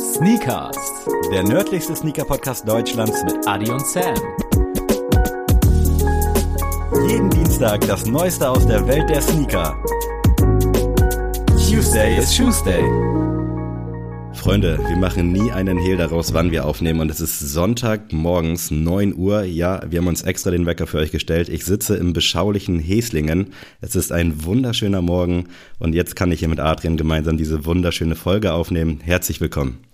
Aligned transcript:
Sneakers, 0.00 0.78
der 1.30 1.42
nördlichste 1.42 1.94
Sneaker-Podcast 1.94 2.66
Deutschlands 2.66 3.22
mit 3.22 3.46
Adi 3.46 3.70
und 3.70 3.86
Sam. 3.86 4.14
Jeden 7.06 7.28
Dienstag 7.28 7.82
das 7.82 8.06
Neueste 8.06 8.48
aus 8.48 8.66
der 8.66 8.86
Welt 8.88 9.10
der 9.10 9.20
Sneaker. 9.20 9.76
Tuesday 11.68 12.16
is 12.16 12.34
Tuesday. 12.34 12.82
Freunde, 14.32 14.78
wir 14.88 14.96
machen 14.96 15.32
nie 15.32 15.52
einen 15.52 15.76
Hehl 15.76 15.98
daraus, 15.98 16.32
wann 16.32 16.50
wir 16.50 16.64
aufnehmen 16.64 17.00
und 17.00 17.10
es 17.10 17.20
ist 17.20 17.38
Sonntag 17.38 18.10
morgens 18.10 18.70
9 18.70 19.14
Uhr. 19.14 19.42
Ja, 19.42 19.82
wir 19.86 19.98
haben 19.98 20.06
uns 20.06 20.22
extra 20.22 20.50
den 20.50 20.64
Wecker 20.64 20.86
für 20.86 20.96
euch 20.96 21.12
gestellt. 21.12 21.50
Ich 21.50 21.66
sitze 21.66 21.96
im 21.96 22.14
beschaulichen 22.14 22.78
Heslingen. 22.78 23.52
Es 23.82 23.96
ist 23.96 24.12
ein 24.12 24.46
wunderschöner 24.46 25.02
Morgen 25.02 25.44
und 25.78 25.94
jetzt 25.94 26.16
kann 26.16 26.32
ich 26.32 26.38
hier 26.38 26.48
mit 26.48 26.58
Adrian 26.58 26.96
gemeinsam 26.96 27.36
diese 27.36 27.66
wunderschöne 27.66 28.16
Folge 28.16 28.54
aufnehmen. 28.54 29.00
Herzlich 29.02 29.42
willkommen. 29.42 29.89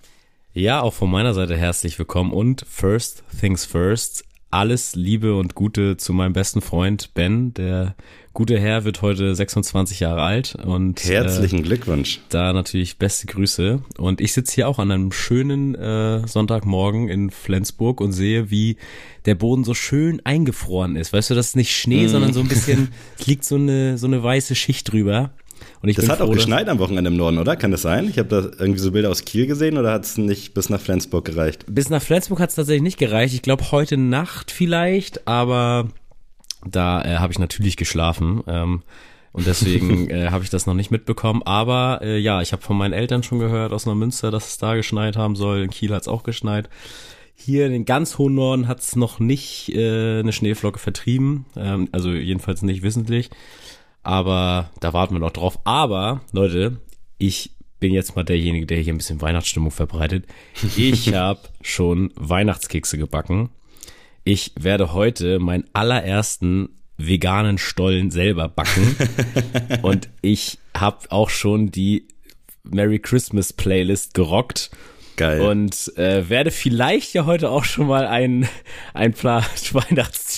Ja, 0.57 0.81
auch 0.81 0.95
von 0.95 1.11
meiner 1.11 1.35
Seite 1.35 1.55
herzlich 1.55 1.99
willkommen 1.99 2.33
und 2.33 2.65
first 2.67 3.25
things 3.39 3.67
first. 3.67 4.25
Alles 4.51 4.97
Liebe 4.97 5.37
und 5.37 5.55
Gute 5.55 5.99
zu 5.99 6.15
meinem 6.15 6.33
besten 6.33 6.63
Freund 6.63 7.13
Ben, 7.13 7.53
der 7.53 7.95
gute 8.33 8.59
Herr 8.59 8.85
wird 8.85 9.03
heute 9.03 9.35
26 9.35 10.01
Jahre 10.01 10.23
alt 10.23 10.55
und 10.55 11.05
herzlichen 11.05 11.59
äh, 11.59 11.63
Glückwunsch. 11.63 12.21
Da 12.31 12.55
natürlich 12.55 12.97
beste 12.97 13.27
Grüße 13.27 13.83
und 13.99 14.23
ich 14.23 14.33
sitze 14.33 14.55
hier 14.55 14.69
auch 14.69 14.79
an 14.79 14.91
einem 14.91 15.13
schönen 15.13 15.75
äh, 15.75 16.27
Sonntagmorgen 16.27 17.11
in 17.11 17.31
Flensburg 17.31 18.01
und 18.01 18.13
sehe, 18.13 18.51
wie 18.51 18.79
der 19.27 19.35
Boden 19.35 19.63
so 19.63 19.75
schön 19.75 20.25
eingefroren 20.25 20.97
ist. 20.97 21.13
Weißt 21.13 21.29
du, 21.29 21.35
das 21.35 21.49
ist 21.49 21.57
nicht 21.57 21.77
Schnee, 21.77 22.07
mm. 22.07 22.09
sondern 22.09 22.33
so 22.33 22.41
ein 22.41 22.49
bisschen 22.49 22.89
es 23.19 23.27
liegt 23.27 23.45
so 23.45 23.57
eine 23.57 23.99
so 23.99 24.07
eine 24.07 24.23
weiße 24.23 24.55
Schicht 24.55 24.91
drüber. 24.91 25.33
Und 25.83 25.89
ich 25.89 25.97
das 25.97 26.09
hat 26.09 26.19
froh, 26.19 26.27
auch 26.27 26.33
geschneit 26.33 26.69
am 26.69 26.79
Wochenende 26.79 27.11
im 27.11 27.17
Norden, 27.17 27.39
oder? 27.39 27.57
Kann 27.57 27.71
das 27.71 27.83
sein? 27.83 28.09
Ich 28.09 28.19
habe 28.19 28.29
da 28.29 28.37
irgendwie 28.59 28.81
so 28.81 28.93
Bilder 28.93 29.11
aus 29.11 29.25
Kiel 29.25 29.47
gesehen 29.47 29.79
oder 29.79 29.93
hat 29.93 30.05
es 30.05 30.19
nicht 30.19 30.55
bis 30.55 30.71
nach 30.71 30.81
Flensburg 30.81 31.25
gereicht? 31.25 31.65
Bis 31.69 31.91
nach 31.91 32.03
Flensburg 32.03 32.41
hat 32.41 32.51
es 32.51 32.57
tatsächlich 32.57 32.83
nicht 32.83 32.99
gereicht. 32.99 33.35
Ich 33.35 33.43
glaube 33.43 33.71
heute 33.71 33.97
Nacht 33.97 34.51
vielleicht, 34.51 35.29
aber 35.29 35.89
da 36.65 37.03
äh, 37.03 37.19
habe 37.19 37.33
ich 37.33 37.39
natürlich 37.39 37.77
geschlafen. 37.77 38.43
Ähm, 38.47 38.83
und 39.33 39.47
deswegen 39.47 40.09
äh, 40.11 40.31
habe 40.31 40.45
ich 40.45 40.51
das 40.51 40.67
noch 40.67 40.75
nicht 40.75 40.91
mitbekommen. 40.91 41.43
Aber 41.45 42.01
äh, 42.03 42.19
ja, 42.19 42.41
ich 42.41 42.53
habe 42.53 42.63
von 42.63 42.77
meinen 42.77 42.95
Eltern 42.95 43.23
schon 43.23 43.39
gehört 43.39 43.73
aus 43.73 43.87
Neumünster, 43.87 44.31
dass 44.31 44.49
es 44.49 44.59
da 44.59 44.75
geschneit 44.75 45.17
haben 45.17 45.37
soll. 45.37 45.63
In 45.63 45.71
Kiel 45.71 45.93
hat 45.93 46.03
es 46.03 46.09
auch 46.09 46.23
geschneit. 46.23 46.71
Hier 47.35 47.67
in 47.67 47.73
den 47.73 47.85
ganz 47.85 48.17
hohen 48.17 48.35
Norden 48.35 48.67
hat 48.67 48.81
es 48.81 48.97
noch 48.97 49.21
nicht 49.21 49.69
äh, 49.75 50.21
eine 50.21 50.33
Schneeflocke 50.33 50.79
vertrieben. 50.79 51.45
Ähm, 51.55 51.89
also 51.93 52.11
jedenfalls 52.11 52.63
nicht 52.63 52.83
wissentlich. 52.83 53.29
Aber 54.07 54.71
da 54.79 54.93
warten 54.93 55.17
wir 55.17 55.19
noch 55.19 55.33
drauf. 55.33 55.59
Aber, 55.65 56.21
Leute, 56.31 56.77
ich 57.19 57.51
bin 57.81 57.93
jetzt 57.93 58.15
mal 58.15 58.23
derjenige, 58.23 58.65
der 58.65 58.79
hier 58.79 58.95
ein 58.95 58.99
bisschen 58.99 59.21
Weihnachtsstimmung 59.21 59.73
verbreitet. 59.73 60.27
Ich 60.77 61.13
habe 61.13 61.41
schon 61.61 62.13
Weihnachtskekse 62.15 62.99
gebacken. 62.99 63.49
Ich 64.23 64.53
werde 64.57 64.93
heute 64.93 65.41
meinen 65.41 65.65
allerersten 65.73 66.69
veganen 66.97 67.59
Stollen 67.59 68.13
selber 68.13 68.47
backen. 68.47 68.95
und 69.83 70.09
ich 70.23 70.61
habe 70.77 71.11
auch 71.11 71.29
schon 71.29 71.73
die 71.73 72.07
Merry 72.63 73.01
Christmas 73.01 73.53
Playlist 73.53 74.15
gerockt. 74.15 74.71
Geil. 75.17 75.41
Und 75.41 75.97
äh, 75.97 76.29
werde 76.29 76.53
vielleicht 76.53 77.13
ja 77.13 77.27
heute 77.27 77.51
auch 77.51 77.65
schon 77.65 77.89
mal 77.89 78.07
ein, 78.07 78.49
ein 78.95 79.15
paar 79.15 79.43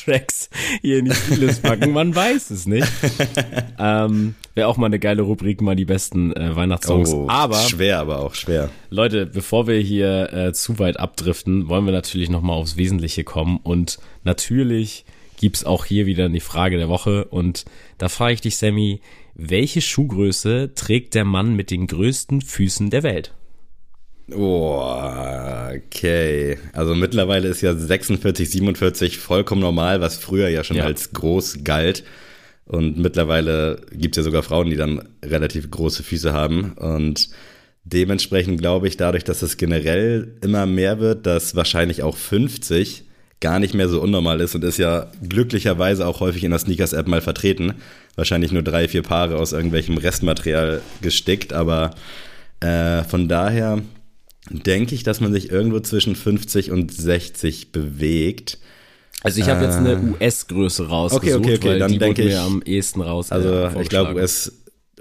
Weihnachtstracks 0.08 0.50
hier 0.80 0.98
in 0.98 1.06
die 1.06 1.10
Playlist 1.10 1.62
packen. 1.62 1.92
Man 1.92 2.14
weiß 2.14 2.50
es 2.50 2.66
nicht. 2.66 2.88
ähm, 3.78 4.34
Wäre 4.54 4.68
auch 4.68 4.76
mal 4.76 4.86
eine 4.86 4.98
geile 4.98 5.22
Rubrik, 5.22 5.60
mal 5.60 5.76
die 5.76 5.84
besten 5.84 6.32
äh, 6.34 6.56
Weihnachtssongs. 6.56 7.12
Oh, 7.12 7.26
aber 7.28 7.58
schwer, 7.58 8.00
aber 8.00 8.20
auch 8.20 8.34
schwer. 8.34 8.70
Leute, 8.90 9.26
bevor 9.26 9.66
wir 9.66 9.78
hier 9.78 10.32
äh, 10.32 10.52
zu 10.52 10.78
weit 10.78 10.98
abdriften, 10.98 11.68
wollen 11.68 11.84
wir 11.84 11.92
natürlich 11.92 12.30
noch 12.30 12.42
mal 12.42 12.54
aufs 12.54 12.76
Wesentliche 12.76 13.24
kommen. 13.24 13.60
Und 13.62 13.98
natürlich 14.24 15.04
gibt's 15.38 15.64
auch 15.64 15.84
hier 15.84 16.06
wieder 16.06 16.28
die 16.28 16.40
Frage 16.40 16.78
der 16.78 16.88
Woche. 16.88 17.24
Und 17.26 17.64
da 17.98 18.08
frage 18.08 18.34
ich 18.34 18.40
dich, 18.40 18.56
Sammy, 18.56 19.00
welche 19.34 19.80
Schuhgröße 19.80 20.72
trägt 20.74 21.14
der 21.14 21.24
Mann 21.24 21.54
mit 21.54 21.70
den 21.70 21.86
größten 21.86 22.40
Füßen 22.40 22.90
der 22.90 23.04
Welt? 23.04 23.34
Oh, 24.34 24.82
okay. 25.74 26.58
Also 26.72 26.94
mittlerweile 26.94 27.48
ist 27.48 27.62
ja 27.62 27.74
46, 27.74 28.50
47 28.50 29.18
vollkommen 29.18 29.62
normal, 29.62 30.00
was 30.00 30.18
früher 30.18 30.48
ja 30.48 30.64
schon 30.64 30.76
ja. 30.76 30.84
als 30.84 31.12
groß 31.12 31.64
galt. 31.64 32.04
Und 32.66 32.98
mittlerweile 32.98 33.80
gibt 33.92 34.16
es 34.16 34.18
ja 34.18 34.24
sogar 34.24 34.42
Frauen, 34.42 34.68
die 34.68 34.76
dann 34.76 35.08
relativ 35.24 35.70
große 35.70 36.02
Füße 36.02 36.34
haben. 36.34 36.72
Und 36.72 37.30
dementsprechend 37.84 38.60
glaube 38.60 38.88
ich, 38.88 38.98
dadurch, 38.98 39.24
dass 39.24 39.40
es 39.40 39.56
generell 39.56 40.36
immer 40.42 40.66
mehr 40.66 41.00
wird, 41.00 41.24
dass 41.24 41.56
wahrscheinlich 41.56 42.02
auch 42.02 42.16
50 42.16 43.04
gar 43.40 43.60
nicht 43.60 43.72
mehr 43.72 43.88
so 43.88 44.02
unnormal 44.02 44.40
ist 44.40 44.54
und 44.54 44.64
ist 44.64 44.78
ja 44.78 45.10
glücklicherweise 45.26 46.06
auch 46.06 46.20
häufig 46.20 46.44
in 46.44 46.50
der 46.50 46.58
Sneakers-App 46.58 47.06
mal 47.06 47.22
vertreten. 47.22 47.74
Wahrscheinlich 48.16 48.52
nur 48.52 48.62
drei, 48.62 48.88
vier 48.88 49.02
Paare 49.02 49.36
aus 49.36 49.52
irgendwelchem 49.52 49.96
Restmaterial 49.96 50.82
gestickt, 51.00 51.52
aber 51.54 51.92
äh, 52.60 53.04
von 53.04 53.28
daher 53.28 53.80
denke 54.50 54.94
ich, 54.94 55.02
dass 55.02 55.20
man 55.20 55.32
sich 55.32 55.50
irgendwo 55.50 55.80
zwischen 55.80 56.16
50 56.16 56.70
und 56.70 56.92
60 56.92 57.72
bewegt. 57.72 58.58
Also 59.22 59.40
ich 59.40 59.48
habe 59.48 59.64
äh, 59.64 59.66
jetzt 59.66 59.76
eine 59.76 59.92
äh. 59.92 60.24
US-Größe 60.24 60.88
rausgesucht, 60.88 61.38
okay, 61.38 61.54
okay, 61.54 61.56
okay, 61.56 61.68
weil 61.68 61.78
dann 61.78 61.92
die 61.92 61.98
denke 61.98 62.22
ich 62.22 62.28
mir 62.28 62.40
am 62.40 62.62
ehesten 62.62 63.00
raus. 63.00 63.32
Also 63.32 63.48
äh, 63.50 63.82
ich 63.82 63.88
glaube 63.88 64.14
US 64.14 64.52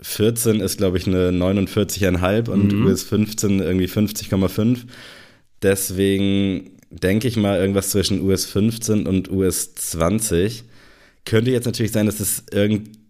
14 0.02 0.60
ist 0.60 0.78
glaube 0.78 0.98
ich 0.98 1.08
eine 1.08 1.30
49,5 1.30 2.50
und 2.50 2.74
mhm. 2.74 2.86
US 2.88 3.04
15 3.04 3.60
irgendwie 3.60 3.88
50,5. 3.88 4.80
Deswegen 5.62 6.72
denke 6.90 7.28
ich 7.28 7.36
mal 7.38 7.60
irgendwas 7.60 7.90
zwischen 7.90 8.22
US 8.22 8.46
15 8.46 9.06
und 9.08 9.32
US 9.32 9.76
20. 9.76 10.64
Könnte 11.26 11.52
jetzt 11.52 11.66
natürlich 11.66 11.92
sein, 11.92 12.06
dass 12.06 12.20
es 12.20 12.44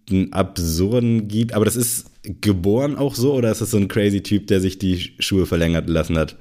irgendeinen 0.08 0.32
absurden 0.32 1.28
gibt, 1.28 1.54
aber 1.54 1.64
das 1.64 1.76
ist 1.76 2.06
geboren 2.40 2.96
auch 2.96 3.14
so 3.14 3.34
oder 3.34 3.50
ist 3.50 3.60
das 3.60 3.70
so 3.70 3.78
ein 3.78 3.88
crazy 3.88 4.22
Typ, 4.22 4.48
der 4.48 4.60
sich 4.60 4.78
die 4.78 5.12
Schuhe 5.18 5.46
verlängert 5.46 5.88
lassen 5.88 6.18
hat? 6.18 6.36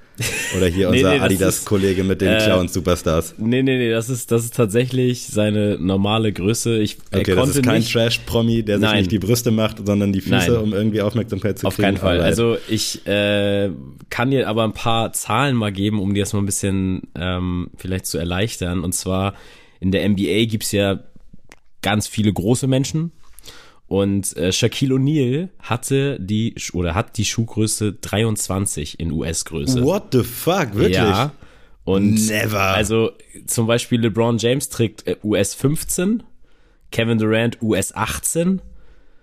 Oder 0.57 0.67
hier 0.67 0.89
nee, 0.91 0.97
unser 0.97 1.13
nee, 1.13 1.19
Adidas-Kollege 1.19 2.03
mit 2.03 2.19
den 2.19 2.29
äh, 2.29 2.37
Clown-Superstars? 2.43 3.35
Nee, 3.37 3.61
nee, 3.61 3.77
nee, 3.77 3.91
das 3.91 4.09
ist, 4.09 4.31
das 4.31 4.43
ist 4.43 4.55
tatsächlich 4.55 5.27
seine 5.27 5.77
normale 5.79 6.33
Größe. 6.33 6.77
Ich, 6.79 6.97
okay, 7.13 7.35
das 7.35 7.55
ist 7.55 7.63
kein 7.63 7.83
Trash-Promi, 7.83 8.63
der 8.63 8.79
sich 8.79 8.87
Nein. 8.87 8.97
nicht 8.97 9.11
die 9.11 9.19
Brüste 9.19 9.51
macht, 9.51 9.85
sondern 9.85 10.11
die 10.11 10.21
Füße, 10.21 10.51
Nein. 10.51 10.61
um 10.61 10.73
irgendwie 10.73 11.01
Aufmerksamkeit 11.01 11.59
zu 11.59 11.67
Auf 11.67 11.75
kriegen. 11.75 11.95
Auf 11.95 12.01
keinen 12.01 12.01
Fall. 12.01 12.21
Also 12.21 12.57
ich 12.67 13.05
äh, 13.07 13.69
kann 14.09 14.31
dir 14.31 14.49
aber 14.49 14.63
ein 14.63 14.73
paar 14.73 15.13
Zahlen 15.13 15.55
mal 15.55 15.71
geben, 15.71 16.01
um 16.01 16.13
dir 16.13 16.23
das 16.23 16.33
mal 16.33 16.39
ein 16.39 16.45
bisschen 16.45 17.03
ähm, 17.15 17.69
vielleicht 17.77 18.07
zu 18.07 18.17
erleichtern. 18.17 18.83
Und 18.83 18.93
zwar 18.93 19.35
in 19.79 19.91
der 19.91 20.07
NBA 20.09 20.45
gibt's 20.45 20.71
ja 20.71 20.99
ganz 21.81 22.07
viele 22.07 22.33
große 22.33 22.67
Menschen, 22.67 23.11
und 23.87 24.35
äh, 24.35 24.51
Shaquille 24.51 24.95
O'Neal 24.95 25.49
hatte 25.59 26.17
die 26.19 26.55
oder 26.73 26.93
hat 26.93 27.17
die 27.17 27.25
Schuhgröße 27.25 27.93
23 27.93 28.99
in 28.99 29.11
US-Größe. 29.11 29.81
What 29.83 30.07
the 30.11 30.23
fuck, 30.23 30.75
wirklich? 30.75 30.95
Ja. 30.95 31.31
Und 31.85 32.27
Never. 32.27 32.59
Also 32.59 33.11
zum 33.45 33.65
Beispiel 33.65 34.01
LeBron 34.01 34.37
James 34.37 34.67
trägt 34.67 35.07
äh, 35.07 35.15
US 35.23 35.53
15, 35.53 36.23
Kevin 36.91 37.17
Durant 37.17 37.61
US 37.61 37.95
18 37.95 38.61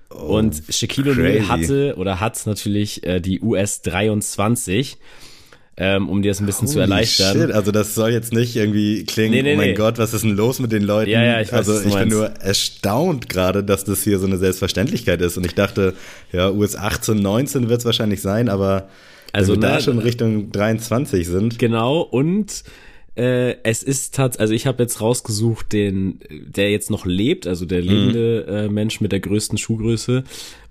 oh, 0.08 0.38
und 0.38 0.62
Shaquille 0.70 1.12
O'Neal 1.12 1.48
hatte 1.48 1.96
oder 1.98 2.20
hat 2.20 2.40
natürlich 2.46 3.04
äh, 3.04 3.20
die 3.20 3.40
US 3.42 3.82
23 3.82 4.96
ähm, 5.76 6.08
um 6.08 6.22
dir 6.22 6.30
das 6.30 6.40
ein 6.40 6.46
bisschen 6.46 6.68
Holy 6.68 6.74
zu 6.74 6.80
erleichtern. 6.80 7.32
Shit, 7.36 7.50
also 7.52 7.72
das 7.72 7.94
soll 7.94 8.10
jetzt 8.10 8.32
nicht 8.32 8.54
irgendwie 8.54 9.04
klingen, 9.04 9.32
nee, 9.32 9.42
nee, 9.42 9.54
oh 9.54 9.56
mein 9.56 9.70
nee. 9.70 9.74
Gott, 9.74 9.98
was 9.98 10.14
ist 10.14 10.22
denn 10.22 10.36
los 10.36 10.60
mit 10.60 10.72
den 10.72 10.82
Leuten? 10.82 11.10
Ja, 11.10 11.22
ja, 11.22 11.40
ich 11.40 11.52
weiß, 11.52 11.68
also 11.68 11.88
ich 11.88 11.94
bin 11.94 12.08
nur 12.08 12.26
erstaunt 12.26 13.28
gerade, 13.28 13.64
dass 13.64 13.84
das 13.84 14.02
hier 14.04 14.18
so 14.18 14.26
eine 14.26 14.36
Selbstverständlichkeit 14.36 15.20
ist 15.20 15.36
und 15.36 15.44
ich 15.44 15.54
dachte, 15.54 15.94
ja, 16.32 16.50
US 16.50 16.76
18, 16.76 17.16
19 17.16 17.68
wird 17.68 17.80
es 17.80 17.84
wahrscheinlich 17.84 18.20
sein, 18.20 18.48
aber 18.48 18.88
also 19.32 19.54
wenn 19.54 19.62
wir 19.62 19.68
da 19.68 19.80
schon 19.80 19.98
Richtung 19.98 20.52
23 20.52 21.26
sind. 21.26 21.58
Genau 21.58 22.00
und 22.00 22.62
äh, 23.16 23.56
es 23.62 23.82
ist 23.82 24.14
tatsächlich, 24.14 24.40
also 24.40 24.54
ich 24.54 24.66
habe 24.66 24.82
jetzt 24.82 25.00
rausgesucht, 25.00 25.72
den, 25.72 26.20
der 26.30 26.70
jetzt 26.70 26.90
noch 26.90 27.06
lebt, 27.06 27.46
also 27.46 27.64
der 27.64 27.80
lebende 27.80 28.46
mhm. 28.48 28.54
äh, 28.54 28.68
Mensch 28.68 29.00
mit 29.00 29.12
der 29.12 29.20
größten 29.20 29.58
Schuhgröße. 29.58 30.24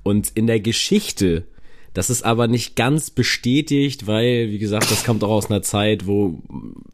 Und 0.03 0.31
in 0.35 0.47
der 0.47 0.59
Geschichte 0.59 1.45
das 1.93 2.09
ist 2.09 2.23
aber 2.23 2.47
nicht 2.47 2.75
ganz 2.75 3.11
bestätigt, 3.11 4.07
weil, 4.07 4.49
wie 4.49 4.57
gesagt, 4.57 4.89
das 4.89 5.03
kommt 5.03 5.23
auch 5.23 5.29
aus 5.29 5.49
einer 5.49 5.61
Zeit, 5.61 6.07
wo, 6.07 6.41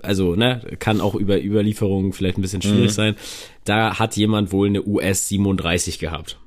also, 0.01 0.35
ne, 0.35 0.61
kann 0.79 0.99
auch 0.99 1.15
über 1.15 1.41
Überlieferungen 1.41 2.11
vielleicht 2.11 2.37
ein 2.37 2.41
bisschen 2.41 2.61
schwierig 2.61 2.91
mhm. 2.91 2.95
sein. 2.95 3.15
Da 3.63 3.99
hat 3.99 4.17
jemand 4.17 4.51
wohl 4.51 4.67
eine 4.67 4.85
US 4.85 5.29
37 5.29 5.99
gehabt. 5.99 6.37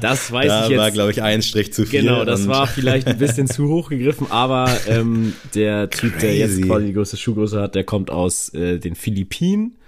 Das 0.00 0.30
weiß 0.32 0.48
da 0.48 0.64
ich 0.64 0.70
jetzt. 0.70 0.78
Da 0.78 0.82
war, 0.82 0.90
glaube 0.90 1.10
ich, 1.12 1.22
ein 1.22 1.42
Strich 1.42 1.72
zu 1.72 1.86
viel. 1.86 2.02
Genau, 2.02 2.24
das 2.24 2.46
war 2.46 2.66
vielleicht 2.66 3.06
ein 3.06 3.18
bisschen 3.18 3.46
zu 3.46 3.68
hoch 3.68 3.88
gegriffen, 3.88 4.26
aber 4.30 4.70
ähm, 4.86 5.32
der 5.54 5.90
Typ, 5.90 6.12
Crazy. 6.12 6.26
der 6.26 6.36
jetzt 6.36 6.62
quasi 6.62 6.86
die 6.86 6.92
größte 6.92 7.16
Schuhgröße 7.16 7.60
hat, 7.60 7.74
der 7.74 7.84
kommt 7.84 8.10
aus 8.10 8.50
äh, 8.50 8.78
den 8.78 8.94
Philippinen 8.94 9.78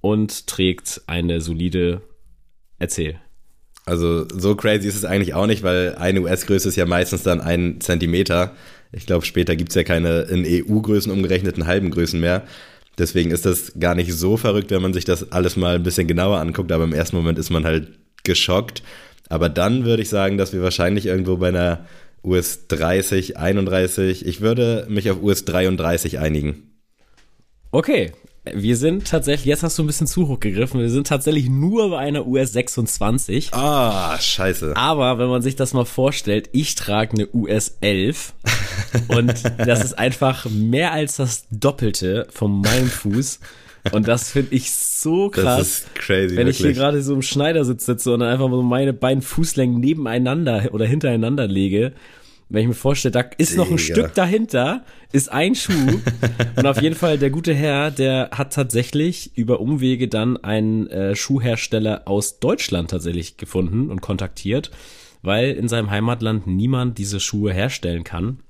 und 0.00 0.46
trägt 0.46 1.02
eine 1.06 1.40
solide, 1.40 2.02
erzähl. 2.78 3.20
Also 3.88 4.26
so 4.28 4.54
crazy 4.54 4.86
ist 4.86 4.96
es 4.96 5.06
eigentlich 5.06 5.32
auch 5.32 5.46
nicht, 5.46 5.62
weil 5.62 5.94
eine 5.94 6.20
US-Größe 6.20 6.68
ist 6.68 6.76
ja 6.76 6.84
meistens 6.84 7.22
dann 7.22 7.40
ein 7.40 7.80
Zentimeter. 7.80 8.52
Ich 8.92 9.06
glaube, 9.06 9.24
später 9.24 9.56
gibt's 9.56 9.74
ja 9.74 9.82
keine 9.82 10.20
in 10.22 10.44
EU-Größen 10.46 11.10
umgerechneten 11.10 11.66
halben 11.66 11.90
Größen 11.90 12.20
mehr. 12.20 12.42
Deswegen 12.98 13.30
ist 13.30 13.46
das 13.46 13.72
gar 13.80 13.94
nicht 13.94 14.12
so 14.12 14.36
verrückt, 14.36 14.70
wenn 14.70 14.82
man 14.82 14.92
sich 14.92 15.06
das 15.06 15.32
alles 15.32 15.56
mal 15.56 15.76
ein 15.76 15.82
bisschen 15.84 16.06
genauer 16.06 16.38
anguckt, 16.38 16.70
aber 16.70 16.84
im 16.84 16.92
ersten 16.92 17.16
Moment 17.16 17.38
ist 17.38 17.48
man 17.48 17.64
halt 17.64 17.88
geschockt. 18.24 18.82
Aber 19.30 19.48
dann 19.48 19.86
würde 19.86 20.02
ich 20.02 20.10
sagen, 20.10 20.36
dass 20.36 20.52
wir 20.52 20.60
wahrscheinlich 20.60 21.06
irgendwo 21.06 21.38
bei 21.38 21.48
einer 21.48 21.86
US 22.22 22.66
30, 22.68 23.38
31, 23.38 24.26
ich 24.26 24.42
würde 24.42 24.86
mich 24.90 25.10
auf 25.10 25.22
US 25.22 25.46
33 25.46 26.18
einigen. 26.18 26.72
Okay, 27.70 28.12
wir 28.54 28.76
sind 28.76 29.06
tatsächlich, 29.06 29.46
jetzt 29.46 29.62
hast 29.62 29.78
du 29.78 29.82
ein 29.82 29.86
bisschen 29.86 30.06
zu 30.06 30.28
hoch 30.28 30.40
gegriffen, 30.40 30.80
wir 30.80 30.90
sind 30.90 31.06
tatsächlich 31.06 31.48
nur 31.48 31.90
bei 31.90 31.98
einer 31.98 32.26
US 32.26 32.52
26. 32.52 33.52
Ah, 33.52 34.18
scheiße. 34.18 34.76
Aber 34.76 35.18
wenn 35.18 35.28
man 35.28 35.42
sich 35.42 35.56
das 35.56 35.74
mal 35.74 35.84
vorstellt, 35.84 36.48
ich 36.52 36.74
trage 36.74 37.12
eine 37.12 37.28
US 37.32 37.76
11 37.80 38.32
und 39.08 39.34
das 39.58 39.84
ist 39.84 39.98
einfach 39.98 40.46
mehr 40.46 40.92
als 40.92 41.16
das 41.16 41.46
Doppelte 41.50 42.26
von 42.30 42.60
meinem 42.60 42.88
Fuß. 42.88 43.40
Und 43.92 44.08
das 44.08 44.32
finde 44.32 44.54
ich 44.54 44.72
so 44.72 45.30
krass. 45.30 45.58
Das 45.58 45.68
ist 45.68 45.94
crazy. 45.94 46.36
Wenn 46.36 46.46
wirklich. 46.46 46.60
ich 46.60 46.66
hier 46.66 46.72
gerade 46.72 47.02
so 47.02 47.14
im 47.14 47.22
Schneidersitz 47.22 47.86
sitze 47.86 48.12
und 48.12 48.20
dann 48.20 48.28
einfach 48.28 48.50
so 48.50 48.62
meine 48.62 48.92
beiden 48.92 49.22
Fußlängen 49.22 49.80
nebeneinander 49.80 50.68
oder 50.72 50.84
hintereinander 50.84 51.46
lege 51.46 51.92
wenn 52.48 52.62
ich 52.62 52.68
mir 52.68 52.74
vorstelle, 52.74 53.12
da 53.12 53.20
ist 53.36 53.52
Digga. 53.52 53.64
noch 53.64 53.70
ein 53.70 53.78
Stück 53.78 54.14
dahinter, 54.14 54.84
ist 55.12 55.30
ein 55.30 55.54
Schuh. 55.54 56.00
und 56.56 56.66
auf 56.66 56.80
jeden 56.80 56.94
Fall, 56.94 57.18
der 57.18 57.30
gute 57.30 57.54
Herr, 57.54 57.90
der 57.90 58.30
hat 58.32 58.54
tatsächlich 58.54 59.36
über 59.36 59.60
Umwege 59.60 60.08
dann 60.08 60.36
einen 60.38 60.86
äh, 60.86 61.14
Schuhhersteller 61.14 62.02
aus 62.06 62.40
Deutschland 62.40 62.90
tatsächlich 62.90 63.36
gefunden 63.36 63.90
und 63.90 64.00
kontaktiert, 64.00 64.70
weil 65.22 65.52
in 65.52 65.68
seinem 65.68 65.90
Heimatland 65.90 66.46
niemand 66.46 66.96
diese 66.96 67.20
Schuhe 67.20 67.52
herstellen 67.52 68.04
kann. 68.04 68.40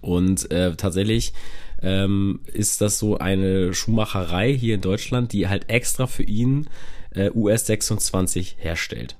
Und 0.00 0.50
äh, 0.50 0.74
tatsächlich 0.74 1.32
ähm, 1.80 2.40
ist 2.52 2.80
das 2.80 2.98
so 2.98 3.18
eine 3.18 3.74
Schuhmacherei 3.74 4.52
hier 4.52 4.76
in 4.76 4.80
Deutschland, 4.80 5.32
die 5.32 5.48
halt 5.48 5.68
extra 5.68 6.06
für 6.06 6.22
ihn 6.22 6.68
äh, 7.10 7.30
US 7.34 7.66
26 7.66 8.56
herstellt. 8.58 9.16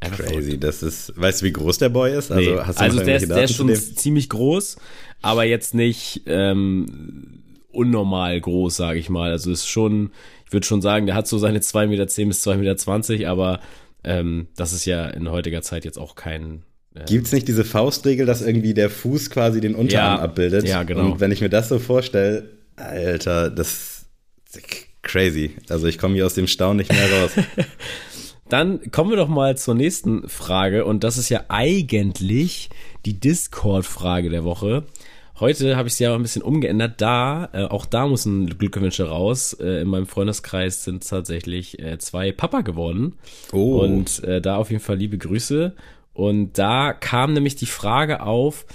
Einfach 0.00 0.18
Crazy, 0.18 0.42
verrückt. 0.42 0.64
das 0.64 0.82
ist, 0.82 1.12
weißt 1.16 1.42
du, 1.42 1.46
wie 1.46 1.52
groß 1.52 1.78
der 1.78 1.88
Boy 1.88 2.16
ist? 2.16 2.30
Also, 2.30 2.50
nee. 2.50 2.58
hast 2.58 2.78
du 2.78 2.84
also 2.84 3.00
der, 3.00 3.16
ist, 3.16 3.28
der 3.28 3.42
ist 3.42 3.54
schon 3.54 3.74
ziemlich 3.74 4.28
groß, 4.28 4.76
aber 5.22 5.44
jetzt 5.44 5.74
nicht 5.74 6.22
ähm, 6.26 7.42
unnormal 7.72 8.40
groß, 8.40 8.76
sage 8.76 8.98
ich 8.98 9.08
mal. 9.08 9.30
Also 9.30 9.50
ist 9.50 9.68
schon, 9.68 10.10
ich 10.46 10.52
würde 10.52 10.66
schon 10.66 10.82
sagen, 10.82 11.06
der 11.06 11.14
hat 11.14 11.26
so 11.26 11.38
seine 11.38 11.58
2,10 11.58 11.86
Meter 11.88 12.04
bis 12.04 12.46
2,20 12.46 13.12
Meter, 13.12 13.30
aber 13.30 13.60
ähm, 14.04 14.46
das 14.56 14.72
ist 14.72 14.84
ja 14.84 15.08
in 15.08 15.30
heutiger 15.30 15.62
Zeit 15.62 15.84
jetzt 15.84 15.98
auch 15.98 16.14
kein. 16.14 16.62
Äh, 16.94 17.04
Gibt's 17.06 17.32
nicht 17.32 17.48
diese 17.48 17.64
Faustregel, 17.64 18.24
dass 18.24 18.40
irgendwie 18.40 18.74
der 18.74 18.90
Fuß 18.90 19.30
quasi 19.30 19.60
den 19.60 19.74
Unterarm 19.74 20.18
ja, 20.18 20.22
abbildet? 20.22 20.68
Ja, 20.68 20.84
genau. 20.84 21.12
Und 21.12 21.20
wenn 21.20 21.32
ich 21.32 21.40
mir 21.40 21.50
das 21.50 21.68
so 21.68 21.80
vorstelle, 21.80 22.50
Alter, 22.76 23.50
das 23.50 24.04
ist 24.52 24.62
crazy. 25.02 25.56
Also 25.68 25.86
ich 25.86 25.98
komme 25.98 26.14
hier 26.14 26.26
aus 26.26 26.34
dem 26.34 26.46
Staunen 26.46 26.78
nicht 26.78 26.92
mehr 26.92 27.10
raus. 27.20 27.32
Dann 28.48 28.90
kommen 28.90 29.10
wir 29.10 29.16
doch 29.16 29.28
mal 29.28 29.56
zur 29.58 29.74
nächsten 29.74 30.28
Frage 30.28 30.84
und 30.84 31.04
das 31.04 31.18
ist 31.18 31.28
ja 31.28 31.44
eigentlich 31.48 32.70
die 33.04 33.20
Discord-Frage 33.20 34.30
der 34.30 34.44
Woche. 34.44 34.84
Heute 35.38 35.76
habe 35.76 35.88
ich 35.88 35.94
sie 35.94 36.06
aber 36.06 36.16
ein 36.16 36.22
bisschen 36.22 36.42
umgeändert. 36.42 37.00
Da, 37.00 37.50
äh, 37.52 37.64
auch 37.64 37.86
da 37.86 38.08
muss 38.08 38.24
ein 38.24 38.46
Glückwünsche 38.46 39.08
raus. 39.08 39.52
Äh, 39.52 39.82
in 39.82 39.88
meinem 39.88 40.06
Freundeskreis 40.06 40.82
sind 40.82 41.08
tatsächlich 41.08 41.78
äh, 41.78 41.98
zwei 41.98 42.32
Papa 42.32 42.62
geworden. 42.62 43.14
Oh. 43.52 43.80
Und 43.80 44.24
äh, 44.24 44.40
da 44.40 44.56
auf 44.56 44.70
jeden 44.70 44.82
Fall 44.82 44.96
liebe 44.96 45.18
Grüße. 45.18 45.74
Und 46.12 46.58
da 46.58 46.92
kam 46.92 47.34
nämlich 47.34 47.54
die 47.54 47.66
Frage 47.66 48.22
auf, 48.22 48.66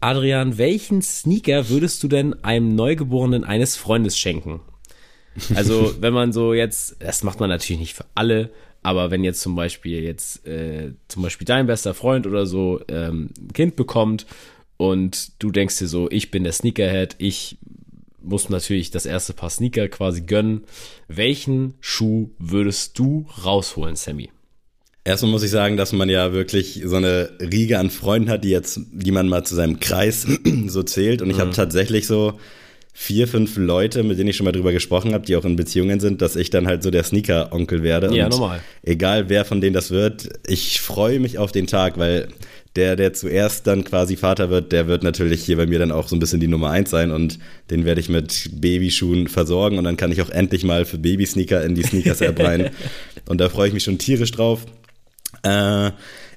Adrian, 0.00 0.56
welchen 0.56 1.02
Sneaker 1.02 1.68
würdest 1.68 2.02
du 2.02 2.08
denn 2.08 2.42
einem 2.44 2.74
Neugeborenen 2.74 3.44
eines 3.44 3.76
Freundes 3.76 4.16
schenken? 4.16 4.60
Also, 5.54 5.94
wenn 6.00 6.12
man 6.12 6.32
so 6.32 6.54
jetzt, 6.54 6.96
das 7.00 7.22
macht 7.22 7.40
man 7.40 7.50
natürlich 7.50 7.80
nicht 7.80 7.94
für 7.94 8.06
alle, 8.14 8.50
aber 8.82 9.10
wenn 9.10 9.24
jetzt 9.24 9.40
zum 9.40 9.54
Beispiel 9.54 10.02
jetzt 10.02 10.46
äh, 10.46 10.92
zum 11.08 11.22
Beispiel 11.22 11.44
dein 11.44 11.66
bester 11.66 11.94
Freund 11.94 12.26
oder 12.26 12.46
so 12.46 12.80
ähm, 12.88 13.30
ein 13.38 13.52
Kind 13.52 13.76
bekommt 13.76 14.26
und 14.76 15.42
du 15.42 15.50
denkst 15.50 15.78
dir 15.78 15.88
so, 15.88 16.10
ich 16.10 16.30
bin 16.30 16.44
der 16.44 16.52
Sneakerhead, 16.52 17.16
ich 17.18 17.58
muss 18.22 18.48
natürlich 18.48 18.90
das 18.90 19.06
erste 19.06 19.32
Paar 19.32 19.50
Sneaker 19.50 19.88
quasi 19.88 20.22
gönnen. 20.22 20.64
Welchen 21.08 21.74
Schuh 21.80 22.30
würdest 22.38 22.98
du 22.98 23.26
rausholen, 23.44 23.96
Sammy? 23.96 24.30
Erstmal 25.04 25.32
muss 25.32 25.42
ich 25.42 25.50
sagen, 25.50 25.76
dass 25.76 25.92
man 25.92 26.10
ja 26.10 26.32
wirklich 26.32 26.82
so 26.84 26.96
eine 26.96 27.30
Riege 27.40 27.78
an 27.78 27.88
Freunden 27.90 28.28
hat, 28.28 28.44
die 28.44 28.50
jetzt, 28.50 28.80
die 28.92 29.10
man 29.10 29.28
mal 29.28 29.44
zu 29.44 29.54
seinem 29.54 29.80
Kreis 29.80 30.26
so 30.66 30.82
zählt. 30.82 31.22
Und 31.22 31.30
ich 31.30 31.36
mhm. 31.36 31.40
habe 31.42 31.50
tatsächlich 31.52 32.06
so 32.06 32.38
vier, 33.00 33.28
fünf 33.28 33.56
Leute, 33.56 34.02
mit 34.02 34.18
denen 34.18 34.28
ich 34.28 34.36
schon 34.36 34.44
mal 34.44 34.50
drüber 34.50 34.72
gesprochen 34.72 35.14
habe, 35.14 35.24
die 35.24 35.36
auch 35.36 35.44
in 35.44 35.54
Beziehungen 35.54 36.00
sind, 36.00 36.20
dass 36.20 36.34
ich 36.34 36.50
dann 36.50 36.66
halt 36.66 36.82
so 36.82 36.90
der 36.90 37.04
Sneaker-Onkel 37.04 37.84
werde. 37.84 38.12
Ja, 38.14 38.24
und 38.24 38.32
normal. 38.32 38.60
Egal 38.82 39.28
wer 39.28 39.44
von 39.44 39.60
denen 39.60 39.72
das 39.72 39.92
wird, 39.92 40.28
ich 40.48 40.80
freue 40.80 41.20
mich 41.20 41.38
auf 41.38 41.52
den 41.52 41.68
Tag, 41.68 41.96
weil 41.96 42.26
der, 42.74 42.96
der 42.96 43.12
zuerst 43.12 43.68
dann 43.68 43.84
quasi 43.84 44.16
Vater 44.16 44.50
wird, 44.50 44.72
der 44.72 44.88
wird 44.88 45.04
natürlich 45.04 45.44
hier 45.44 45.56
bei 45.56 45.66
mir 45.66 45.78
dann 45.78 45.92
auch 45.92 46.08
so 46.08 46.16
ein 46.16 46.18
bisschen 46.18 46.40
die 46.40 46.48
Nummer 46.48 46.70
eins 46.70 46.90
sein 46.90 47.12
und 47.12 47.38
den 47.70 47.84
werde 47.84 48.00
ich 48.00 48.08
mit 48.08 48.50
Babyschuhen 48.60 49.28
versorgen 49.28 49.78
und 49.78 49.84
dann 49.84 49.96
kann 49.96 50.10
ich 50.10 50.20
auch 50.20 50.30
endlich 50.30 50.64
mal 50.64 50.84
für 50.84 50.98
Babysneaker 50.98 51.64
in 51.64 51.76
die 51.76 51.84
Sneakers-App 51.84 52.40
rein. 52.40 52.70
und 53.28 53.40
da 53.40 53.48
freue 53.48 53.68
ich 53.68 53.74
mich 53.74 53.84
schon 53.84 53.98
tierisch 53.98 54.32
drauf. 54.32 54.66
Äh, 55.44 55.92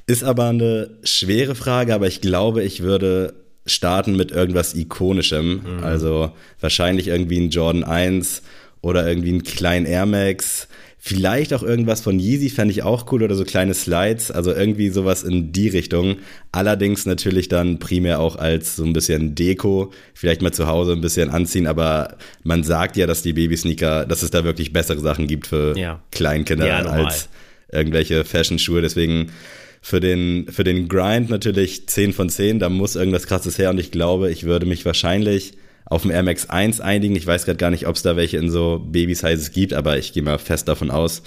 ist 0.05 0.23
aber 0.23 0.49
eine 0.49 0.91
schwere 1.03 1.55
Frage, 1.55 1.95
aber 1.95 2.05
ich 2.05 2.21
glaube, 2.21 2.63
ich 2.63 2.83
würde 2.83 3.40
starten 3.65 4.15
mit 4.15 4.31
irgendwas 4.31 4.75
Ikonischem. 4.75 5.61
Mhm. 5.77 5.83
Also 5.83 6.31
wahrscheinlich 6.59 7.07
irgendwie 7.07 7.39
ein 7.39 7.49
Jordan 7.49 7.83
1 7.83 8.41
oder 8.81 9.07
irgendwie 9.07 9.31
ein 9.31 9.43
kleinen 9.43 9.85
Air 9.85 10.05
Max. 10.05 10.67
Vielleicht 11.03 11.51
auch 11.55 11.63
irgendwas 11.63 12.01
von 12.01 12.19
Yeezy 12.19 12.49
fände 12.49 12.71
ich 12.71 12.83
auch 12.83 13.11
cool 13.11 13.23
oder 13.23 13.33
so 13.33 13.43
kleine 13.43 13.73
Slides, 13.73 14.29
also 14.29 14.53
irgendwie 14.53 14.89
sowas 14.89 15.23
in 15.23 15.51
die 15.51 15.67
Richtung. 15.67 16.17
Allerdings 16.51 17.07
natürlich 17.07 17.47
dann 17.49 17.79
primär 17.79 18.19
auch 18.19 18.35
als 18.35 18.75
so 18.75 18.83
ein 18.83 18.93
bisschen 18.93 19.33
Deko, 19.33 19.91
vielleicht 20.13 20.43
mal 20.43 20.51
zu 20.51 20.67
Hause 20.67 20.91
ein 20.91 21.01
bisschen 21.01 21.31
anziehen, 21.31 21.65
aber 21.65 22.17
man 22.43 22.63
sagt 22.63 22.97
ja, 22.97 23.07
dass 23.07 23.23
die 23.23 23.33
Babysneaker, 23.33 24.05
dass 24.05 24.21
es 24.21 24.29
da 24.29 24.43
wirklich 24.43 24.73
bessere 24.73 24.99
Sachen 24.99 25.25
gibt 25.25 25.47
für 25.47 25.75
ja. 25.75 26.03
Kleinkinder 26.11 26.67
ja, 26.67 26.85
als 26.85 27.29
irgendwelche 27.71 28.23
Fashion-Schuhe. 28.23 28.83
Deswegen 28.83 29.31
für 29.81 29.99
den, 29.99 30.47
für 30.49 30.63
den 30.63 30.87
Grind 30.87 31.29
natürlich 31.29 31.87
10 31.87 32.13
von 32.13 32.29
10, 32.29 32.59
da 32.59 32.69
muss 32.69 32.95
irgendwas 32.95 33.25
krasses 33.25 33.57
her 33.57 33.71
und 33.71 33.79
ich 33.79 33.91
glaube, 33.91 34.31
ich 34.31 34.43
würde 34.43 34.65
mich 34.65 34.85
wahrscheinlich 34.85 35.53
auf 35.85 36.03
dem 36.03 36.11
Air 36.11 36.23
Max 36.23 36.49
1 36.49 36.79
einigen. 36.79 37.15
Ich 37.15 37.27
weiß 37.27 37.45
gerade 37.45 37.57
gar 37.57 37.71
nicht, 37.71 37.87
ob 37.87 37.95
es 37.95 38.03
da 38.03 38.15
welche 38.15 38.37
in 38.37 38.49
so 38.49 38.79
Baby-Sizes 38.79 39.51
gibt, 39.51 39.73
aber 39.73 39.97
ich 39.97 40.13
gehe 40.13 40.23
mal 40.23 40.37
fest 40.37 40.67
davon 40.67 40.91
aus. 40.91 41.23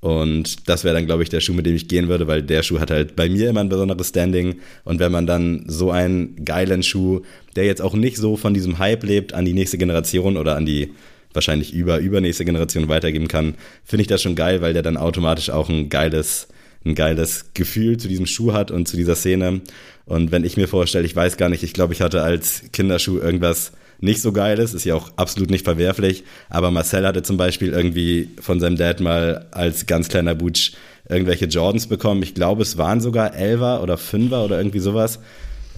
Und 0.00 0.68
das 0.68 0.82
wäre 0.82 0.96
dann, 0.96 1.06
glaube 1.06 1.22
ich, 1.22 1.28
der 1.28 1.40
Schuh, 1.40 1.54
mit 1.54 1.64
dem 1.64 1.76
ich 1.76 1.86
gehen 1.86 2.08
würde, 2.08 2.26
weil 2.26 2.42
der 2.42 2.64
Schuh 2.64 2.80
hat 2.80 2.90
halt 2.90 3.14
bei 3.14 3.28
mir 3.28 3.48
immer 3.48 3.60
ein 3.60 3.68
besonderes 3.68 4.08
Standing. 4.08 4.56
Und 4.84 4.98
wenn 4.98 5.12
man 5.12 5.28
dann 5.28 5.64
so 5.68 5.92
einen 5.92 6.44
geilen 6.44 6.82
Schuh, 6.82 7.20
der 7.54 7.64
jetzt 7.64 7.80
auch 7.80 7.94
nicht 7.94 8.16
so 8.16 8.36
von 8.36 8.52
diesem 8.52 8.78
Hype 8.78 9.04
lebt, 9.04 9.32
an 9.32 9.44
die 9.44 9.54
nächste 9.54 9.78
Generation 9.78 10.36
oder 10.36 10.56
an 10.56 10.66
die 10.66 10.92
wahrscheinlich 11.32 11.72
über, 11.72 11.98
übernächste 11.98 12.44
Generation 12.44 12.88
weitergeben 12.88 13.28
kann, 13.28 13.54
finde 13.84 14.02
ich 14.02 14.08
das 14.08 14.20
schon 14.20 14.34
geil, 14.34 14.60
weil 14.60 14.72
der 14.72 14.82
dann 14.82 14.96
automatisch 14.96 15.50
auch 15.50 15.68
ein 15.68 15.88
geiles 15.88 16.48
ein 16.84 16.94
geiles 16.94 17.46
Gefühl 17.54 17.96
zu 17.96 18.08
diesem 18.08 18.26
Schuh 18.26 18.52
hat 18.52 18.70
und 18.70 18.88
zu 18.88 18.96
dieser 18.96 19.14
Szene. 19.14 19.60
Und 20.04 20.32
wenn 20.32 20.44
ich 20.44 20.56
mir 20.56 20.68
vorstelle, 20.68 21.06
ich 21.06 21.14
weiß 21.14 21.36
gar 21.36 21.48
nicht, 21.48 21.62
ich 21.62 21.72
glaube, 21.72 21.92
ich 21.92 22.00
hatte 22.00 22.22
als 22.22 22.62
Kinderschuh 22.72 23.18
irgendwas 23.18 23.72
nicht 24.00 24.20
so 24.20 24.32
geiles, 24.32 24.74
ist 24.74 24.84
ja 24.84 24.96
auch 24.96 25.12
absolut 25.16 25.50
nicht 25.50 25.64
verwerflich, 25.64 26.24
aber 26.50 26.72
Marcel 26.72 27.06
hatte 27.06 27.22
zum 27.22 27.36
Beispiel 27.36 27.72
irgendwie 27.72 28.30
von 28.40 28.58
seinem 28.58 28.76
Dad 28.76 29.00
mal 29.00 29.46
als 29.52 29.86
ganz 29.86 30.08
kleiner 30.08 30.34
Butch 30.34 30.72
irgendwelche 31.08 31.46
Jordans 31.46 31.86
bekommen. 31.86 32.22
Ich 32.22 32.34
glaube, 32.34 32.62
es 32.62 32.78
waren 32.78 33.00
sogar 33.00 33.34
Elfer 33.34 33.82
oder 33.82 33.96
Fünfer 33.96 34.44
oder 34.44 34.58
irgendwie 34.58 34.80
sowas. 34.80 35.20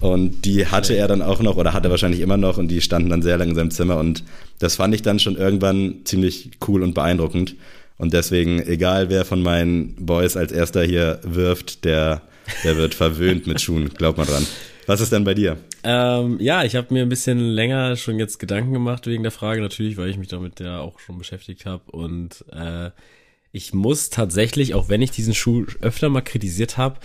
Und 0.01 0.43
die 0.45 0.65
hatte 0.65 0.93
er 0.95 1.07
dann 1.07 1.21
auch 1.21 1.41
noch 1.41 1.55
oder 1.55 1.73
hatte 1.73 1.89
wahrscheinlich 1.89 2.19
immer 2.19 2.37
noch 2.37 2.57
und 2.57 2.67
die 2.67 2.81
standen 2.81 3.09
dann 3.09 3.21
sehr 3.21 3.37
lange 3.37 3.51
in 3.51 3.55
seinem 3.55 3.71
Zimmer 3.71 3.97
und 3.97 4.23
das 4.59 4.75
fand 4.75 4.93
ich 4.93 5.01
dann 5.01 5.19
schon 5.19 5.37
irgendwann 5.37 6.01
ziemlich 6.03 6.51
cool 6.67 6.83
und 6.83 6.93
beeindruckend. 6.93 7.55
Und 7.97 8.13
deswegen, 8.13 8.59
egal 8.61 9.09
wer 9.09 9.25
von 9.25 9.41
meinen 9.41 9.95
Boys 10.05 10.35
als 10.35 10.51
erster 10.51 10.83
hier 10.83 11.19
wirft, 11.23 11.85
der, 11.85 12.21
der 12.63 12.77
wird 12.77 12.93
verwöhnt 12.95 13.47
mit 13.47 13.61
Schuhen, 13.61 13.89
glaub 13.89 14.17
mal 14.17 14.25
dran. 14.25 14.45
Was 14.85 15.01
ist 15.01 15.11
denn 15.11 15.23
bei 15.23 15.33
dir? 15.33 15.57
Ähm, 15.83 16.37
ja, 16.39 16.63
ich 16.63 16.75
habe 16.75 16.93
mir 16.93 17.03
ein 17.03 17.09
bisschen 17.09 17.39
länger 17.39 17.95
schon 17.95 18.19
jetzt 18.19 18.39
Gedanken 18.39 18.73
gemacht 18.73 19.07
wegen 19.07 19.23
der 19.23 19.31
Frage, 19.31 19.61
natürlich, 19.61 19.97
weil 19.97 20.09
ich 20.09 20.17
mich 20.17 20.27
damit 20.27 20.59
ja 20.59 20.79
auch 20.79 20.99
schon 20.99 21.17
beschäftigt 21.17 21.65
habe. 21.65 21.91
Und 21.91 22.45
äh, 22.51 22.91
ich 23.51 23.73
muss 23.73 24.09
tatsächlich, 24.09 24.73
auch 24.73 24.89
wenn 24.89 25.01
ich 25.01 25.11
diesen 25.11 25.33
Schuh 25.33 25.65
öfter 25.81 26.09
mal 26.09 26.21
kritisiert 26.21 26.77
habe, 26.77 26.99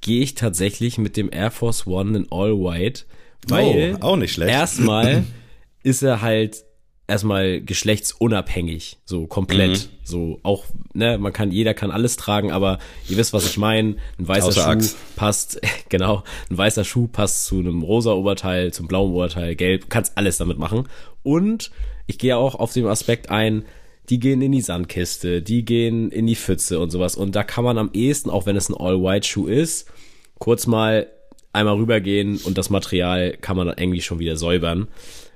gehe 0.00 0.22
ich 0.22 0.34
tatsächlich 0.34 0.98
mit 0.98 1.16
dem 1.16 1.30
Air 1.32 1.50
Force 1.50 1.86
One 1.86 2.16
in 2.16 2.26
All 2.30 2.52
White. 2.52 3.04
Weil 3.48 3.96
oh, 4.00 4.04
auch 4.04 4.16
nicht 4.16 4.34
schlecht. 4.34 4.52
Erstmal 4.52 5.24
ist 5.82 6.02
er 6.02 6.22
halt 6.22 6.64
erstmal 7.08 7.60
geschlechtsunabhängig, 7.60 8.98
so 9.04 9.26
komplett, 9.26 9.70
mhm. 9.70 9.88
so 10.04 10.40
auch, 10.42 10.64
ne, 10.92 11.18
man 11.18 11.32
kann, 11.32 11.52
jeder 11.52 11.72
kann 11.72 11.90
alles 11.90 12.16
tragen, 12.16 12.50
aber 12.50 12.78
ihr 13.08 13.16
wisst, 13.16 13.32
was 13.32 13.46
ich 13.46 13.58
meine, 13.58 13.96
ein 14.18 14.26
weißer 14.26 14.48
Außer 14.48 14.62
Schuh 14.62 14.68
Axt. 14.68 15.16
passt, 15.16 15.60
genau, 15.88 16.24
ein 16.50 16.58
weißer 16.58 16.84
Schuh 16.84 17.06
passt 17.06 17.46
zu 17.46 17.58
einem 17.58 17.82
rosa 17.82 18.12
Oberteil, 18.12 18.72
zum 18.72 18.88
blauen 18.88 19.12
Oberteil, 19.12 19.54
gelb, 19.54 19.88
kannst 19.88 20.18
alles 20.18 20.38
damit 20.38 20.58
machen 20.58 20.88
und 21.22 21.70
ich 22.08 22.18
gehe 22.18 22.36
auch 22.36 22.54
auf 22.56 22.72
den 22.72 22.86
Aspekt 22.86 23.30
ein, 23.30 23.64
die 24.08 24.20
gehen 24.20 24.42
in 24.42 24.52
die 24.52 24.60
Sandkiste, 24.60 25.42
die 25.42 25.64
gehen 25.64 26.10
in 26.10 26.26
die 26.26 26.36
Pfütze 26.36 26.80
und 26.80 26.90
sowas 26.90 27.16
und 27.16 27.36
da 27.36 27.44
kann 27.44 27.64
man 27.64 27.78
am 27.78 27.90
ehesten, 27.92 28.30
auch 28.30 28.46
wenn 28.46 28.56
es 28.56 28.68
ein 28.68 28.76
All-White-Schuh 28.76 29.46
ist, 29.46 29.88
kurz 30.38 30.66
mal 30.66 31.06
einmal 31.52 31.76
rübergehen 31.76 32.38
und 32.38 32.58
das 32.58 32.68
Material 32.68 33.36
kann 33.40 33.56
man 33.56 33.68
dann 33.68 33.78
irgendwie 33.78 34.02
schon 34.02 34.18
wieder 34.18 34.36
säubern 34.36 34.88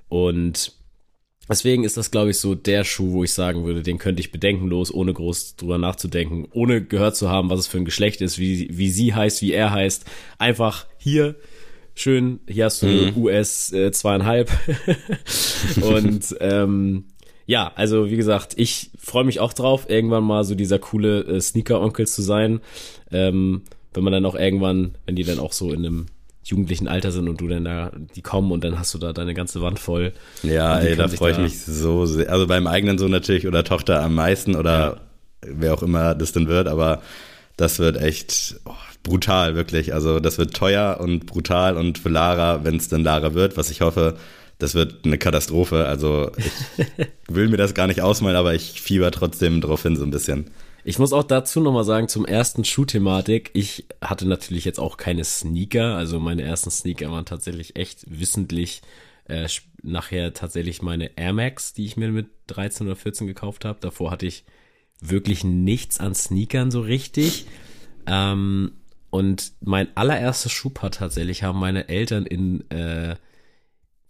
und 0.09 0.73
Deswegen 1.49 1.83
ist 1.83 1.97
das, 1.97 2.11
glaube 2.11 2.31
ich, 2.31 2.39
so 2.39 2.55
der 2.55 2.85
Schuh, 2.85 3.13
wo 3.13 3.25
ich 3.25 3.33
sagen 3.33 3.65
würde, 3.65 3.83
den 3.83 3.99
könnte 3.99 4.21
ich 4.21 4.31
bedenkenlos, 4.31 4.95
ohne 4.95 5.13
groß 5.13 5.57
drüber 5.57 5.79
nachzudenken, 5.79 6.47
ohne 6.53 6.85
gehört 6.85 7.17
zu 7.17 7.29
haben, 7.29 7.51
was 7.51 7.61
es 7.61 7.67
für 7.67 7.79
ein 7.79 7.85
Geschlecht 7.85 8.21
ist, 8.21 8.39
wie, 8.39 8.69
wie 8.71 8.91
sie 8.91 9.15
heißt, 9.15 9.43
wie 9.43 9.53
er 9.53 9.73
heißt. 9.73 10.05
Einfach 10.39 10.87
hier, 10.97 11.35
schön, 11.95 12.41
hier 12.49 12.67
hast 12.67 12.83
du 12.83 12.87
mhm. 12.87 13.17
US 13.17 13.73
äh, 13.73 13.91
zweieinhalb. 13.91 14.51
und 15.83 16.37
ähm, 16.41 17.07
ja, 17.47 17.73
also 17.75 18.11
wie 18.11 18.17
gesagt, 18.17 18.55
ich 18.57 18.91
freue 18.97 19.25
mich 19.25 19.41
auch 19.41 19.53
drauf, 19.53 19.91
irgendwann 19.91 20.23
mal 20.23 20.45
so 20.45 20.55
dieser 20.55 20.79
coole 20.79 21.23
äh, 21.25 21.41
Sneaker-Onkel 21.41 22.07
zu 22.07 22.23
sein. 22.23 22.61
Ähm, 23.11 23.63
wenn 23.93 24.05
man 24.05 24.13
dann 24.13 24.25
auch 24.25 24.37
irgendwann, 24.37 24.95
wenn 25.05 25.17
die 25.17 25.25
dann 25.25 25.41
auch 25.41 25.53
so 25.53 25.73
in 25.73 25.85
einem 25.85 26.07
jugendlichen 26.43 26.89
Alter 26.89 27.13
sind 27.13 27.29
und 27.29 27.41
du 27.41 27.49
dann 27.49 27.65
da, 27.65 27.93
die 28.15 28.23
kommen 28.23 28.51
und 28.51 28.65
dann 28.65 28.79
hast 28.79 28.95
du 28.95 28.99
da 28.99 29.13
deine 29.13 29.35
ganze 29.35 29.61
Wand 29.61 29.79
voll. 29.79 30.13
Ja, 30.43 30.79
ey, 30.79 30.97
da 30.97 31.09
freue 31.09 31.33
ich 31.33 31.39
mich 31.39 31.61
so 31.61 32.07
sehr. 32.07 32.31
Also 32.31 32.47
beim 32.47 32.67
eigenen 32.67 32.99
Sohn 32.99 33.11
natürlich 33.11 33.47
oder 33.47 33.63
Tochter 33.65 34.03
am 34.03 34.15
meisten 34.15 34.57
oder 34.57 35.01
ja. 35.45 35.51
wer 35.59 35.75
auch 35.75 35.83
immer 35.83 36.15
das 36.15 36.33
denn 36.33 36.49
wird, 36.49 36.67
aber 36.67 37.03
das 37.57 37.79
wird 37.79 37.99
echt 37.99 38.57
oh, 38.65 38.73
brutal, 39.03 39.55
wirklich. 39.55 39.93
Also 39.93 40.19
das 40.19 40.39
wird 40.39 40.55
teuer 40.55 40.99
und 41.01 41.27
brutal 41.27 41.77
und 41.77 41.99
für 41.99 42.09
Lara, 42.09 42.65
wenn 42.65 42.77
es 42.77 42.89
denn 42.89 43.05
Lara 43.05 43.35
wird, 43.35 43.57
was 43.57 43.71
ich 43.71 43.83
hoffe, 43.83 44.17
das 44.59 44.75
wird 44.75 45.05
eine 45.05 45.19
Katastrophe. 45.19 45.87
Also 45.87 46.33
ich 46.37 46.87
will 47.29 47.49
mir 47.49 47.59
das 47.59 47.75
gar 47.75 47.87
nicht 47.87 48.01
ausmalen, 48.01 48.37
aber 48.37 48.55
ich 48.55 48.81
fieber 48.81 49.11
trotzdem 49.11 49.61
drauf 49.61 49.83
hin 49.83 49.97
so 49.97 50.05
ein 50.05 50.11
bisschen. 50.11 50.47
Ich 50.85 50.99
muss 50.99 51.13
auch 51.13 51.25
dazu 51.25 51.61
nochmal 51.61 51.85
sagen, 51.85 52.09
zum 52.09 52.25
ersten 52.25 52.65
Schuhthematik, 52.65 53.51
ich 53.53 53.87
hatte 54.01 54.27
natürlich 54.27 54.65
jetzt 54.65 54.81
auch 54.81 54.97
keine 54.97 55.25
Sneaker, 55.25 55.97
also 55.97 56.21
meine 56.21 56.43
ersten 56.43 56.71
Sneaker 56.71 57.11
waren 57.11 57.27
tatsächlich 57.27 57.77
echt 57.77 58.05
wissentlich 58.09 58.83
äh, 59.31 59.49
nachher 59.83 60.35
tatsächlich 60.35 60.83
meine 60.83 61.17
Air 61.17 61.33
Max, 61.33 61.73
die 61.73 61.85
ich 61.85 61.97
mir 61.97 62.09
mit 62.09 62.29
13 62.49 62.87
oder 62.87 62.97
14 62.97 63.27
gekauft 63.27 63.65
habe. 63.65 63.79
Davor 63.81 64.11
hatte 64.11 64.27
ich 64.27 64.45
wirklich 65.01 65.45
nichts 65.45 66.01
an 66.01 66.15
Sneakern 66.15 66.71
so 66.71 66.81
richtig. 66.81 67.47
Ähm, 68.07 68.73
und 69.11 69.53
mein 69.61 69.95
allererstes 69.97 70.53
Schuhpaar 70.53 70.91
tatsächlich 70.91 71.43
haben 71.43 71.59
meine 71.59 71.89
Eltern 71.89 72.27
in, 72.27 72.69
äh, 72.71 73.17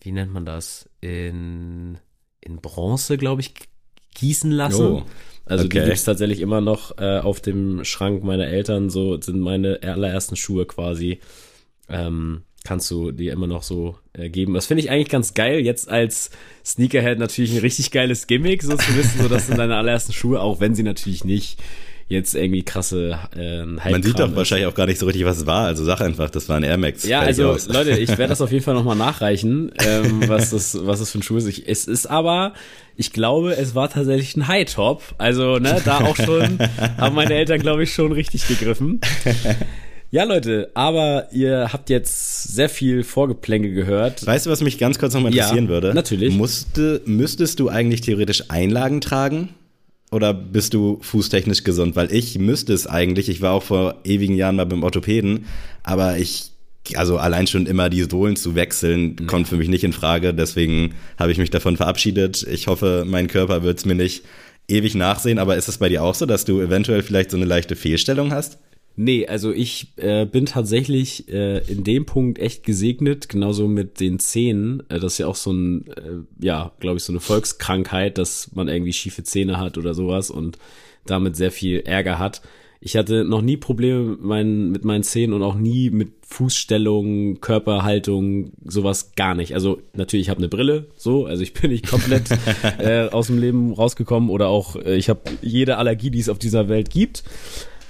wie 0.00 0.12
nennt 0.12 0.32
man 0.32 0.44
das? 0.44 0.88
In, 1.00 1.98
in 2.40 2.56
Bronze, 2.60 3.18
glaube 3.18 3.40
ich, 3.40 3.54
gießen 4.14 4.50
lassen. 4.50 4.86
Oh. 4.86 5.06
Also 5.50 5.64
okay. 5.64 5.80
die 5.80 5.86
gibt's 5.86 6.04
tatsächlich 6.04 6.40
immer 6.40 6.60
noch 6.60 6.96
äh, 6.98 7.18
auf 7.18 7.40
dem 7.40 7.84
Schrank 7.84 8.22
meiner 8.22 8.46
Eltern. 8.46 8.88
So 8.88 9.20
sind 9.20 9.40
meine 9.40 9.80
allerersten 9.82 10.36
Schuhe 10.36 10.64
quasi. 10.64 11.18
Ähm, 11.88 12.42
kannst 12.62 12.88
du 12.90 13.10
dir 13.10 13.32
immer 13.32 13.48
noch 13.48 13.64
so 13.64 13.98
äh, 14.12 14.30
geben. 14.30 14.54
Das 14.54 14.66
finde 14.66 14.84
ich 14.84 14.90
eigentlich 14.90 15.08
ganz 15.08 15.34
geil. 15.34 15.58
Jetzt 15.58 15.88
als 15.88 16.30
Sneakerhead 16.64 17.18
natürlich 17.18 17.52
ein 17.52 17.62
richtig 17.62 17.90
geiles 17.90 18.28
Gimmick, 18.28 18.62
so 18.62 18.76
zu 18.76 18.96
wissen, 18.96 19.22
so 19.22 19.28
das 19.28 19.48
sind 19.48 19.58
deine 19.58 19.74
allerersten 19.74 20.12
Schuhe, 20.12 20.40
auch 20.40 20.60
wenn 20.60 20.76
sie 20.76 20.84
natürlich 20.84 21.24
nicht 21.24 21.58
jetzt 22.10 22.34
irgendwie 22.34 22.64
krasse 22.64 23.18
äh, 23.36 23.64
Man 23.64 24.02
sieht 24.02 24.18
doch 24.18 24.28
ist. 24.28 24.36
wahrscheinlich 24.36 24.66
auch 24.66 24.74
gar 24.74 24.86
nicht 24.86 24.98
so 24.98 25.06
richtig, 25.06 25.24
was 25.24 25.38
es 25.38 25.46
war. 25.46 25.66
Also 25.66 25.84
sag 25.84 26.00
einfach, 26.00 26.28
das 26.28 26.48
war 26.48 26.56
ein 26.56 26.64
Air 26.64 26.76
Max. 26.76 27.06
Ja, 27.06 27.20
also 27.20 27.56
Leute, 27.68 27.92
ich 27.92 28.08
werde 28.10 28.28
das 28.28 28.40
auf 28.40 28.50
jeden 28.50 28.64
Fall 28.64 28.74
nochmal 28.74 28.96
nachreichen, 28.96 29.70
ähm, 29.78 30.28
was 30.28 30.50
das, 30.50 30.76
was 30.84 30.98
das 30.98 31.12
für 31.12 31.20
ein 31.20 31.22
Schuh 31.22 31.36
ist. 31.36 31.46
Ich, 31.46 31.68
es 31.68 31.86
ist 31.86 32.10
aber, 32.10 32.54
ich 32.96 33.12
glaube, 33.12 33.56
es 33.56 33.76
war 33.76 33.88
tatsächlich 33.88 34.36
ein 34.36 34.48
High 34.48 34.70
Top. 34.74 35.02
Also 35.18 35.58
ne, 35.58 35.80
da 35.84 36.00
auch 36.00 36.16
schon 36.16 36.58
haben 36.98 37.14
meine 37.14 37.34
Eltern, 37.34 37.60
glaube 37.60 37.84
ich, 37.84 37.94
schon 37.94 38.10
richtig 38.10 38.48
gegriffen. 38.48 39.00
Ja, 40.10 40.24
Leute, 40.24 40.72
aber 40.74 41.28
ihr 41.30 41.72
habt 41.72 41.88
jetzt 41.90 42.42
sehr 42.42 42.68
viel 42.68 43.04
Vorgeplänke 43.04 43.72
gehört. 43.72 44.26
Weißt 44.26 44.46
du, 44.46 44.50
was 44.50 44.60
mich 44.60 44.78
ganz 44.78 44.98
kurz 44.98 45.14
noch 45.14 45.20
mal 45.20 45.32
interessieren 45.32 45.66
ja, 45.66 45.70
würde? 45.70 45.94
Natürlich. 45.94 46.34
Musste, 46.34 47.02
müsstest 47.04 47.60
du 47.60 47.68
eigentlich 47.68 48.00
theoretisch 48.00 48.42
Einlagen 48.48 49.00
tragen? 49.00 49.50
Oder 50.10 50.34
bist 50.34 50.74
du 50.74 50.98
fußtechnisch 51.02 51.62
gesund? 51.62 51.94
Weil 51.94 52.12
ich 52.12 52.38
müsste 52.38 52.72
es 52.72 52.86
eigentlich. 52.86 53.28
Ich 53.28 53.40
war 53.40 53.52
auch 53.52 53.62
vor 53.62 54.00
ewigen 54.04 54.34
Jahren 54.34 54.56
mal 54.56 54.66
beim 54.66 54.82
Orthopäden, 54.82 55.46
aber 55.84 56.18
ich, 56.18 56.50
also 56.94 57.18
allein 57.18 57.46
schon 57.46 57.66
immer 57.66 57.90
die 57.90 58.02
Sohlen 58.02 58.34
zu 58.34 58.56
wechseln, 58.56 59.16
nee. 59.18 59.26
kommt 59.26 59.46
für 59.46 59.56
mich 59.56 59.68
nicht 59.68 59.84
in 59.84 59.92
Frage. 59.92 60.34
Deswegen 60.34 60.94
habe 61.18 61.30
ich 61.30 61.38
mich 61.38 61.50
davon 61.50 61.76
verabschiedet. 61.76 62.44
Ich 62.50 62.66
hoffe, 62.66 63.04
mein 63.06 63.28
Körper 63.28 63.62
wird 63.62 63.78
es 63.78 63.84
mir 63.84 63.94
nicht 63.94 64.24
ewig 64.66 64.94
nachsehen. 64.96 65.38
Aber 65.38 65.56
ist 65.56 65.68
es 65.68 65.78
bei 65.78 65.88
dir 65.88 66.02
auch 66.02 66.14
so, 66.14 66.26
dass 66.26 66.44
du 66.44 66.60
eventuell 66.60 67.02
vielleicht 67.02 67.30
so 67.30 67.36
eine 67.36 67.46
leichte 67.46 67.76
Fehlstellung 67.76 68.32
hast? 68.32 68.58
Nee, 68.96 69.26
also 69.26 69.52
ich 69.52 69.92
äh, 69.96 70.26
bin 70.26 70.46
tatsächlich 70.46 71.28
äh, 71.28 71.58
in 71.70 71.84
dem 71.84 72.04
Punkt 72.04 72.38
echt 72.38 72.64
gesegnet, 72.64 73.28
genauso 73.28 73.66
mit 73.66 74.00
den 74.00 74.18
Zähnen. 74.18 74.82
Äh, 74.88 75.00
das 75.00 75.12
ist 75.12 75.18
ja 75.18 75.26
auch 75.26 75.36
so 75.36 75.52
ein, 75.52 75.86
äh, 75.88 76.44
ja, 76.44 76.72
glaube 76.80 76.98
ich, 76.98 77.04
so 77.04 77.12
eine 77.12 77.20
Volkskrankheit, 77.20 78.18
dass 78.18 78.50
man 78.54 78.68
irgendwie 78.68 78.92
schiefe 78.92 79.22
Zähne 79.22 79.58
hat 79.58 79.78
oder 79.78 79.94
sowas 79.94 80.30
und 80.30 80.58
damit 81.06 81.36
sehr 81.36 81.50
viel 81.50 81.80
Ärger 81.80 82.18
hat. 82.18 82.42
Ich 82.82 82.96
hatte 82.96 83.24
noch 83.24 83.42
nie 83.42 83.58
Probleme 83.58 84.02
mit 84.02 84.22
meinen, 84.22 84.70
mit 84.70 84.84
meinen 84.84 85.02
Zähnen 85.02 85.34
und 85.34 85.42
auch 85.42 85.54
nie 85.54 85.90
mit 85.90 86.12
Fußstellung, 86.26 87.40
Körperhaltung, 87.40 88.52
sowas 88.64 89.12
gar 89.16 89.34
nicht. 89.34 89.54
Also 89.54 89.82
natürlich, 89.94 90.26
ich 90.26 90.30
habe 90.30 90.38
eine 90.38 90.48
Brille, 90.48 90.86
so, 90.96 91.26
also 91.26 91.42
ich 91.42 91.52
bin 91.52 91.70
nicht 91.70 91.88
komplett 91.88 92.30
äh, 92.78 93.08
aus 93.08 93.26
dem 93.26 93.38
Leben 93.38 93.72
rausgekommen 93.72 94.30
oder 94.30 94.48
auch 94.48 94.76
äh, 94.76 94.96
ich 94.96 95.10
habe 95.10 95.20
jede 95.42 95.76
Allergie, 95.76 96.10
die 96.10 96.20
es 96.20 96.30
auf 96.30 96.38
dieser 96.38 96.68
Welt 96.68 96.90
gibt. 96.90 97.22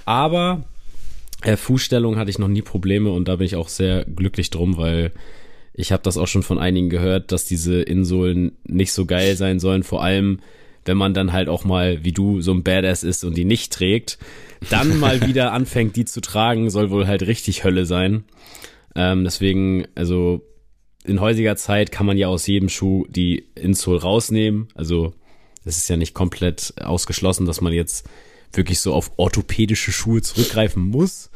Aber 0.03 0.63
äh, 1.41 1.57
Fußstellung 1.57 2.17
hatte 2.17 2.29
ich 2.29 2.39
noch 2.39 2.47
nie 2.47 2.61
Probleme 2.61 3.11
und 3.11 3.27
da 3.27 3.37
bin 3.37 3.45
ich 3.45 3.55
auch 3.55 3.69
sehr 3.69 4.05
glücklich 4.05 4.49
drum, 4.49 4.77
weil 4.77 5.11
ich 5.73 5.91
habe 5.91 6.03
das 6.03 6.17
auch 6.17 6.27
schon 6.27 6.43
von 6.43 6.59
einigen 6.59 6.89
gehört, 6.89 7.31
dass 7.31 7.45
diese 7.45 7.81
Insolen 7.81 8.57
nicht 8.63 8.91
so 8.91 9.05
geil 9.05 9.35
sein 9.35 9.59
sollen, 9.59 9.83
vor 9.83 10.03
allem 10.03 10.39
wenn 10.85 10.97
man 10.97 11.13
dann 11.13 11.31
halt 11.31 11.47
auch 11.47 11.63
mal, 11.63 12.03
wie 12.03 12.11
du, 12.11 12.41
so 12.41 12.51
ein 12.51 12.63
Badass 12.63 13.03
ist 13.03 13.23
und 13.23 13.37
die 13.37 13.45
nicht 13.45 13.71
trägt, 13.71 14.17
dann 14.69 14.99
mal 14.99 15.25
wieder 15.27 15.53
anfängt, 15.53 15.95
die 15.95 16.05
zu 16.05 16.21
tragen, 16.21 16.69
soll 16.69 16.89
wohl 16.89 17.07
halt 17.07 17.23
richtig 17.23 17.63
Hölle 17.63 17.85
sein. 17.85 18.23
Ähm, 18.95 19.23
deswegen, 19.23 19.85
also 19.95 20.41
in 21.03 21.21
heutiger 21.21 21.55
Zeit 21.55 21.91
kann 21.91 22.05
man 22.05 22.17
ja 22.17 22.27
aus 22.27 22.47
jedem 22.47 22.69
Schuh 22.69 23.05
die 23.09 23.45
Insole 23.55 24.01
rausnehmen. 24.01 24.67
Also 24.75 25.13
es 25.65 25.77
ist 25.77 25.89
ja 25.89 25.97
nicht 25.97 26.13
komplett 26.13 26.73
ausgeschlossen, 26.81 27.45
dass 27.45 27.61
man 27.61 27.73
jetzt 27.73 28.07
wirklich 28.53 28.79
so 28.79 28.93
auf 28.93 29.11
orthopädische 29.17 29.91
Schuhe 29.91 30.21
zurückgreifen 30.21 30.83
muss. 30.83 31.29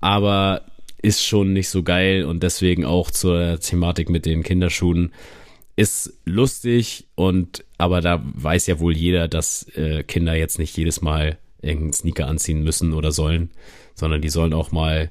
Aber 0.00 0.62
ist 1.02 1.24
schon 1.24 1.52
nicht 1.52 1.68
so 1.68 1.82
geil 1.82 2.24
und 2.24 2.42
deswegen 2.42 2.84
auch 2.84 3.10
zur 3.10 3.58
Thematik 3.60 4.08
mit 4.08 4.24
den 4.24 4.42
Kinderschuhen 4.42 5.12
ist 5.74 6.12
lustig 6.24 7.06
und 7.14 7.64
aber 7.78 8.00
da 8.00 8.22
weiß 8.22 8.66
ja 8.66 8.78
wohl 8.78 8.96
jeder, 8.96 9.26
dass 9.26 9.66
äh, 9.74 10.02
Kinder 10.04 10.34
jetzt 10.34 10.58
nicht 10.58 10.76
jedes 10.76 11.00
Mal 11.00 11.38
irgendeinen 11.60 11.92
Sneaker 11.92 12.26
anziehen 12.26 12.62
müssen 12.62 12.92
oder 12.92 13.10
sollen, 13.10 13.50
sondern 13.94 14.20
die 14.20 14.28
sollen 14.28 14.52
auch 14.52 14.70
mal 14.70 15.10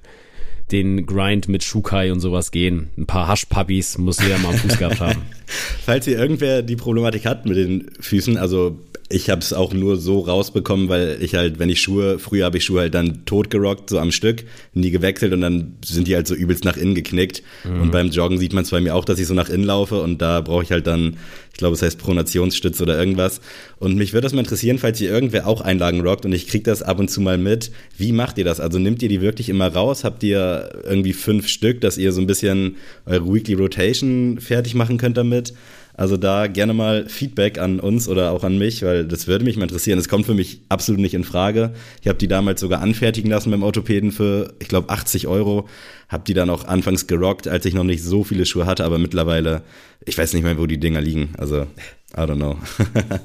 den 0.71 1.05
Grind 1.05 1.49
mit 1.49 1.63
Shukai 1.63 2.11
und 2.11 2.21
sowas 2.21 2.51
gehen. 2.51 2.89
Ein 2.97 3.05
paar 3.05 3.27
Haschpuppies 3.27 3.97
muss 3.97 4.21
jeder 4.21 4.37
mal 4.37 4.49
am 4.49 4.57
Fuß 4.57 4.77
gehabt 4.77 5.01
haben. 5.01 5.21
Falls 5.85 6.07
ihr 6.07 6.17
irgendwer 6.17 6.61
die 6.61 6.77
Problematik 6.77 7.25
hat 7.25 7.45
mit 7.45 7.57
den 7.57 7.91
Füßen, 7.99 8.37
also 8.37 8.79
ich 9.11 9.29
habe 9.29 9.41
es 9.41 9.53
auch 9.53 9.73
nur 9.73 9.97
so 9.97 10.19
rausbekommen, 10.19 10.89
weil 10.89 11.17
ich 11.21 11.35
halt, 11.35 11.59
wenn 11.59 11.69
ich 11.69 11.81
Schuhe, 11.81 12.19
früher 12.19 12.45
habe 12.45 12.57
ich 12.57 12.65
Schuhe 12.65 12.81
halt 12.81 12.93
dann 12.93 13.25
totgerockt, 13.25 13.89
so 13.89 13.99
am 13.99 14.11
Stück, 14.11 14.43
nie 14.73 14.91
gewechselt 14.91 15.33
und 15.33 15.41
dann 15.41 15.77
sind 15.85 16.07
die 16.07 16.15
halt 16.15 16.27
so 16.27 16.35
übelst 16.35 16.65
nach 16.65 16.77
innen 16.77 16.95
geknickt. 16.95 17.43
Mhm. 17.63 17.81
Und 17.81 17.91
beim 17.91 18.09
Joggen 18.09 18.37
sieht 18.37 18.53
man 18.53 18.63
es 18.63 18.71
bei 18.71 18.81
mir 18.81 18.95
auch, 18.95 19.05
dass 19.05 19.19
ich 19.19 19.27
so 19.27 19.33
nach 19.33 19.49
innen 19.49 19.63
laufe 19.63 20.01
und 20.01 20.21
da 20.21 20.41
brauche 20.41 20.63
ich 20.63 20.71
halt 20.71 20.87
dann, 20.87 21.17
ich 21.51 21.57
glaube, 21.57 21.75
es 21.75 21.81
heißt 21.81 21.99
Pronationsstütze 21.99 22.83
oder 22.83 22.97
irgendwas. 22.97 23.41
Und 23.77 23.95
mich 23.95 24.13
würde 24.13 24.25
das 24.25 24.33
mal 24.33 24.41
interessieren, 24.41 24.77
falls 24.77 24.99
ihr 25.01 25.11
irgendwer 25.11 25.47
auch 25.47 25.61
Einlagen 25.61 26.01
rockt 26.01 26.25
und 26.25 26.33
ich 26.33 26.47
kriege 26.47 26.63
das 26.63 26.81
ab 26.81 26.99
und 26.99 27.09
zu 27.09 27.21
mal 27.21 27.37
mit. 27.37 27.71
Wie 27.97 28.11
macht 28.11 28.37
ihr 28.37 28.45
das? 28.45 28.59
Also 28.59 28.79
nimmt 28.79 29.01
ihr 29.03 29.09
die 29.09 29.21
wirklich 29.21 29.49
immer 29.49 29.67
raus? 29.67 30.03
Habt 30.03 30.23
ihr 30.23 30.81
irgendwie 30.83 31.13
fünf 31.13 31.47
Stück, 31.47 31.81
dass 31.81 31.97
ihr 31.97 32.11
so 32.11 32.21
ein 32.21 32.27
bisschen 32.27 32.77
eure 33.05 33.31
Weekly 33.33 33.55
Rotation 33.55 34.39
fertig 34.39 34.75
machen 34.75 34.97
könnt 34.97 35.17
damit? 35.17 35.53
Also 35.93 36.17
da 36.17 36.47
gerne 36.47 36.73
mal 36.73 37.07
Feedback 37.07 37.57
an 37.57 37.79
uns 37.79 38.07
oder 38.07 38.31
auch 38.31 38.43
an 38.43 38.57
mich, 38.57 38.83
weil 38.83 39.05
das 39.05 39.27
würde 39.27 39.45
mich 39.45 39.57
mal 39.57 39.63
interessieren. 39.63 39.99
Es 39.99 40.09
kommt 40.09 40.25
für 40.25 40.33
mich 40.33 40.61
absolut 40.69 41.01
nicht 41.01 41.13
in 41.13 41.23
Frage. 41.23 41.73
Ich 42.01 42.07
habe 42.07 42.17
die 42.17 42.27
damals 42.27 42.61
sogar 42.61 42.81
anfertigen 42.81 43.29
lassen 43.29 43.51
beim 43.51 43.63
Orthopäden 43.63 44.11
für, 44.11 44.53
ich 44.59 44.67
glaube, 44.67 44.89
80 44.89 45.27
Euro. 45.27 45.67
Habe 46.09 46.23
die 46.25 46.33
dann 46.33 46.49
auch 46.49 46.65
anfangs 46.65 47.07
gerockt, 47.07 47.47
als 47.47 47.65
ich 47.65 47.73
noch 47.73 47.83
nicht 47.83 48.03
so 48.03 48.23
viele 48.23 48.45
Schuhe 48.45 48.65
hatte, 48.65 48.83
aber 48.83 48.97
mittlerweile, 48.97 49.61
ich 50.05 50.17
weiß 50.17 50.33
nicht 50.33 50.43
mehr, 50.43 50.57
wo 50.57 50.65
die 50.65 50.79
Dinger 50.79 51.01
liegen. 51.01 51.29
Also 51.37 51.67
I 52.15 52.21
don't 52.21 52.35
know. 52.35 52.57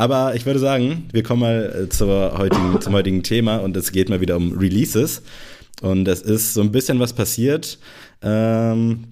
Aber 0.00 0.36
ich 0.36 0.46
würde 0.46 0.60
sagen, 0.60 1.08
wir 1.12 1.24
kommen 1.24 1.40
mal 1.40 1.84
äh, 1.84 1.88
zur 1.88 2.38
heutigen, 2.38 2.80
zum 2.80 2.92
heutigen 2.92 3.24
Thema 3.24 3.56
und 3.56 3.76
es 3.76 3.90
geht 3.90 4.08
mal 4.08 4.20
wieder 4.20 4.36
um 4.36 4.56
Releases. 4.56 5.22
Und 5.82 6.06
es 6.06 6.22
ist 6.22 6.54
so 6.54 6.60
ein 6.60 6.70
bisschen 6.70 7.00
was 7.00 7.12
passiert. 7.12 7.78
Ähm, 8.22 9.04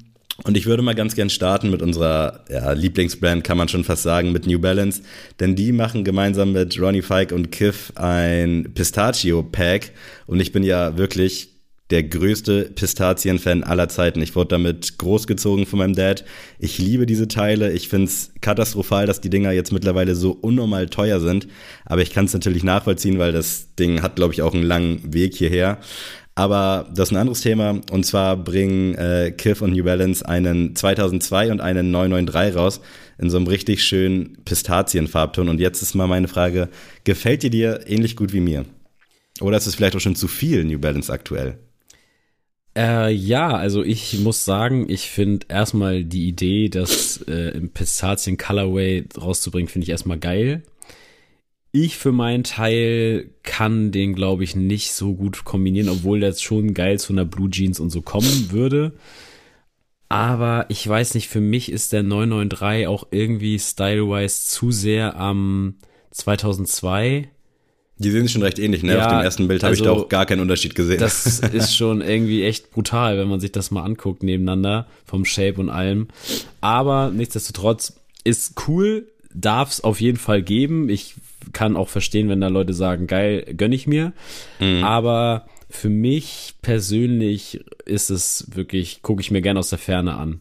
und 0.44 0.56
ich 0.56 0.66
würde 0.66 0.82
mal 0.82 0.94
ganz 0.94 1.14
gern 1.14 1.30
starten 1.30 1.70
mit 1.70 1.80
unserer 1.82 2.44
ja, 2.50 2.72
Lieblingsbrand, 2.72 3.42
kann 3.42 3.56
man 3.56 3.68
schon 3.68 3.84
fast 3.84 4.02
sagen, 4.02 4.32
mit 4.32 4.46
New 4.46 4.58
Balance. 4.58 5.02
Denn 5.40 5.56
die 5.56 5.72
machen 5.72 6.04
gemeinsam 6.04 6.52
mit 6.52 6.78
Ronnie 6.78 7.02
Fike 7.02 7.34
und 7.34 7.50
Kiff 7.50 7.92
ein 7.94 8.70
Pistachio-Pack. 8.74 9.92
Und 10.26 10.40
ich 10.40 10.52
bin 10.52 10.62
ja 10.62 10.98
wirklich 10.98 11.56
der 11.90 12.02
größte 12.02 12.70
Pistazien-Fan 12.74 13.62
aller 13.62 13.88
Zeiten. 13.88 14.20
Ich 14.20 14.34
wurde 14.34 14.48
damit 14.48 14.98
großgezogen 14.98 15.66
von 15.66 15.78
meinem 15.78 15.94
Dad. 15.94 16.24
Ich 16.58 16.78
liebe 16.78 17.06
diese 17.06 17.28
Teile. 17.28 17.72
Ich 17.72 17.88
finde 17.88 18.06
es 18.06 18.32
katastrophal, 18.40 19.06
dass 19.06 19.20
die 19.20 19.30
Dinger 19.30 19.52
jetzt 19.52 19.72
mittlerweile 19.72 20.16
so 20.16 20.32
unnormal 20.32 20.88
teuer 20.88 21.20
sind. 21.20 21.46
Aber 21.84 22.02
ich 22.02 22.12
kann 22.12 22.24
es 22.24 22.34
natürlich 22.34 22.64
nachvollziehen, 22.64 23.18
weil 23.18 23.32
das 23.32 23.74
Ding 23.76 24.02
hat, 24.02 24.16
glaube 24.16 24.34
ich, 24.34 24.42
auch 24.42 24.52
einen 24.52 24.64
langen 24.64 25.14
Weg 25.14 25.34
hierher. 25.36 25.78
Aber 26.38 26.86
das 26.94 27.08
ist 27.08 27.12
ein 27.14 27.20
anderes 27.20 27.40
Thema. 27.40 27.80
Und 27.90 28.04
zwar 28.04 28.36
bringen 28.36 28.94
äh, 28.94 29.32
Kith 29.36 29.62
und 29.62 29.72
New 29.72 29.82
Balance 29.82 30.28
einen 30.28 30.76
2002 30.76 31.50
und 31.50 31.60
einen 31.62 31.90
993 31.90 32.56
raus 32.56 32.80
in 33.18 33.30
so 33.30 33.38
einem 33.38 33.46
richtig 33.46 33.82
schönen 33.82 34.36
Pistazienfarbton. 34.44 35.48
Und 35.48 35.60
jetzt 35.60 35.80
ist 35.80 35.94
mal 35.94 36.06
meine 36.06 36.28
Frage, 36.28 36.68
gefällt 37.04 37.42
dir 37.42 37.50
dir 37.50 37.80
ähnlich 37.86 38.16
gut 38.16 38.34
wie 38.34 38.40
mir? 38.40 38.66
Oder 39.40 39.56
ist 39.56 39.66
es 39.66 39.74
vielleicht 39.74 39.96
auch 39.96 40.00
schon 40.00 40.14
zu 40.14 40.28
viel 40.28 40.64
New 40.64 40.78
Balance 40.78 41.10
aktuell? 41.10 41.58
Äh, 42.76 43.12
ja, 43.14 43.56
also 43.56 43.82
ich 43.82 44.18
muss 44.18 44.44
sagen, 44.44 44.90
ich 44.90 45.08
finde 45.08 45.46
erstmal 45.48 46.04
die 46.04 46.28
Idee, 46.28 46.68
das 46.68 47.24
äh, 47.26 47.56
im 47.56 47.70
Pistazien 47.70 48.36
Colorway 48.36 49.06
rauszubringen, 49.16 49.68
finde 49.68 49.84
ich 49.84 49.90
erstmal 49.90 50.18
geil. 50.18 50.62
Ich 51.78 51.98
für 51.98 52.10
meinen 52.10 52.42
Teil 52.42 53.28
kann 53.42 53.92
den, 53.92 54.14
glaube 54.14 54.44
ich, 54.44 54.56
nicht 54.56 54.92
so 54.92 55.12
gut 55.12 55.44
kombinieren, 55.44 55.90
obwohl 55.90 56.20
das 56.20 56.40
schon 56.40 56.72
geil 56.72 56.98
zu 56.98 57.12
einer 57.12 57.26
Blue 57.26 57.50
Jeans 57.50 57.80
und 57.80 57.90
so 57.90 58.00
kommen 58.00 58.50
würde. 58.50 58.94
Aber 60.08 60.64
ich 60.70 60.88
weiß 60.88 61.12
nicht, 61.14 61.28
für 61.28 61.42
mich 61.42 61.70
ist 61.70 61.92
der 61.92 62.02
993 62.02 62.86
auch 62.86 63.08
irgendwie 63.10 63.58
stylewise 63.58 64.46
zu 64.46 64.72
sehr 64.72 65.16
am 65.16 65.74
2002 66.12 67.28
die 67.98 68.10
sehen 68.10 68.24
sich 68.24 68.32
schon 68.32 68.42
recht 68.42 68.58
ähnlich, 68.58 68.82
ne? 68.82 68.94
Ja, 68.94 69.06
Auf 69.06 69.12
dem 69.12 69.24
ersten 69.24 69.48
Bild 69.48 69.62
habe 69.62 69.70
also, 69.70 69.84
ich 69.84 69.90
da 69.90 69.92
auch 69.94 70.08
gar 70.10 70.26
keinen 70.26 70.40
Unterschied 70.40 70.74
gesehen. 70.74 70.98
Das 70.98 71.38
ist 71.38 71.74
schon 71.74 72.02
irgendwie 72.02 72.44
echt 72.44 72.70
brutal, 72.70 73.16
wenn 73.16 73.26
man 73.26 73.40
sich 73.40 73.52
das 73.52 73.70
mal 73.70 73.84
anguckt 73.84 74.22
nebeneinander, 74.22 74.86
vom 75.06 75.24
Shape 75.24 75.58
und 75.58 75.70
allem. 75.70 76.08
Aber 76.60 77.10
nichtsdestotrotz 77.10 77.94
ist 78.22 78.68
cool, 78.68 79.08
darf 79.32 79.70
es 79.70 79.82
auf 79.82 80.00
jeden 80.02 80.18
Fall 80.18 80.42
geben. 80.42 80.90
Ich 80.90 81.14
kann 81.52 81.76
auch 81.76 81.88
verstehen, 81.88 82.28
wenn 82.28 82.40
da 82.40 82.48
Leute 82.48 82.72
sagen, 82.72 83.06
geil, 83.06 83.44
gönn 83.56 83.72
ich 83.72 83.86
mir. 83.86 84.12
Mhm. 84.60 84.84
Aber 84.84 85.46
für 85.68 85.88
mich 85.88 86.54
persönlich 86.62 87.64
ist 87.84 88.10
es 88.10 88.46
wirklich, 88.54 89.02
gucke 89.02 89.20
ich 89.20 89.30
mir 89.30 89.42
gerne 89.42 89.58
aus 89.58 89.70
der 89.70 89.78
Ferne 89.78 90.14
an. 90.16 90.40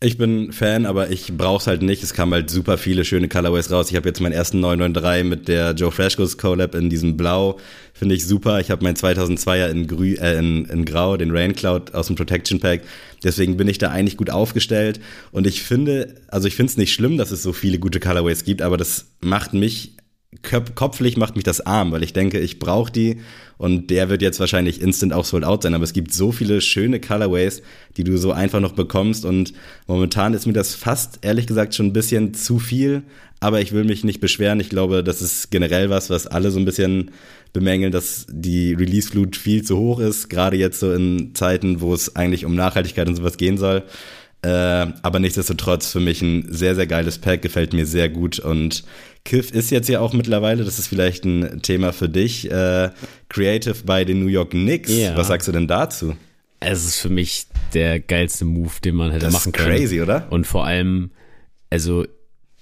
Ich 0.00 0.16
bin 0.16 0.52
Fan, 0.52 0.86
aber 0.86 1.10
ich 1.10 1.36
brauch's 1.36 1.66
halt 1.66 1.82
nicht. 1.82 2.04
Es 2.04 2.14
kamen 2.14 2.32
halt 2.32 2.50
super 2.50 2.78
viele 2.78 3.04
schöne 3.04 3.28
Colorways 3.28 3.72
raus. 3.72 3.90
Ich 3.90 3.96
habe 3.96 4.08
jetzt 4.08 4.20
meinen 4.20 4.32
ersten 4.32 4.60
993 4.60 5.24
mit 5.28 5.48
der 5.48 5.72
Joe 5.72 5.90
Freshgos 5.90 6.38
Collab 6.38 6.76
in 6.76 6.88
diesem 6.88 7.16
Blau. 7.16 7.58
Finde 7.94 8.14
ich 8.14 8.24
super. 8.24 8.60
Ich 8.60 8.70
habe 8.70 8.84
meinen 8.84 8.94
2002er 8.94 9.68
in, 9.68 9.88
Grü 9.88 10.14
äh, 10.14 10.38
in, 10.38 10.66
in 10.66 10.84
Grau, 10.84 11.16
den 11.16 11.32
Rain 11.32 11.52
Cloud 11.52 11.94
aus 11.94 12.06
dem 12.06 12.14
Protection 12.14 12.60
Pack. 12.60 12.82
Deswegen 13.22 13.56
bin 13.56 13.68
ich 13.68 13.78
da 13.78 13.90
eigentlich 13.90 14.16
gut 14.16 14.30
aufgestellt. 14.30 15.00
Und 15.32 15.46
ich 15.46 15.62
finde, 15.62 16.14
also 16.28 16.48
ich 16.48 16.56
finde 16.56 16.70
es 16.70 16.76
nicht 16.76 16.92
schlimm, 16.92 17.18
dass 17.18 17.30
es 17.30 17.42
so 17.42 17.52
viele 17.52 17.78
gute 17.78 18.00
Colorways 18.00 18.44
gibt, 18.44 18.62
aber 18.62 18.76
das 18.76 19.06
macht 19.20 19.54
mich 19.54 19.97
kopflich 20.42 21.16
macht 21.16 21.36
mich 21.36 21.44
das 21.44 21.62
arm, 21.62 21.90
weil 21.90 22.02
ich 22.02 22.12
denke, 22.12 22.38
ich 22.38 22.58
brauche 22.58 22.92
die. 22.92 23.20
Und 23.56 23.90
der 23.90 24.08
wird 24.08 24.22
jetzt 24.22 24.38
wahrscheinlich 24.38 24.80
instant 24.80 25.12
auch 25.12 25.24
sold 25.24 25.44
out 25.44 25.62
sein, 25.62 25.74
aber 25.74 25.82
es 25.82 25.92
gibt 25.92 26.12
so 26.12 26.30
viele 26.30 26.60
schöne 26.60 27.00
Colorways, 27.00 27.62
die 27.96 28.04
du 28.04 28.16
so 28.16 28.30
einfach 28.30 28.60
noch 28.60 28.72
bekommst. 28.72 29.24
Und 29.24 29.52
momentan 29.86 30.34
ist 30.34 30.46
mir 30.46 30.52
das 30.52 30.74
fast 30.74 31.18
ehrlich 31.22 31.46
gesagt 31.46 31.74
schon 31.74 31.86
ein 31.86 31.92
bisschen 31.92 32.34
zu 32.34 32.58
viel, 32.58 33.02
aber 33.40 33.60
ich 33.60 33.72
will 33.72 33.84
mich 33.84 34.04
nicht 34.04 34.20
beschweren. 34.20 34.60
Ich 34.60 34.68
glaube, 34.68 35.02
das 35.02 35.22
ist 35.22 35.50
generell 35.50 35.90
was, 35.90 36.10
was 36.10 36.26
alle 36.26 36.50
so 36.50 36.58
ein 36.58 36.64
bisschen 36.64 37.10
bemängeln, 37.52 37.90
dass 37.90 38.26
die 38.28 38.74
Release-Flut 38.74 39.34
viel 39.34 39.64
zu 39.64 39.78
hoch 39.78 39.98
ist, 39.98 40.28
gerade 40.28 40.56
jetzt 40.56 40.78
so 40.78 40.92
in 40.92 41.34
Zeiten, 41.34 41.80
wo 41.80 41.94
es 41.94 42.14
eigentlich 42.14 42.44
um 42.44 42.54
Nachhaltigkeit 42.54 43.08
und 43.08 43.16
sowas 43.16 43.38
gehen 43.38 43.58
soll. 43.58 43.82
Äh, 44.42 44.48
aber 45.02 45.18
nichtsdestotrotz 45.18 45.90
für 45.90 46.00
mich 46.00 46.22
ein 46.22 46.46
sehr, 46.48 46.76
sehr 46.76 46.86
geiles 46.86 47.18
Pack, 47.18 47.42
gefällt 47.42 47.72
mir 47.72 47.86
sehr 47.86 48.08
gut. 48.08 48.38
Und 48.38 48.84
Kiff 49.28 49.50
ist 49.50 49.70
jetzt 49.70 49.90
ja 49.90 50.00
auch 50.00 50.14
mittlerweile, 50.14 50.64
das 50.64 50.78
ist 50.78 50.86
vielleicht 50.86 51.26
ein 51.26 51.60
Thema 51.60 51.92
für 51.92 52.08
dich, 52.08 52.50
äh, 52.50 52.88
Creative 53.28 53.76
bei 53.84 54.06
den 54.06 54.20
New 54.20 54.28
York 54.28 54.52
Knicks. 54.52 54.90
Ja. 54.90 55.14
Was 55.18 55.28
sagst 55.28 55.46
du 55.46 55.52
denn 55.52 55.68
dazu? 55.68 56.16
Es 56.60 56.86
ist 56.86 56.96
für 56.96 57.10
mich 57.10 57.46
der 57.74 58.00
geilste 58.00 58.46
Move, 58.46 58.72
den 58.82 58.94
man 58.94 59.10
hätte 59.10 59.26
das 59.26 59.34
machen 59.34 59.52
können. 59.52 59.76
Crazy, 59.76 60.00
oder? 60.00 60.26
Und 60.30 60.46
vor 60.46 60.64
allem, 60.64 61.10
also 61.68 62.06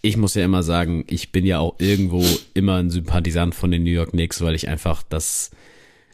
ich 0.02 0.16
muss 0.16 0.34
ja 0.34 0.44
immer 0.44 0.64
sagen, 0.64 1.04
ich 1.06 1.30
bin 1.30 1.46
ja 1.46 1.60
auch 1.60 1.76
irgendwo 1.78 2.24
immer 2.52 2.78
ein 2.78 2.90
Sympathisant 2.90 3.54
von 3.54 3.70
den 3.70 3.84
New 3.84 3.90
York 3.90 4.10
Knicks, 4.10 4.40
weil 4.40 4.56
ich 4.56 4.66
einfach 4.66 5.04
das 5.04 5.52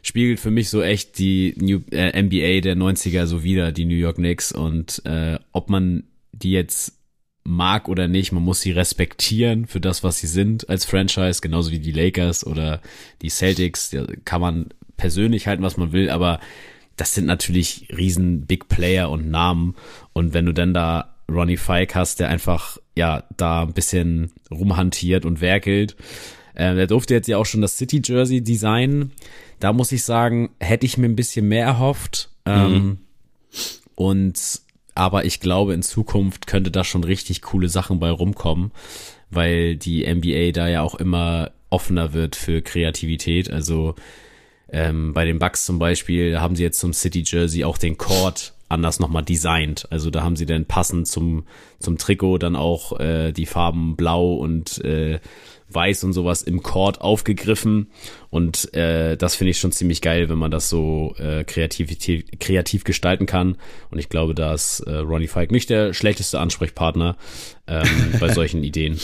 spiegelt 0.03 0.39
für 0.39 0.51
mich 0.51 0.69
so 0.69 0.83
echt 0.83 1.17
die 1.17 1.55
New, 1.57 1.79
äh, 1.89 2.21
NBA 2.21 2.61
der 2.61 2.75
90er 2.75 3.25
so 3.25 3.43
wieder, 3.43 3.71
die 3.71 3.85
New 3.85 3.95
York 3.95 4.17
Knicks 4.17 4.51
und 4.51 5.01
äh, 5.05 5.39
ob 5.51 5.71
man 5.71 6.03
die 6.31 6.51
jetzt 6.51 6.93
mag 7.43 7.89
oder 7.89 8.07
nicht, 8.07 8.31
man 8.31 8.43
muss 8.43 8.61
sie 8.61 8.71
respektieren 8.71 9.67
für 9.67 9.81
das, 9.81 10.03
was 10.03 10.19
sie 10.19 10.27
sind 10.27 10.69
als 10.69 10.85
Franchise, 10.85 11.41
genauso 11.41 11.71
wie 11.71 11.79
die 11.79 11.91
Lakers 11.91 12.45
oder 12.45 12.81
die 13.21 13.29
Celtics. 13.29 13.89
Da 13.89 14.05
kann 14.25 14.41
man 14.41 14.69
persönlich 14.97 15.47
halten, 15.47 15.63
was 15.63 15.77
man 15.77 15.91
will, 15.91 16.09
aber 16.09 16.39
das 16.95 17.15
sind 17.15 17.25
natürlich 17.25 17.87
riesen 17.95 18.45
Big 18.45 18.69
Player 18.69 19.09
und 19.09 19.29
Namen. 19.29 19.75
Und 20.13 20.33
wenn 20.33 20.45
du 20.45 20.53
dann 20.53 20.73
da 20.73 21.15
Ronnie 21.29 21.57
Fike 21.57 21.95
hast, 21.95 22.19
der 22.19 22.29
einfach 22.29 22.77
ja 22.95 23.23
da 23.35 23.63
ein 23.63 23.73
bisschen 23.73 24.31
rumhantiert 24.51 25.25
und 25.25 25.41
werkelt, 25.41 25.95
äh, 26.53 26.75
der 26.75 26.87
durfte 26.87 27.13
jetzt 27.13 27.27
ja 27.27 27.37
auch 27.37 27.45
schon 27.45 27.61
das 27.61 27.77
City 27.77 28.01
Jersey 28.03 28.41
designen. 28.41 29.11
Da 29.59 29.73
muss 29.73 29.91
ich 29.91 30.03
sagen, 30.03 30.51
hätte 30.59 30.85
ich 30.85 30.97
mir 30.97 31.07
ein 31.07 31.15
bisschen 31.15 31.47
mehr 31.47 31.65
erhofft. 31.65 32.29
Ähm, 32.45 32.71
mhm. 32.71 32.97
Und 33.95 34.62
aber 34.95 35.25
ich 35.25 35.39
glaube, 35.39 35.73
in 35.73 35.81
Zukunft 35.81 36.47
könnte 36.47 36.71
da 36.71 36.83
schon 36.83 37.03
richtig 37.03 37.41
coole 37.41 37.69
Sachen 37.69 37.99
bei 37.99 38.09
rumkommen, 38.09 38.71
weil 39.29 39.75
die 39.75 40.05
NBA 40.05 40.51
da 40.51 40.67
ja 40.67 40.81
auch 40.81 40.95
immer 40.95 41.51
offener 41.69 42.13
wird 42.13 42.35
für 42.35 42.61
Kreativität. 42.61 43.49
Also 43.49 43.95
ähm, 44.69 45.13
bei 45.13 45.25
den 45.25 45.39
Bucks 45.39 45.65
zum 45.65 45.79
Beispiel 45.79 46.39
haben 46.39 46.55
sie 46.55 46.63
jetzt 46.63 46.79
zum 46.79 46.93
City 46.93 47.23
Jersey 47.25 47.63
auch 47.63 47.77
den 47.77 47.97
Court 47.97 48.53
anders 48.69 48.99
nochmal 48.99 49.23
designt. 49.23 49.87
Also 49.91 50.09
da 50.09 50.23
haben 50.23 50.35
sie 50.35 50.45
dann 50.45 50.65
passend 50.65 51.07
zum, 51.07 51.45
zum 51.79 51.97
Trikot 51.97 52.39
dann 52.39 52.55
auch 52.55 52.99
äh, 52.99 53.31
die 53.31 53.45
Farben 53.45 53.95
blau 53.95 54.33
und 54.33 54.83
äh, 54.83 55.19
weiß 55.69 56.03
und 56.03 56.13
sowas 56.13 56.41
im 56.41 56.63
Chord 56.63 57.01
aufgegriffen. 57.01 57.91
Und 58.33 58.73
äh, 58.73 59.15
das 59.15 59.35
finde 59.35 59.51
ich 59.51 59.59
schon 59.59 59.71
ziemlich 59.71 60.01
geil, 60.01 60.27
wenn 60.27 60.39
man 60.39 60.49
das 60.49 60.67
so 60.67 61.13
äh, 61.19 61.43
kreativ, 61.43 61.95
kreativ 62.39 62.83
gestalten 62.83 63.27
kann. 63.27 63.57
Und 63.91 63.99
ich 63.99 64.09
glaube, 64.09 64.33
da 64.33 64.55
ist 64.55 64.79
äh, 64.79 64.95
Ronnie 64.95 65.27
Fike 65.27 65.53
nicht 65.53 65.69
der 65.69 65.93
schlechteste 65.93 66.39
Ansprechpartner 66.39 67.15
ähm, 67.67 67.85
bei 68.19 68.29
solchen 68.33 68.63
Ideen. 68.63 68.99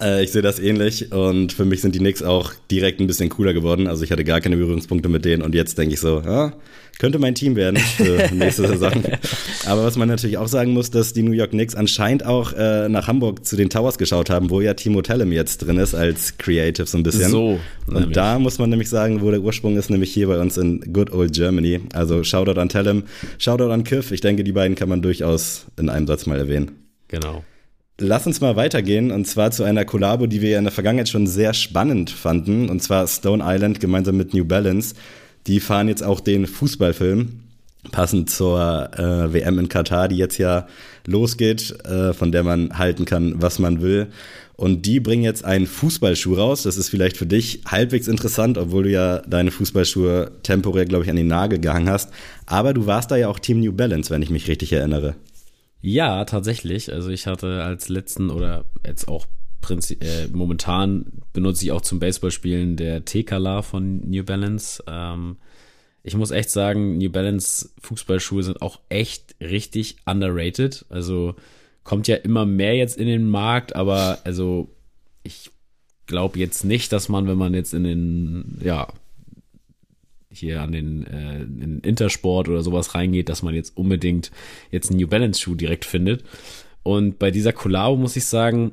Äh, 0.00 0.24
ich 0.24 0.32
sehe 0.32 0.42
das 0.42 0.58
ähnlich 0.58 1.12
und 1.12 1.52
für 1.52 1.64
mich 1.64 1.80
sind 1.80 1.94
die 1.94 1.98
Knicks 1.98 2.22
auch 2.22 2.52
direkt 2.70 3.00
ein 3.00 3.06
bisschen 3.06 3.28
cooler 3.28 3.52
geworden. 3.52 3.86
Also 3.86 4.04
ich 4.04 4.12
hatte 4.12 4.24
gar 4.24 4.40
keine 4.40 4.56
Berührungspunkte 4.56 5.08
mit 5.08 5.24
denen 5.24 5.42
und 5.42 5.54
jetzt 5.54 5.78
denke 5.78 5.94
ich 5.94 6.00
so, 6.00 6.22
ja, 6.24 6.52
könnte 6.98 7.18
mein 7.18 7.34
Team 7.34 7.56
werden 7.56 7.78
für 7.78 8.28
nächste 8.34 8.68
Saison. 8.68 8.92
Aber 9.66 9.84
was 9.84 9.96
man 9.96 10.08
natürlich 10.08 10.38
auch 10.38 10.48
sagen 10.48 10.72
muss, 10.72 10.90
dass 10.90 11.12
die 11.12 11.22
New 11.22 11.32
York 11.32 11.50
Knicks 11.50 11.74
anscheinend 11.74 12.24
auch 12.24 12.52
äh, 12.52 12.88
nach 12.88 13.08
Hamburg 13.08 13.44
zu 13.44 13.56
den 13.56 13.70
Towers 13.70 13.98
geschaut 13.98 14.30
haben, 14.30 14.50
wo 14.50 14.60
ja 14.60 14.74
Timo 14.74 15.02
Tellem 15.02 15.32
jetzt 15.32 15.58
drin 15.58 15.78
ist 15.78 15.94
als 15.94 16.38
Creative 16.38 16.86
so 16.86 16.98
ein 16.98 17.02
bisschen. 17.02 17.30
So. 17.30 17.60
Und 17.86 17.94
nämlich. 17.94 18.12
da 18.12 18.38
muss 18.38 18.58
man 18.58 18.70
nämlich 18.70 18.88
sagen, 18.88 19.20
wo 19.20 19.30
der 19.30 19.40
Ursprung 19.40 19.76
ist, 19.76 19.90
nämlich 19.90 20.12
hier 20.12 20.28
bei 20.28 20.38
uns 20.38 20.56
in 20.56 20.92
Good 20.92 21.12
Old 21.12 21.32
Germany. 21.32 21.80
Also 21.92 22.22
Shoutout 22.22 22.60
an 22.60 22.68
Tellem, 22.68 23.04
Shoutout 23.38 23.70
an 23.70 23.84
Kiff. 23.84 24.12
Ich 24.12 24.20
denke, 24.20 24.44
die 24.44 24.52
beiden 24.52 24.76
kann 24.76 24.88
man 24.88 25.02
durchaus 25.02 25.66
in 25.78 25.88
einem 25.88 26.06
Satz 26.06 26.26
mal 26.26 26.38
erwähnen. 26.38 26.72
Genau. 27.08 27.44
Lass 27.98 28.26
uns 28.26 28.40
mal 28.40 28.56
weitergehen 28.56 29.10
und 29.10 29.26
zwar 29.26 29.50
zu 29.50 29.64
einer 29.64 29.84
Kollabo, 29.84 30.26
die 30.26 30.40
wir 30.40 30.50
ja 30.50 30.58
in 30.58 30.64
der 30.64 30.72
Vergangenheit 30.72 31.08
schon 31.08 31.26
sehr 31.26 31.54
spannend 31.54 32.10
fanden 32.10 32.68
und 32.68 32.82
zwar 32.82 33.06
Stone 33.06 33.44
Island 33.46 33.80
gemeinsam 33.80 34.16
mit 34.16 34.34
New 34.34 34.44
Balance. 34.44 34.94
Die 35.46 35.60
fahren 35.60 35.88
jetzt 35.88 36.02
auch 36.02 36.20
den 36.20 36.46
Fußballfilm 36.46 37.40
passend 37.90 38.30
zur 38.30 38.90
äh, 38.96 39.32
WM 39.32 39.58
in 39.58 39.68
Katar, 39.68 40.08
die 40.08 40.16
jetzt 40.16 40.38
ja 40.38 40.66
losgeht, 41.06 41.74
äh, 41.84 42.12
von 42.12 42.32
der 42.32 42.44
man 42.44 42.78
halten 42.78 43.04
kann, 43.04 43.34
was 43.42 43.58
man 43.58 43.82
will. 43.82 44.08
Und 44.54 44.86
die 44.86 45.00
bringen 45.00 45.24
jetzt 45.24 45.44
einen 45.44 45.66
Fußballschuh 45.66 46.34
raus. 46.34 46.62
Das 46.62 46.76
ist 46.76 46.88
vielleicht 46.88 47.16
für 47.16 47.26
dich 47.26 47.62
halbwegs 47.66 48.06
interessant, 48.06 48.58
obwohl 48.58 48.84
du 48.84 48.90
ja 48.90 49.18
deine 49.26 49.50
Fußballschuhe 49.50 50.30
temporär, 50.44 50.84
glaube 50.84 51.04
ich, 51.04 51.10
an 51.10 51.16
den 51.16 51.26
Nagel 51.26 51.58
gehangen 51.58 51.90
hast. 51.90 52.10
Aber 52.46 52.72
du 52.72 52.86
warst 52.86 53.10
da 53.10 53.16
ja 53.16 53.28
auch 53.28 53.40
Team 53.40 53.60
New 53.60 53.72
Balance, 53.72 54.10
wenn 54.10 54.22
ich 54.22 54.30
mich 54.30 54.46
richtig 54.46 54.72
erinnere. 54.72 55.16
Ja, 55.82 56.24
tatsächlich. 56.24 56.92
Also 56.92 57.10
ich 57.10 57.26
hatte 57.26 57.62
als 57.62 57.88
letzten 57.88 58.30
oder 58.30 58.64
jetzt 58.86 59.08
auch 59.08 59.26
Prinzip, 59.60 60.02
äh, 60.02 60.28
momentan 60.28 61.06
benutze 61.32 61.64
ich 61.64 61.72
auch 61.72 61.80
zum 61.80 61.98
Baseballspielen 61.98 62.76
der 62.76 63.04
T-Color 63.04 63.62
von 63.62 64.08
New 64.08 64.24
Balance. 64.24 64.82
Ähm, 64.86 65.36
ich 66.02 66.16
muss 66.16 66.30
echt 66.30 66.50
sagen, 66.50 66.98
New 66.98 67.10
Balance 67.10 67.70
Fußballschuhe 67.80 68.42
sind 68.42 68.60
auch 68.60 68.80
echt 68.88 69.36
richtig 69.40 69.96
underrated. 70.04 70.84
Also 70.88 71.36
kommt 71.84 72.08
ja 72.08 72.16
immer 72.16 72.44
mehr 72.44 72.76
jetzt 72.76 72.96
in 72.96 73.06
den 73.06 73.28
Markt, 73.28 73.74
aber 73.74 74.18
also 74.24 74.68
ich 75.22 75.50
glaube 76.06 76.38
jetzt 76.38 76.64
nicht, 76.64 76.92
dass 76.92 77.08
man, 77.08 77.28
wenn 77.28 77.38
man 77.38 77.54
jetzt 77.54 77.72
in 77.72 77.84
den, 77.84 78.58
ja, 78.62 78.88
hier 80.32 80.62
an 80.62 80.72
den 80.72 81.06
äh, 81.06 81.42
in 81.42 81.80
Intersport 81.80 82.48
oder 82.48 82.62
sowas 82.62 82.94
reingeht, 82.94 83.28
dass 83.28 83.42
man 83.42 83.54
jetzt 83.54 83.76
unbedingt 83.76 84.30
jetzt 84.70 84.90
einen 84.90 85.00
New 85.00 85.08
Balance 85.08 85.40
Schuh 85.40 85.54
direkt 85.54 85.84
findet. 85.84 86.24
Und 86.82 87.18
bei 87.18 87.30
dieser 87.30 87.52
Collabo 87.52 87.96
muss 87.96 88.16
ich 88.16 88.24
sagen, 88.24 88.72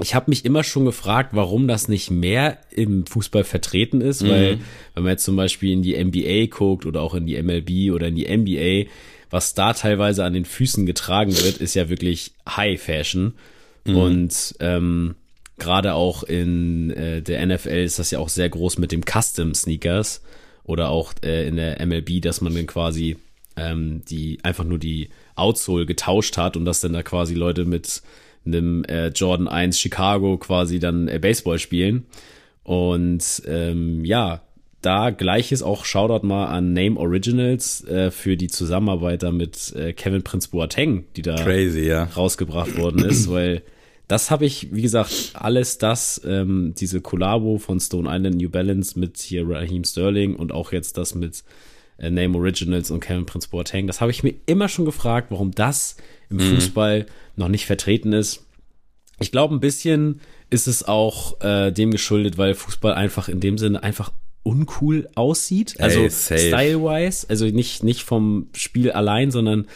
ich 0.00 0.14
habe 0.14 0.30
mich 0.30 0.44
immer 0.44 0.62
schon 0.62 0.84
gefragt, 0.84 1.30
warum 1.32 1.66
das 1.66 1.88
nicht 1.88 2.10
mehr 2.10 2.58
im 2.70 3.04
Fußball 3.06 3.44
vertreten 3.44 4.00
ist, 4.00 4.22
mhm. 4.22 4.28
weil 4.28 4.58
wenn 4.94 5.02
man 5.02 5.12
jetzt 5.12 5.24
zum 5.24 5.36
Beispiel 5.36 5.72
in 5.72 5.82
die 5.82 6.02
NBA 6.02 6.46
guckt 6.56 6.86
oder 6.86 7.02
auch 7.02 7.14
in 7.14 7.26
die 7.26 7.40
MLB 7.40 7.92
oder 7.92 8.08
in 8.08 8.14
die 8.14 8.28
NBA, 8.28 8.90
was 9.30 9.54
da 9.54 9.72
teilweise 9.72 10.24
an 10.24 10.32
den 10.32 10.44
Füßen 10.44 10.86
getragen 10.86 11.32
wird, 11.32 11.58
ist 11.58 11.74
ja 11.74 11.88
wirklich 11.88 12.32
High 12.48 12.80
Fashion. 12.80 13.34
Mhm. 13.84 13.96
Und 13.96 14.54
ähm, 14.60 15.14
gerade 15.58 15.94
auch 15.94 16.22
in 16.22 16.90
äh, 16.90 17.20
der 17.20 17.44
NFL 17.44 17.84
ist 17.84 17.98
das 17.98 18.10
ja 18.10 18.20
auch 18.20 18.28
sehr 18.28 18.48
groß 18.48 18.78
mit 18.78 18.92
dem 18.92 19.02
Custom 19.02 19.54
Sneakers 19.54 20.22
oder 20.68 20.90
auch 20.90 21.14
äh, 21.24 21.48
in 21.48 21.56
der 21.56 21.84
MLB, 21.84 22.20
dass 22.20 22.42
man 22.42 22.54
dann 22.54 22.66
quasi 22.66 23.16
ähm, 23.56 24.02
die 24.08 24.38
einfach 24.42 24.64
nur 24.64 24.78
die 24.78 25.08
Outsole 25.34 25.86
getauscht 25.86 26.36
hat 26.36 26.56
und 26.56 26.64
dass 26.66 26.80
dann 26.80 26.92
da 26.92 27.02
quasi 27.02 27.34
Leute 27.34 27.64
mit 27.64 28.02
einem 28.44 28.84
äh, 28.84 29.08
Jordan 29.08 29.48
1 29.48 29.78
Chicago 29.78 30.36
quasi 30.36 30.78
dann 30.78 31.08
äh, 31.08 31.18
Baseball 31.18 31.58
spielen. 31.58 32.06
Und 32.64 33.42
ähm, 33.46 34.04
ja, 34.04 34.42
da 34.82 35.08
gleiches 35.10 35.62
auch 35.62 35.86
Shoutout 35.86 36.26
mal 36.26 36.46
an 36.46 36.74
Name 36.74 37.00
Originals 37.00 37.82
äh, 37.84 38.10
für 38.10 38.36
die 38.36 38.48
Zusammenarbeit 38.48 39.22
da 39.22 39.32
mit 39.32 39.74
äh, 39.74 39.94
Kevin 39.94 40.22
Prince 40.22 40.50
Boateng, 40.50 41.06
die 41.16 41.22
da 41.22 41.34
Crazy, 41.36 41.86
ja. 41.86 42.04
rausgebracht 42.04 42.76
worden 42.76 43.04
ist, 43.04 43.30
weil 43.30 43.62
das 44.08 44.30
habe 44.30 44.46
ich, 44.46 44.74
wie 44.74 44.82
gesagt, 44.82 45.32
alles 45.34 45.76
das, 45.76 46.20
ähm, 46.24 46.74
diese 46.76 47.02
Kollabo 47.02 47.58
von 47.58 47.78
Stone 47.78 48.08
Island 48.10 48.36
New 48.36 48.48
Balance 48.48 48.98
mit 48.98 49.18
hier 49.18 49.48
Raheem 49.48 49.84
Sterling 49.84 50.34
und 50.34 50.50
auch 50.50 50.72
jetzt 50.72 50.96
das 50.96 51.14
mit 51.14 51.44
äh, 51.98 52.10
Name 52.10 52.36
Originals 52.38 52.90
und 52.90 53.00
Kevin 53.00 53.26
Prince 53.26 53.48
Boateng, 53.50 53.86
das 53.86 54.00
habe 54.00 54.10
ich 54.10 54.22
mir 54.22 54.34
immer 54.46 54.68
schon 54.68 54.86
gefragt, 54.86 55.30
warum 55.30 55.52
das 55.52 55.96
im 56.30 56.38
mhm. 56.38 56.54
Fußball 56.54 57.06
noch 57.36 57.48
nicht 57.48 57.66
vertreten 57.66 58.14
ist. 58.14 58.46
Ich 59.20 59.30
glaube, 59.30 59.54
ein 59.54 59.60
bisschen 59.60 60.20
ist 60.48 60.68
es 60.68 60.88
auch 60.88 61.40
äh, 61.42 61.70
dem 61.70 61.90
geschuldet, 61.90 62.38
weil 62.38 62.54
Fußball 62.54 62.94
einfach 62.94 63.28
in 63.28 63.40
dem 63.40 63.58
Sinne 63.58 63.82
einfach 63.82 64.10
uncool 64.42 65.10
aussieht. 65.16 65.78
Also 65.78 66.08
style-wise, 66.08 67.26
also 67.28 67.44
nicht, 67.44 67.82
nicht 67.82 68.04
vom 68.04 68.48
Spiel 68.54 68.90
allein, 68.90 69.30
sondern 69.30 69.66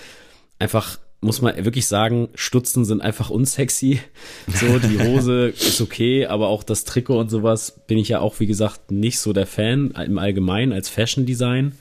einfach 0.59 0.99
muss 1.23 1.41
man 1.41 1.65
wirklich 1.65 1.87
sagen, 1.87 2.29
Stutzen 2.35 2.85
sind 2.85 3.01
einfach 3.01 3.31
unsexy. 3.31 4.01
So, 4.49 4.79
die 4.81 4.99
Hose 4.99 5.49
ist 5.49 5.81
okay, 5.81 6.27
aber 6.27 6.49
auch 6.49 6.65
das 6.65 6.85
Trikot 6.85 7.21
und 7.21 7.31
sowas 7.31 7.81
bin 7.87 7.97
ich 7.97 8.09
ja 8.09 8.19
auch, 8.19 8.41
wie 8.41 8.47
gesagt, 8.47 8.91
nicht 8.91 9.21
so 9.21 9.33
der 9.33 9.47
Fan 9.47 9.93
im 9.93 10.19
Allgemeinen 10.19 10.73
als 10.73 10.89
Fashion 10.89 11.25
Design. 11.25 11.77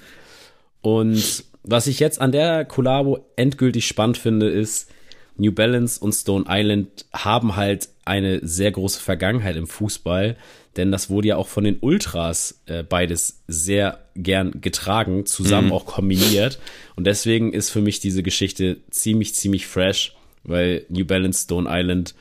Und 0.82 1.44
was 1.64 1.88
ich 1.88 2.00
jetzt 2.00 2.22
an 2.22 2.32
der 2.32 2.66
Kollabo 2.66 3.26
endgültig 3.36 3.88
spannend 3.88 4.20
finde, 4.20 4.48
ist, 4.48 4.92
New 5.38 5.52
Balance 5.52 6.00
und 6.00 6.14
Stone 6.14 6.46
Island 6.48 7.06
haben 7.12 7.56
halt 7.56 7.90
eine 8.06 8.46
sehr 8.46 8.72
große 8.72 9.00
Vergangenheit 9.00 9.56
im 9.56 9.66
Fußball, 9.66 10.38
denn 10.78 10.92
das 10.92 11.10
wurde 11.10 11.30
ja 11.30 11.36
auch 11.38 11.48
von 11.48 11.64
den 11.64 11.78
Ultras 11.80 12.62
äh, 12.66 12.84
beides 12.84 13.44
sehr 13.48 14.00
gern 14.16 14.62
getragen, 14.62 15.26
zusammen 15.26 15.68
mhm. 15.68 15.74
auch 15.74 15.86
kombiniert. 15.86 16.60
Und 16.96 17.06
deswegen 17.06 17.54
ist 17.54 17.70
für 17.70 17.82
mich 17.82 18.00
diese 18.00 18.24
Geschichte 18.24 18.78
ziemlich, 18.90 19.36
ziemlich 19.36 19.68
fresh, 19.68 20.16
weil 20.44 20.86
New 20.90 21.06
Balance 21.06 21.44
Stone 21.44 21.70
Island 21.70 22.16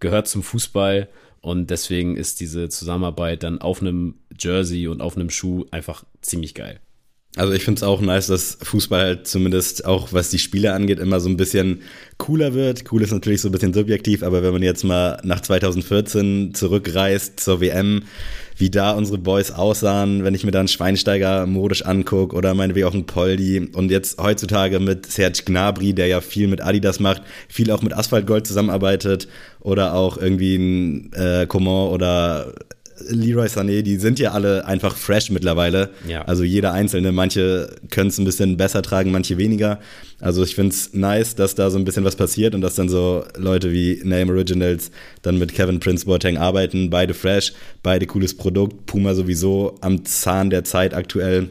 gehört 0.00 0.28
zum 0.28 0.42
Fußball 0.42 1.08
und 1.40 1.70
deswegen 1.70 2.16
ist 2.16 2.40
diese 2.40 2.68
Zusammenarbeit 2.68 3.42
dann 3.42 3.60
auf 3.60 3.80
einem 3.80 4.14
Jersey 4.38 4.88
und 4.88 5.00
auf 5.00 5.16
einem 5.16 5.30
Schuh 5.30 5.64
einfach 5.70 6.04
ziemlich 6.20 6.54
geil. 6.54 6.80
Also 7.36 7.52
ich 7.52 7.64
finde 7.64 7.78
es 7.78 7.82
auch 7.82 8.00
nice, 8.00 8.28
dass 8.28 8.56
Fußball 8.62 9.00
halt 9.00 9.26
zumindest 9.28 9.84
auch 9.84 10.14
was 10.14 10.30
die 10.30 10.38
Spiele 10.38 10.72
angeht 10.72 10.98
immer 10.98 11.20
so 11.20 11.28
ein 11.28 11.36
bisschen 11.36 11.82
cooler 12.16 12.54
wird. 12.54 12.90
Cool 12.90 13.02
ist 13.02 13.12
natürlich 13.12 13.42
so 13.42 13.50
ein 13.50 13.52
bisschen 13.52 13.74
subjektiv, 13.74 14.22
aber 14.22 14.42
wenn 14.42 14.54
man 14.54 14.62
jetzt 14.62 14.84
mal 14.84 15.20
nach 15.22 15.40
2014 15.42 16.54
zurückreist 16.54 17.38
zur 17.38 17.60
WM, 17.60 18.04
wie 18.56 18.70
da 18.70 18.92
unsere 18.92 19.18
Boys 19.18 19.50
aussahen, 19.50 20.24
wenn 20.24 20.34
ich 20.34 20.44
mir 20.44 20.50
dann 20.50 20.66
Schweinsteiger 20.66 21.44
modisch 21.46 21.84
angucke 21.84 22.34
oder 22.34 22.54
meinetwegen 22.54 22.86
auch 22.86 22.94
ein 22.94 23.04
Poldi 23.04 23.68
und 23.74 23.90
jetzt 23.90 24.18
heutzutage 24.18 24.80
mit 24.80 25.04
Serge 25.04 25.42
Gnabry, 25.44 25.92
der 25.92 26.06
ja 26.06 26.22
viel 26.22 26.48
mit 26.48 26.62
Adidas 26.62 27.00
macht, 27.00 27.20
viel 27.48 27.70
auch 27.70 27.82
mit 27.82 27.92
Asphaltgold 27.92 28.46
zusammenarbeitet 28.46 29.28
oder 29.60 29.92
auch 29.92 30.16
irgendwie 30.16 30.56
ein 30.56 31.12
äh, 31.12 31.46
Coman 31.46 31.90
oder 31.90 32.54
Leroy 33.08 33.46
Sané, 33.46 33.82
die 33.82 33.96
sind 33.96 34.18
ja 34.18 34.32
alle 34.32 34.64
einfach 34.66 34.96
fresh 34.96 35.30
mittlerweile. 35.30 35.90
Ja. 36.08 36.22
Also 36.22 36.44
jeder 36.44 36.72
einzelne. 36.72 37.12
Manche 37.12 37.70
können 37.90 38.08
es 38.08 38.18
ein 38.18 38.24
bisschen 38.24 38.56
besser 38.56 38.82
tragen, 38.82 39.10
manche 39.10 39.38
weniger. 39.38 39.80
Also 40.20 40.42
ich 40.42 40.54
finde 40.54 40.70
es 40.70 40.94
nice, 40.94 41.34
dass 41.34 41.54
da 41.54 41.70
so 41.70 41.78
ein 41.78 41.84
bisschen 41.84 42.04
was 42.04 42.16
passiert 42.16 42.54
und 42.54 42.60
dass 42.62 42.74
dann 42.74 42.88
so 42.88 43.24
Leute 43.36 43.72
wie 43.72 44.00
Name 44.02 44.32
Originals 44.32 44.90
dann 45.22 45.38
mit 45.38 45.54
Kevin 45.54 45.80
Prince 45.80 46.06
Boateng 46.06 46.38
arbeiten. 46.38 46.90
Beide 46.90 47.14
fresh, 47.14 47.52
beide 47.82 48.06
cooles 48.06 48.34
Produkt. 48.34 48.86
Puma 48.86 49.14
sowieso 49.14 49.76
am 49.80 50.04
Zahn 50.04 50.50
der 50.50 50.64
Zeit 50.64 50.94
aktuell. 50.94 51.50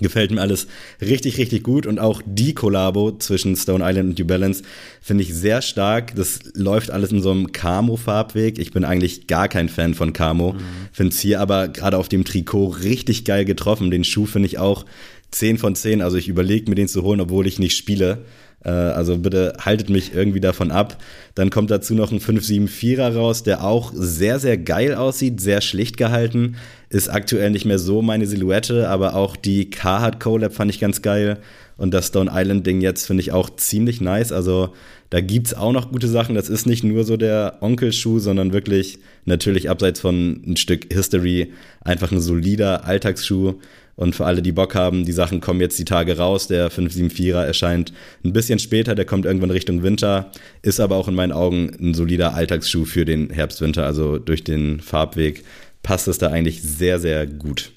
Gefällt 0.00 0.30
mir 0.30 0.40
alles 0.40 0.66
richtig, 1.00 1.38
richtig 1.38 1.62
gut. 1.62 1.86
Und 1.86 1.98
auch 1.98 2.22
die 2.24 2.54
Kollabo 2.54 3.16
zwischen 3.18 3.56
Stone 3.56 3.84
Island 3.84 4.10
und 4.10 4.18
New 4.18 4.26
Balance 4.26 4.62
finde 5.00 5.24
ich 5.24 5.34
sehr 5.34 5.62
stark. 5.62 6.14
Das 6.14 6.40
läuft 6.54 6.90
alles 6.90 7.12
in 7.12 7.22
so 7.22 7.30
einem 7.30 7.52
Camo-Farbweg. 7.52 8.58
Ich 8.58 8.72
bin 8.72 8.84
eigentlich 8.84 9.26
gar 9.26 9.48
kein 9.48 9.68
Fan 9.68 9.94
von 9.94 10.12
Camo. 10.12 10.52
Mhm. 10.52 10.58
Finde 10.92 11.12
es 11.12 11.20
hier 11.20 11.40
aber 11.40 11.68
gerade 11.68 11.98
auf 11.98 12.08
dem 12.08 12.24
Trikot 12.24 12.68
richtig 12.68 13.24
geil 13.24 13.44
getroffen. 13.44 13.90
Den 13.90 14.04
Schuh 14.04 14.26
finde 14.26 14.46
ich 14.46 14.58
auch 14.58 14.84
10 15.30 15.58
von 15.58 15.74
10. 15.74 16.02
Also 16.02 16.16
ich 16.16 16.28
überlege 16.28 16.70
mir 16.70 16.76
den 16.76 16.88
zu 16.88 17.02
holen, 17.02 17.20
obwohl 17.20 17.46
ich 17.46 17.58
nicht 17.58 17.76
spiele. 17.76 18.24
Äh, 18.64 18.70
also 18.70 19.18
bitte 19.18 19.54
haltet 19.60 19.90
mich 19.90 20.14
irgendwie 20.14 20.40
davon 20.40 20.70
ab. 20.70 20.96
Dann 21.34 21.50
kommt 21.50 21.70
dazu 21.70 21.94
noch 21.94 22.12
ein 22.12 22.20
574er 22.20 23.14
raus, 23.14 23.42
der 23.42 23.64
auch 23.64 23.92
sehr, 23.94 24.38
sehr 24.38 24.58
geil 24.58 24.94
aussieht, 24.94 25.40
sehr 25.40 25.60
schlicht 25.60 25.96
gehalten. 25.96 26.56
Ist 26.90 27.08
aktuell 27.08 27.50
nicht 27.50 27.64
mehr 27.64 27.78
so 27.78 28.02
meine 28.02 28.26
Silhouette, 28.26 28.88
aber 28.88 29.14
auch 29.14 29.36
die 29.36 29.70
Carhartt 29.70 30.20
Colab 30.20 30.54
fand 30.54 30.70
ich 30.70 30.80
ganz 30.80 31.02
geil. 31.02 31.38
Und 31.76 31.94
das 31.94 32.08
Stone 32.08 32.30
Island 32.34 32.66
Ding 32.66 32.80
jetzt 32.80 33.06
finde 33.06 33.20
ich 33.20 33.30
auch 33.30 33.50
ziemlich 33.54 34.00
nice. 34.00 34.32
Also 34.32 34.74
da 35.10 35.20
gibt's 35.20 35.54
auch 35.54 35.72
noch 35.72 35.92
gute 35.92 36.08
Sachen. 36.08 36.34
Das 36.34 36.48
ist 36.48 36.66
nicht 36.66 36.82
nur 36.82 37.04
so 37.04 37.16
der 37.16 37.58
Onkelschuh, 37.60 38.18
sondern 38.18 38.52
wirklich 38.52 38.98
natürlich 39.24 39.70
abseits 39.70 40.00
von 40.00 40.42
ein 40.44 40.56
Stück 40.56 40.92
History 40.92 41.52
einfach 41.80 42.10
ein 42.10 42.20
solider 42.20 42.84
Alltagsschuh 42.84 43.54
und 43.98 44.14
für 44.14 44.26
alle, 44.26 44.42
die 44.42 44.52
Bock 44.52 44.76
haben, 44.76 45.04
die 45.04 45.12
Sachen 45.12 45.40
kommen 45.40 45.60
jetzt 45.60 45.76
die 45.76 45.84
Tage 45.84 46.18
raus. 46.18 46.46
Der 46.46 46.70
574er 46.70 47.42
erscheint 47.42 47.92
ein 48.24 48.32
bisschen 48.32 48.60
später, 48.60 48.94
der 48.94 49.04
kommt 49.04 49.26
irgendwann 49.26 49.50
Richtung 49.50 49.82
Winter, 49.82 50.30
ist 50.62 50.78
aber 50.78 50.94
auch 50.94 51.08
in 51.08 51.16
meinen 51.16 51.32
Augen 51.32 51.72
ein 51.80 51.94
solider 51.94 52.32
Alltagsschuh 52.32 52.84
für 52.84 53.04
den 53.04 53.28
Herbst-Winter. 53.30 53.84
Also 53.84 54.18
durch 54.18 54.44
den 54.44 54.78
Farbweg 54.78 55.42
passt 55.82 56.06
es 56.06 56.18
da 56.18 56.28
eigentlich 56.28 56.62
sehr, 56.62 57.00
sehr 57.00 57.26
gut. 57.26 57.72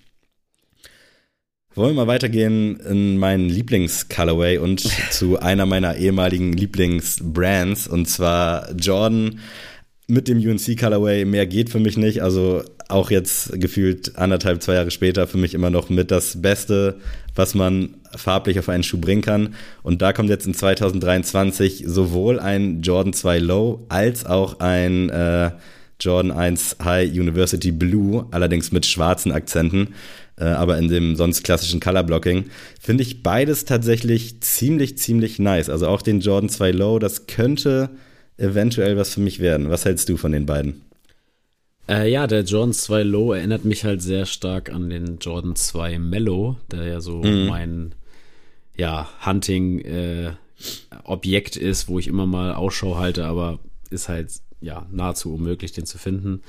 Wollen 1.73 1.95
wir 1.95 2.05
mal 2.05 2.07
weitergehen 2.07 2.79
in 2.81 3.17
meinen 3.17 3.49
Lieblings-Colorway 3.49 4.59
und 4.59 4.81
zu 5.09 5.39
einer 5.39 5.65
meiner 5.65 5.95
ehemaligen 5.95 6.53
Lieblings-Brands 6.53 7.87
und 7.87 8.07
zwar 8.07 8.71
Jordan 8.73 9.39
mit 10.11 10.27
dem 10.27 10.37
UNC 10.39 10.77
Colorway. 10.77 11.23
Mehr 11.25 11.47
geht 11.47 11.69
für 11.69 11.79
mich 11.79 11.95
nicht. 11.95 12.21
Also 12.21 12.63
auch 12.89 13.09
jetzt 13.09 13.59
gefühlt 13.59 14.17
anderthalb, 14.17 14.61
zwei 14.61 14.73
Jahre 14.73 14.91
später 14.91 15.25
für 15.25 15.37
mich 15.37 15.53
immer 15.53 15.69
noch 15.69 15.89
mit 15.89 16.11
das 16.11 16.41
Beste, 16.41 16.97
was 17.33 17.55
man 17.55 17.95
farblich 18.15 18.59
auf 18.59 18.67
einen 18.67 18.83
Schuh 18.83 18.99
bringen 18.99 19.21
kann. 19.21 19.55
Und 19.83 20.01
da 20.01 20.11
kommt 20.11 20.29
jetzt 20.29 20.45
in 20.45 20.53
2023 20.53 21.85
sowohl 21.87 22.39
ein 22.39 22.81
Jordan 22.81 23.13
2 23.13 23.39
Low 23.39 23.85
als 23.87 24.25
auch 24.25 24.59
ein 24.59 25.09
äh, 25.09 25.51
Jordan 26.01 26.31
1 26.31 26.77
High 26.83 27.09
University 27.09 27.71
Blue, 27.71 28.25
allerdings 28.31 28.73
mit 28.73 28.85
schwarzen 28.85 29.31
Akzenten, 29.31 29.93
äh, 30.37 30.43
aber 30.43 30.77
in 30.77 30.89
dem 30.89 31.15
sonst 31.15 31.43
klassischen 31.43 31.79
Color 31.79 32.03
Blocking. 32.03 32.45
Finde 32.81 33.03
ich 33.03 33.23
beides 33.23 33.63
tatsächlich 33.63 34.41
ziemlich, 34.41 34.97
ziemlich 34.97 35.39
nice. 35.39 35.69
Also 35.69 35.87
auch 35.87 36.01
den 36.01 36.19
Jordan 36.19 36.49
2 36.49 36.71
Low, 36.71 36.99
das 36.99 37.27
könnte 37.27 37.91
eventuell 38.41 38.97
was 38.97 39.13
für 39.13 39.21
mich 39.21 39.39
werden. 39.39 39.69
Was 39.69 39.85
hältst 39.85 40.09
du 40.09 40.17
von 40.17 40.31
den 40.31 40.45
beiden? 40.45 40.81
Äh, 41.87 42.11
ja, 42.11 42.27
der 42.27 42.43
Jordan 42.43 42.73
2 42.73 43.03
Low 43.03 43.33
erinnert 43.33 43.65
mich 43.65 43.83
halt 43.83 44.01
sehr 44.01 44.25
stark 44.25 44.71
an 44.71 44.89
den 44.89 45.17
Jordan 45.19 45.55
2 45.55 45.99
Mellow, 45.99 46.57
der 46.71 46.85
ja 46.85 47.01
so 47.01 47.21
mhm. 47.21 47.47
mein 47.47 47.95
ja, 48.75 49.09
Hunting 49.25 49.79
äh, 49.79 50.31
Objekt 51.03 51.57
ist, 51.57 51.87
wo 51.87 51.99
ich 51.99 52.07
immer 52.07 52.25
mal 52.25 52.53
Ausschau 52.53 52.97
halte, 52.97 53.25
aber 53.25 53.59
ist 53.89 54.09
halt 54.09 54.31
ja 54.61 54.85
nahezu 54.91 55.33
unmöglich, 55.33 55.71
den 55.71 55.85
zu 55.85 55.97
finden. 55.97 56.41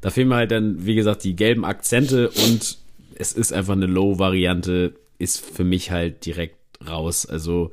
Da 0.00 0.10
fehlen 0.10 0.28
mir 0.28 0.36
halt 0.36 0.50
dann, 0.50 0.84
wie 0.86 0.94
gesagt, 0.94 1.24
die 1.24 1.34
gelben 1.34 1.64
Akzente 1.64 2.28
und 2.28 2.78
es 3.16 3.32
ist 3.32 3.52
einfach 3.52 3.72
eine 3.72 3.86
Low-Variante, 3.86 4.94
ist 5.18 5.40
für 5.44 5.64
mich 5.64 5.90
halt 5.90 6.26
direkt 6.26 6.56
raus. 6.86 7.26
Also 7.26 7.70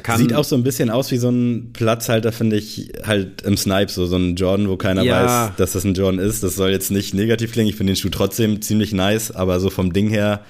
kann 0.00 0.18
Sieht 0.18 0.34
auch 0.34 0.44
so 0.44 0.54
ein 0.54 0.62
bisschen 0.62 0.90
aus 0.90 1.10
wie 1.10 1.16
so 1.16 1.30
ein 1.30 1.72
Platzhalter, 1.72 2.30
finde 2.30 2.56
ich, 2.56 2.92
halt 3.04 3.42
im 3.42 3.56
Snipe, 3.56 3.90
so, 3.90 4.04
so 4.06 4.16
ein 4.16 4.36
Jordan, 4.36 4.68
wo 4.68 4.76
keiner 4.76 5.02
Ja. 5.02 5.24
weiß, 5.48 5.56
dass 5.56 5.72
das 5.72 5.84
ein 5.84 5.94
Jordan 5.94 6.20
ist. 6.20 6.42
Das 6.42 6.56
soll 6.56 6.70
jetzt 6.70 6.90
nicht 6.90 7.14
negativ 7.14 7.52
klingen. 7.52 7.70
Ich 7.70 7.76
finde 7.76 7.92
den 7.94 7.96
Schuh 7.96 8.10
trotzdem 8.10 8.60
ziemlich 8.60 8.92
nice, 8.92 9.30
aber 9.30 9.60
so 9.60 9.70
vom 9.70 9.92
Ding 9.94 10.08
her, 10.10 10.44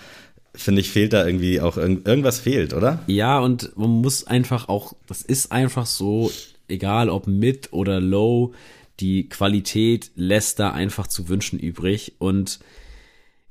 finde 0.54 0.80
ich, 0.80 0.90
fehlt 0.90 1.12
da 1.12 1.24
irgendwie 1.24 1.60
auch 1.60 1.76
irgend 1.76 2.08
irgendwas 2.08 2.40
fehlt, 2.40 2.74
oder? 2.74 2.98
Ja, 3.06 3.38
und 3.38 3.76
man 3.76 3.90
muss 3.90 4.26
einfach 4.26 4.68
auch, 4.68 4.94
das 5.06 5.22
ist 5.22 5.52
einfach 5.52 5.86
so, 5.86 6.32
egal 6.66 7.08
ob 7.08 7.28
mit 7.28 7.72
oder 7.72 8.00
low, 8.00 8.54
die 8.98 9.28
Qualität 9.28 10.10
lässt 10.16 10.58
da 10.58 10.70
einfach 10.72 11.06
zu 11.06 11.28
wünschen 11.28 11.60
übrig. 11.60 12.14
Und 12.18 12.58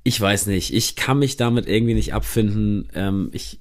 ich 0.03 0.19
weiß 0.19 0.47
nicht, 0.47 0.73
ich 0.73 0.97
kann 0.97 1.19
mich 1.19 1.37
damit 1.37 1.65
irgendwie 1.67 1.93
nicht 1.93 2.13
abfinden. 2.13 2.89
Ähm, 2.93 3.29
ich, 3.31 3.59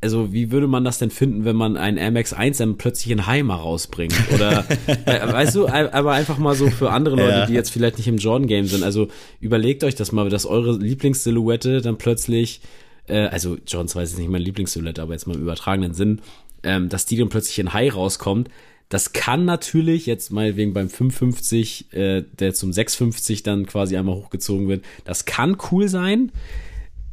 also 0.00 0.32
wie 0.32 0.50
würde 0.52 0.68
man 0.68 0.84
das 0.84 0.98
denn 0.98 1.10
finden, 1.10 1.44
wenn 1.44 1.56
man 1.56 1.76
einen 1.76 1.96
Air 1.96 2.12
Max 2.12 2.32
1 2.32 2.58
dann 2.58 2.78
plötzlich 2.78 3.10
in 3.10 3.26
Heimer 3.26 3.56
rausbringt? 3.56 4.14
Oder, 4.32 4.64
äh, 5.06 5.32
weißt 5.32 5.56
du, 5.56 5.66
aber 5.68 6.12
einfach 6.12 6.38
mal 6.38 6.54
so 6.54 6.70
für 6.70 6.90
andere 6.90 7.16
Leute, 7.16 7.28
Ja. 7.30 7.46
die 7.46 7.54
jetzt 7.54 7.70
vielleicht 7.70 7.98
nicht 7.98 8.06
im 8.06 8.16
Jordan-Game 8.18 8.66
sind. 8.66 8.84
Also 8.84 9.08
überlegt 9.40 9.82
euch 9.82 9.96
das 9.96 10.12
mal, 10.12 10.28
dass 10.30 10.46
eure 10.46 10.76
Lieblingssilhouette 10.76 11.80
dann 11.82 11.98
plötzlich, 11.98 12.60
äh, 13.08 13.26
also 13.26 13.56
Jordan 13.66 13.88
2 13.88 14.02
ist 14.04 14.18
nicht 14.18 14.30
meine 14.30 14.44
Lieblingssilhouette, 14.44 15.02
aber 15.02 15.14
jetzt 15.14 15.26
mal 15.26 15.34
im 15.34 15.42
übertragenen 15.42 15.94
Sinn, 15.94 16.20
ähm, 16.62 16.88
dass 16.88 17.04
die 17.06 17.16
dann 17.16 17.28
plötzlich 17.28 17.58
in 17.58 17.72
High 17.72 17.94
rauskommt. 17.94 18.48
Das 18.88 19.12
kann 19.12 19.44
natürlich 19.44 20.06
jetzt 20.06 20.30
meinetwegen 20.32 20.72
beim 20.72 20.88
550, 20.88 21.92
äh, 21.92 22.22
der 22.38 22.54
zum 22.54 22.72
650 22.72 23.42
dann 23.42 23.66
quasi 23.66 23.96
einmal 23.96 24.14
hochgezogen 24.14 24.68
wird, 24.68 24.84
das 25.04 25.24
kann 25.24 25.56
cool 25.70 25.88
sein 25.88 26.30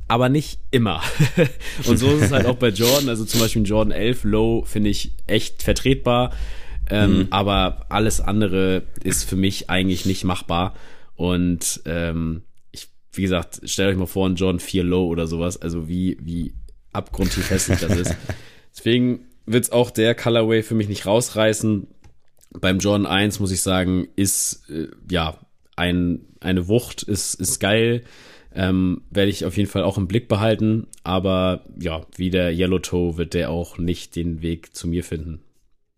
aber 0.07 0.29
nicht 0.29 0.59
immer. 0.71 1.01
und 1.85 1.97
so 1.97 2.11
ist 2.11 2.25
es 2.25 2.31
halt 2.31 2.45
auch 2.45 2.57
bei 2.57 2.69
Jordan. 2.69 3.09
Also 3.09 3.25
zum 3.25 3.39
Beispiel 3.39 3.63
ein 3.63 3.65
Jordan 3.65 3.91
11 3.91 4.23
Low 4.23 4.63
finde 4.65 4.89
ich 4.89 5.13
echt 5.27 5.63
vertretbar. 5.63 6.31
Ähm, 6.89 7.27
Aber 7.31 7.85
alles 7.89 8.21
andere 8.21 8.83
ist 9.03 9.27
für 9.27 9.35
mich 9.35 9.69
eigentlich 9.69 10.05
nicht 10.05 10.23
machbar. 10.23 10.75
Und 11.15 11.81
ähm, 11.85 12.43
ich, 12.71 12.89
wie 13.13 13.23
gesagt, 13.23 13.61
stellt 13.63 13.89
euch 13.89 13.97
mal 13.97 14.05
vor, 14.05 14.27
ein 14.27 14.35
Jordan 14.35 14.59
4 14.59 14.83
Low 14.83 15.07
oder 15.07 15.27
sowas. 15.27 15.57
Also 15.59 15.87
wie, 15.87 16.17
wie 16.21 16.53
abgrundtief 16.93 17.49
hässlich 17.49 17.79
das 17.79 17.97
ist. 17.97 18.15
Deswegen 18.75 19.25
wird's 19.45 19.71
auch 19.71 19.89
der 19.89 20.15
Colorway 20.15 20.63
für 20.63 20.75
mich 20.75 20.89
nicht 20.89 21.05
rausreißen. 21.05 21.87
Beim 22.51 22.79
Jordan 22.79 23.07
1 23.07 23.39
muss 23.39 23.51
ich 23.51 23.61
sagen, 23.61 24.07
ist 24.15 24.69
äh, 24.69 24.87
ja 25.09 25.37
ein, 25.75 26.27
eine 26.39 26.67
Wucht, 26.67 27.03
ist, 27.03 27.33
ist 27.35 27.59
geil. 27.59 28.03
Ähm, 28.55 29.01
werde 29.11 29.29
ich 29.29 29.45
auf 29.45 29.57
jeden 29.57 29.69
Fall 29.69 29.83
auch 29.83 29.97
im 29.97 30.07
Blick 30.07 30.27
behalten. 30.27 30.87
Aber 31.03 31.63
ja, 31.79 32.05
wie 32.15 32.29
der 32.29 32.51
Yellow 32.51 32.79
Toe 32.79 33.17
wird 33.17 33.33
der 33.33 33.49
auch 33.49 33.77
nicht 33.77 34.15
den 34.15 34.41
Weg 34.41 34.75
zu 34.75 34.87
mir 34.87 35.03
finden. 35.03 35.41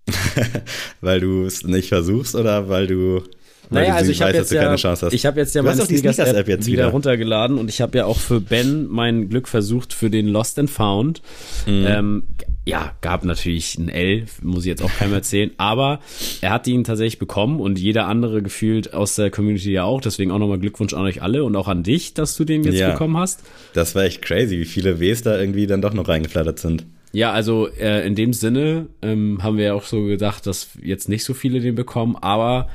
Weil 1.01 1.19
du 1.19 1.45
es 1.45 1.63
nicht 1.63 1.89
versuchst 1.89 2.35
oder 2.35 2.69
weil 2.69 2.87
du, 2.87 3.23
Naja, 3.69 3.95
also 3.95 4.11
ich 4.11 4.21
habe 4.21 4.33
jetzt 4.33 4.51
ja, 4.51 4.63
keine 4.63 4.77
Chance 4.77 5.05
hast? 5.07 5.13
ich 5.13 5.25
habe 5.25 5.39
jetzt 5.39 5.53
ja 5.55 5.61
meine 5.61 5.81
Sneakers 5.81 6.19
App 6.19 6.47
jetzt 6.47 6.67
wieder 6.67 6.83
wieder. 6.83 6.87
runtergeladen 6.91 7.57
und 7.57 7.69
ich 7.69 7.81
habe 7.81 7.97
ja 7.97 8.05
auch 8.05 8.17
für 8.17 8.39
Ben 8.39 8.87
mein 8.87 9.29
Glück 9.29 9.47
versucht 9.47 9.93
für 9.93 10.09
den 10.09 10.27
Lost 10.27 10.57
and 10.59 10.69
Found. 10.69 11.21
Mhm. 11.65 11.85
Ähm, 11.87 12.23
ja, 12.65 12.91
gab 13.01 13.23
natürlich 13.23 13.77
ein 13.77 13.87
L, 13.89 14.25
muss 14.41 14.63
ich 14.63 14.69
jetzt 14.69 14.81
auch 14.83 14.91
keinem 14.93 15.13
erzählen, 15.13 15.51
aber 15.57 15.99
er 16.41 16.51
hat 16.51 16.67
ihn 16.67 16.83
tatsächlich 16.83 17.17
bekommen 17.17 17.59
und 17.61 17.79
jeder 17.79 18.07
andere 18.07 18.41
gefühlt 18.41 18.93
aus 18.93 19.15
der 19.15 19.31
Community 19.31 19.71
ja 19.71 19.83
auch. 19.83 20.01
Deswegen 20.01 20.31
auch 20.31 20.39
nochmal 20.39 20.59
Glückwunsch 20.59 20.93
an 20.93 21.01
euch 21.03 21.21
alle 21.21 21.43
und 21.45 21.55
auch 21.55 21.67
an 21.69 21.83
dich, 21.83 22.13
dass 22.13 22.35
du 22.35 22.43
den 22.43 22.63
jetzt 22.63 22.77
Ja. 22.79 22.91
bekommen 22.91 23.17
hast. 23.17 23.43
das 23.73 23.95
war 23.95 24.03
echt 24.03 24.21
crazy, 24.21 24.59
wie 24.59 24.65
viele 24.65 24.99
Ws 24.99 25.21
da 25.23 25.39
irgendwie 25.39 25.65
dann 25.67 25.81
doch 25.81 25.93
noch 25.93 26.07
reingeflattert 26.07 26.59
sind. 26.59 26.85
Ja, 27.13 27.31
also 27.31 27.69
äh, 27.79 28.05
in 28.05 28.15
dem 28.15 28.33
Sinne 28.33 28.87
ähm, 29.01 29.39
haben 29.41 29.57
wir 29.57 29.65
ja 29.65 29.73
auch 29.73 29.85
so 29.85 30.03
gedacht, 30.03 30.45
dass 30.45 30.69
jetzt 30.83 31.07
nicht 31.07 31.23
so 31.23 31.33
viele 31.33 31.61
den 31.61 31.73
bekommen, 31.75 32.17
aber 32.17 32.67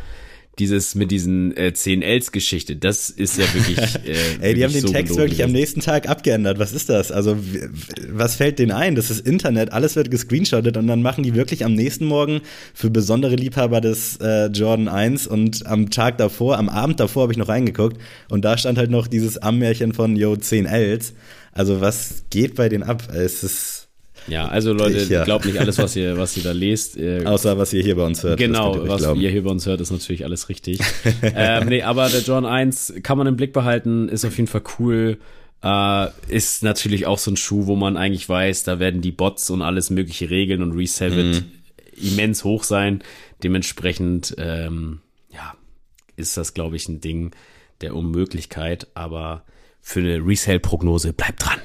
dieses 0.58 0.94
mit 0.94 1.10
diesen 1.10 1.56
äh, 1.56 1.72
10 1.72 2.02
Ls 2.02 2.30
Geschichte, 2.30 2.76
das 2.76 3.10
ist 3.10 3.38
ja 3.38 3.44
wirklich. 3.54 3.78
Äh, 4.02 4.16
Ey, 4.40 4.54
die 4.54 4.64
haben 4.64 4.72
den 4.72 4.82
so 4.82 4.88
Text 4.88 5.16
wirklich 5.16 5.42
am 5.42 5.48
gewesen. 5.50 5.60
nächsten 5.60 5.80
Tag 5.80 6.08
abgeändert. 6.08 6.58
Was 6.58 6.72
ist 6.72 6.88
das? 6.88 7.12
Also, 7.12 7.36
was 8.08 8.36
fällt 8.36 8.58
denen 8.58 8.72
ein? 8.72 8.94
Das 8.94 9.10
ist 9.10 9.26
Internet, 9.26 9.72
alles 9.72 9.96
wird 9.96 10.10
gescreenshottet 10.10 10.76
und 10.76 10.86
dann 10.86 11.02
machen 11.02 11.22
die 11.22 11.34
wirklich 11.34 11.64
am 11.64 11.74
nächsten 11.74 12.04
Morgen 12.06 12.40
für 12.74 12.90
besondere 12.90 13.36
Liebhaber 13.36 13.80
des 13.80 14.16
äh, 14.16 14.46
Jordan 14.46 14.88
1 14.88 15.26
und 15.26 15.66
am 15.66 15.90
Tag 15.90 16.18
davor, 16.18 16.58
am 16.58 16.68
Abend 16.68 17.00
davor 17.00 17.24
habe 17.24 17.32
ich 17.32 17.38
noch 17.38 17.48
reingeguckt 17.48 17.98
und 18.28 18.44
da 18.44 18.58
stand 18.58 18.76
halt 18.78 18.90
noch 18.90 19.06
dieses 19.06 19.38
Ammärchen 19.38 19.94
von 19.94 20.16
Yo 20.16 20.36
10 20.36 20.66
Ls. 20.66 21.14
Also, 21.52 21.80
was 21.80 22.24
geht 22.30 22.54
bei 22.56 22.68
denen 22.68 22.82
ab? 22.82 23.08
Es 23.14 23.44
ist 23.44 23.81
Ja, 24.28 24.48
also 24.48 24.72
Leute, 24.72 24.98
Ich, 24.98 25.08
ja. 25.08 25.24
glaubt 25.24 25.44
nicht 25.44 25.58
alles, 25.58 25.78
was 25.78 25.96
ihr, 25.96 26.16
was 26.16 26.36
ihr 26.36 26.42
da 26.42 26.52
lest. 26.52 26.98
Außer 27.24 27.58
was 27.58 27.72
ihr 27.72 27.82
hier 27.82 27.96
bei 27.96 28.04
uns 28.04 28.22
hört. 28.22 28.38
Genau, 28.38 28.88
was 28.88 29.02
glauben. 29.02 29.20
ihr 29.20 29.30
hier 29.30 29.42
bei 29.44 29.50
uns 29.50 29.66
hört, 29.66 29.80
ist 29.80 29.90
natürlich 29.90 30.24
alles 30.24 30.48
richtig. 30.48 30.80
ähm, 31.22 31.68
nee, 31.68 31.82
aber 31.82 32.08
der 32.08 32.20
John 32.20 32.44
1 32.44 32.94
kann 33.02 33.18
man 33.18 33.26
im 33.26 33.36
Blick 33.36 33.52
behalten, 33.52 34.08
ist 34.08 34.24
auf 34.24 34.36
jeden 34.36 34.48
Fall 34.48 34.62
cool. 34.78 35.18
Äh, 35.62 36.08
ist 36.28 36.62
natürlich 36.62 37.06
auch 37.06 37.18
so 37.18 37.30
ein 37.30 37.36
Schuh, 37.36 37.66
wo 37.66 37.76
man 37.76 37.96
eigentlich 37.96 38.28
weiß, 38.28 38.64
da 38.64 38.78
werden 38.80 39.00
die 39.00 39.12
Bots 39.12 39.48
und 39.50 39.62
alles 39.62 39.90
mögliche 39.90 40.30
regeln 40.30 40.62
und 40.62 40.72
Resale 40.72 41.16
wird 41.16 41.44
immens 42.00 42.44
hoch 42.44 42.64
sein. 42.64 43.02
Dementsprechend, 43.42 44.34
ähm, 44.38 45.00
ja, 45.30 45.54
ist 46.16 46.36
das, 46.36 46.54
glaube 46.54 46.76
ich, 46.76 46.88
ein 46.88 47.00
Ding 47.00 47.32
der 47.80 47.94
Unmöglichkeit, 47.94 48.88
aber 48.94 49.44
für 49.80 50.00
eine 50.00 50.18
Resale-Prognose 50.24 51.12
bleibt 51.12 51.44
dran. 51.44 51.58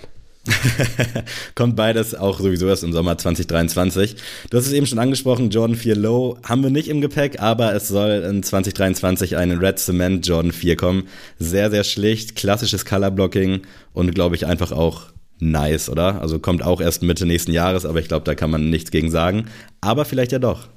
Kommt 1.55 1.75
beides 1.75 2.15
auch 2.15 2.39
sowieso 2.39 2.67
erst 2.67 2.83
im 2.83 2.93
Sommer 2.93 3.17
2023. 3.17 4.15
Du 4.49 4.57
hast 4.57 4.67
es 4.67 4.73
eben 4.73 4.85
schon 4.85 4.99
angesprochen, 4.99 5.49
Jordan 5.49 5.75
4 5.75 5.95
Low 5.95 6.37
haben 6.43 6.63
wir 6.63 6.69
nicht 6.69 6.87
im 6.87 7.01
Gepäck, 7.01 7.41
aber 7.41 7.73
es 7.73 7.87
soll 7.87 8.23
in 8.29 8.43
2023 8.43 9.37
ein 9.37 9.51
Red 9.51 9.79
Cement 9.79 10.25
Jordan 10.25 10.51
4 10.51 10.75
kommen. 10.75 11.07
Sehr, 11.39 11.69
sehr 11.69 11.83
schlicht, 11.83 12.35
klassisches 12.35 12.85
Colorblocking 12.85 13.61
und 13.93 14.13
glaube 14.13 14.35
ich 14.35 14.45
einfach 14.45 14.71
auch 14.71 15.07
nice, 15.39 15.89
oder? 15.89 16.21
Also 16.21 16.39
kommt 16.39 16.63
auch 16.63 16.81
erst 16.81 17.03
Mitte 17.03 17.25
nächsten 17.25 17.51
Jahres, 17.51 17.85
aber 17.85 17.99
ich 17.99 18.07
glaube, 18.07 18.25
da 18.25 18.35
kann 18.35 18.49
man 18.49 18.69
nichts 18.69 18.91
gegen 18.91 19.11
sagen. 19.11 19.45
Aber 19.81 20.05
vielleicht 20.05 20.31
ja 20.31 20.39
doch. 20.39 20.67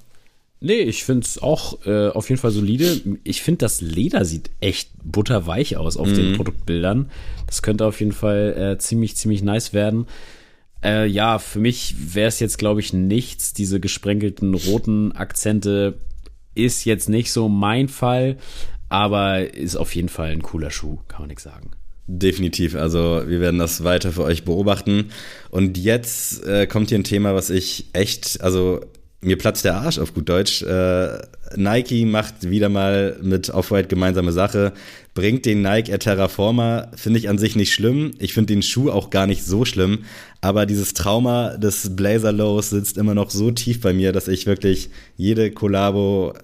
Nee, 0.62 0.81
ich 0.81 1.05
find's 1.05 1.38
auch 1.38 1.87
äh, 1.87 2.09
auf 2.09 2.29
jeden 2.29 2.40
Fall 2.40 2.51
solide. 2.51 3.01
Ich 3.25 3.40
finde, 3.40 3.59
das 3.59 3.81
Leder 3.81 4.27
sieht 4.27 4.51
echt 4.61 4.90
butterweich 5.03 5.79
aus 5.79 5.96
auf 5.96 6.12
den 6.12 6.37
Produktbildern. 6.37 7.11
Das 7.46 7.62
könnte 7.62 7.87
auf 7.87 7.99
jeden 8.01 8.12
Fall 8.12 8.75
äh, 8.75 8.79
ziemlich, 8.79 9.16
ziemlich 9.16 9.42
nice 9.42 9.73
werden. 9.73 10.07
Äh, 10.85 11.07
ja, 11.07 11.38
für 11.38 11.61
mich 11.61 12.14
wäre 12.14 12.29
es 12.29 12.40
jetzt, 12.40 12.59
glaube 12.59 12.81
ich, 12.81 12.92
nichts. 12.92 13.55
Diese 13.55 13.81
gesprenkelten 13.81 14.55
roten 14.55 15.12
Akzente 15.12 15.99
ist 16.55 16.85
jetzt 16.85 17.09
nicht 17.09 17.33
so 17.33 17.49
mein 17.49 17.88
Fall, 17.88 18.37
aber 18.90 19.55
ist 19.55 19.77
auf 19.77 19.94
jeden 19.94 20.11
Fall 20.11 20.31
ein 20.31 20.42
cooler 20.42 20.70
Schuh, 20.70 20.99
kann 21.09 21.23
man 21.23 21.29
nichts 21.29 21.44
sagen. 21.44 21.70
Definitiv. 22.07 22.75
Also 22.75 23.23
wir 23.27 23.40
werden 23.40 23.61
das 23.61 23.85
weiter 23.85 24.11
für 24.11 24.25
euch 24.25 24.44
beobachten. 24.44 25.11
Und 25.49 25.79
jetzt 25.79 26.44
äh, 26.44 26.66
kommt 26.66 26.88
hier 26.90 26.99
ein 26.99 27.05
Thema, 27.05 27.35
was 27.35 27.49
ich 27.49 27.87
echt, 27.92 28.40
also 28.42 28.81
mir 29.23 29.37
platzt 29.37 29.65
der 29.65 29.77
Arsch 29.77 29.99
auf 29.99 30.15
gut 30.15 30.29
Deutsch. 30.29 30.63
Äh, 30.63 31.19
Nike 31.57 32.07
macht 32.07 32.49
wieder 32.49 32.69
mal 32.69 33.19
mit 33.23 33.51
Off-White 33.51 33.89
gemeinsame 33.89 34.33
Sache, 34.33 34.73
bringt 35.15 35.45
den 35.45 35.63
Nike 35.63 35.91
Air 35.91 35.99
Terraformer, 35.99 36.91
finde 36.95 37.19
ich 37.19 37.29
an 37.29 37.37
sich 37.37 37.57
nicht 37.57 37.73
schlimm. 37.73 38.13
Ich 38.19 38.33
finde 38.33 38.55
den 38.55 38.63
Schuh 38.63 38.91
auch 38.91 39.11
gar 39.11 39.27
nicht 39.27 39.45
so 39.45 39.65
schlimm, 39.65 40.01
aber 40.41 40.65
dieses 40.65 40.95
Trauma 40.95 41.57
des 41.57 41.97
Blazer 41.97 42.33
Lows 42.33 42.71
sitzt 42.71 42.97
immer 42.97 43.15
noch 43.15 43.31
so 43.31 43.51
tief 43.51 43.81
bei 43.81 43.93
mir, 43.93 44.13
dass 44.13 44.29
ich 44.29 44.47
wirklich 44.47 44.91
jede 45.17 45.51
Kollabo 45.51 46.35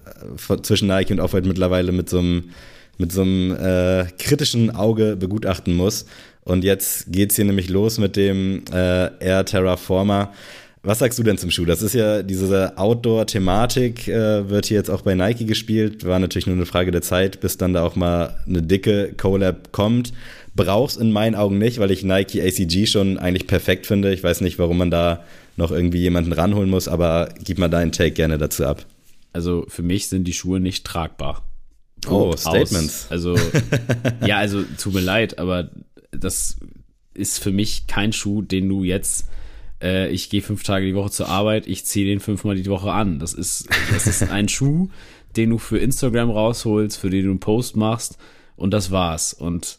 äh, 0.49 0.61
zwischen 0.61 0.87
Nike 0.87 1.13
und 1.13 1.19
Off-White 1.19 1.47
mittlerweile 1.47 1.91
mit 1.91 2.09
so 2.09 2.19
einem 2.19 2.49
mit 2.99 3.11
so 3.11 3.21
einem 3.21 3.51
äh, 3.51 4.05
kritischen 4.17 4.71
Auge 4.71 5.15
begutachten 5.15 5.75
muss. 5.75 6.05
Und 6.43 6.63
jetzt 6.63 7.11
geht's 7.11 7.35
hier 7.35 7.45
nämlich 7.45 7.69
los 7.69 7.99
mit 7.99 8.15
dem 8.15 8.63
äh, 8.71 9.09
Air 9.19 9.45
Terraformer. 9.45 10.33
Was 10.87 10.99
sagst 10.99 11.19
du 11.19 11.23
denn 11.23 11.37
zum 11.37 11.51
Schuh? 11.51 11.65
Das 11.65 11.81
ist 11.81 11.95
ja 11.95 12.23
diese 12.23 12.77
Outdoor-Thematik, 12.77 14.07
äh, 14.07 14.47
wird 14.47 14.67
hier 14.67 14.77
jetzt 14.77 14.89
auch 14.89 15.01
bei 15.01 15.15
Nike 15.15 15.45
gespielt. 15.45 16.05
War 16.05 16.17
natürlich 16.17 16.47
nur 16.47 16.55
eine 16.55 16.65
Frage 16.65 16.91
der 16.91 17.01
Zeit, 17.01 17.41
bis 17.41 17.57
dann 17.57 17.73
da 17.73 17.83
auch 17.83 17.97
mal 17.97 18.37
eine 18.47 18.61
dicke 18.61 19.13
Collab 19.17 19.73
kommt. 19.73 20.13
Brauch's 20.55 20.95
in 20.95 21.11
meinen 21.11 21.35
Augen 21.35 21.57
nicht, 21.57 21.79
weil 21.79 21.91
ich 21.91 22.05
Nike 22.05 22.41
ACG 22.41 22.85
schon 22.85 23.17
eigentlich 23.17 23.47
perfekt 23.47 23.85
finde. 23.85 24.13
Ich 24.13 24.23
weiß 24.23 24.39
nicht, 24.39 24.59
warum 24.59 24.77
man 24.77 24.89
da 24.89 25.25
noch 25.57 25.71
irgendwie 25.71 25.99
jemanden 25.99 26.31
ranholen 26.31 26.69
muss, 26.69 26.87
aber 26.87 27.33
gib 27.43 27.57
mal 27.57 27.67
deinen 27.67 27.91
Take 27.91 28.11
gerne 28.11 28.37
dazu 28.37 28.63
ab. 28.63 28.85
Also 29.33 29.65
für 29.67 29.83
mich 29.83 30.07
sind 30.07 30.23
die 30.23 30.33
Schuhe 30.33 30.61
nicht 30.61 30.85
tragbar. 30.85 31.43
Oh, 32.05 32.29
Punkt 32.29 32.39
Statements. 32.39 33.07
Aus. 33.07 33.11
Also, 33.11 33.35
ja, 34.25 34.37
also 34.37 34.63
tut 34.81 34.93
mir 34.93 35.01
leid, 35.01 35.37
aber 35.37 35.69
das 36.11 36.55
ist 37.13 37.43
für 37.43 37.51
mich 37.51 37.87
kein 37.87 38.13
Schuh, 38.13 38.41
den 38.41 38.69
du 38.69 38.85
jetzt 38.85 39.25
äh, 39.81 40.09
ich 40.09 40.29
gehe 40.29 40.41
fünf 40.41 40.63
Tage 40.63 40.85
die 40.85 40.95
Woche 40.95 41.11
zur 41.11 41.29
Arbeit, 41.29 41.67
ich 41.67 41.85
ziehe 41.85 42.05
den 42.05 42.19
fünfmal 42.19 42.55
die 42.55 42.69
Woche 42.69 42.91
an. 42.91 43.19
Das 43.19 43.33
ist, 43.33 43.69
das 43.91 44.07
ist 44.07 44.23
ein 44.31 44.49
Schuh, 44.49 44.89
den 45.35 45.51
du 45.51 45.57
für 45.57 45.77
Instagram 45.77 46.29
rausholst, 46.29 46.97
für 46.97 47.09
den 47.09 47.25
du 47.25 47.31
einen 47.31 47.39
Post 47.39 47.75
machst 47.75 48.17
und 48.55 48.71
das 48.71 48.91
war's. 48.91 49.33
Und 49.33 49.77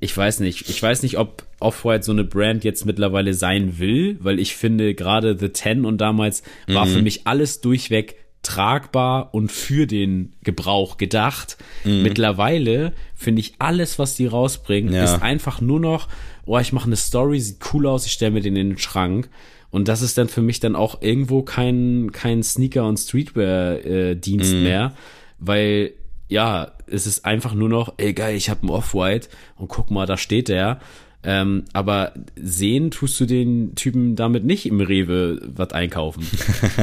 ich 0.00 0.16
weiß 0.16 0.40
nicht, 0.40 0.68
ich 0.68 0.82
weiß 0.82 1.02
nicht, 1.02 1.18
ob 1.18 1.44
Off-White 1.60 2.04
so 2.04 2.12
eine 2.12 2.24
Brand 2.24 2.64
jetzt 2.64 2.86
mittlerweile 2.86 3.34
sein 3.34 3.78
will, 3.78 4.16
weil 4.20 4.38
ich 4.38 4.56
finde, 4.56 4.94
gerade 4.94 5.38
The 5.38 5.50
Ten 5.50 5.84
und 5.84 5.98
damals 6.00 6.42
mhm. 6.66 6.74
war 6.74 6.86
für 6.86 7.02
mich 7.02 7.26
alles 7.26 7.60
durchweg 7.60 8.16
tragbar 8.42 9.34
und 9.34 9.52
für 9.52 9.86
den 9.86 10.34
Gebrauch 10.42 10.96
gedacht. 10.96 11.58
Mhm. 11.84 12.02
Mittlerweile 12.02 12.94
finde 13.14 13.40
ich 13.40 13.54
alles, 13.58 13.98
was 13.98 14.14
die 14.14 14.26
rausbringen, 14.26 14.94
ja. 14.94 15.04
ist 15.04 15.22
einfach 15.22 15.60
nur 15.60 15.78
noch, 15.78 16.08
oh, 16.46 16.58
ich 16.58 16.72
mache 16.72 16.86
eine 16.86 16.96
Story, 16.96 17.40
sieht 17.40 17.58
cool 17.72 17.86
aus, 17.86 18.06
ich 18.06 18.12
stelle 18.12 18.32
mir 18.32 18.40
den 18.40 18.56
in 18.56 18.70
den 18.70 18.78
Schrank. 18.78 19.28
Und 19.70 19.88
das 19.88 20.02
ist 20.02 20.18
dann 20.18 20.28
für 20.28 20.42
mich 20.42 20.58
dann 20.60 20.74
auch 20.74 21.00
irgendwo 21.00 21.42
kein, 21.42 22.10
kein 22.12 22.42
Sneaker- 22.42 22.88
und 22.88 22.96
Streetwear-Dienst 22.96 24.54
mhm. 24.54 24.62
mehr, 24.62 24.94
weil 25.38 25.92
ja, 26.28 26.72
es 26.86 27.06
ist 27.06 27.24
einfach 27.24 27.54
nur 27.54 27.68
noch, 27.68 27.94
ey 27.96 28.12
geil, 28.12 28.36
ich 28.36 28.50
habe 28.50 28.62
einen 28.62 28.70
Off-White 28.70 29.28
und 29.56 29.68
guck 29.68 29.90
mal, 29.90 30.06
da 30.06 30.16
steht 30.16 30.48
der. 30.48 30.80
Ähm, 31.22 31.64
aber 31.74 32.14
sehen 32.34 32.90
tust 32.90 33.20
du 33.20 33.26
den 33.26 33.74
Typen 33.74 34.16
damit 34.16 34.44
nicht 34.44 34.64
im 34.64 34.80
Rewe 34.80 35.38
was 35.54 35.72
einkaufen. 35.72 36.26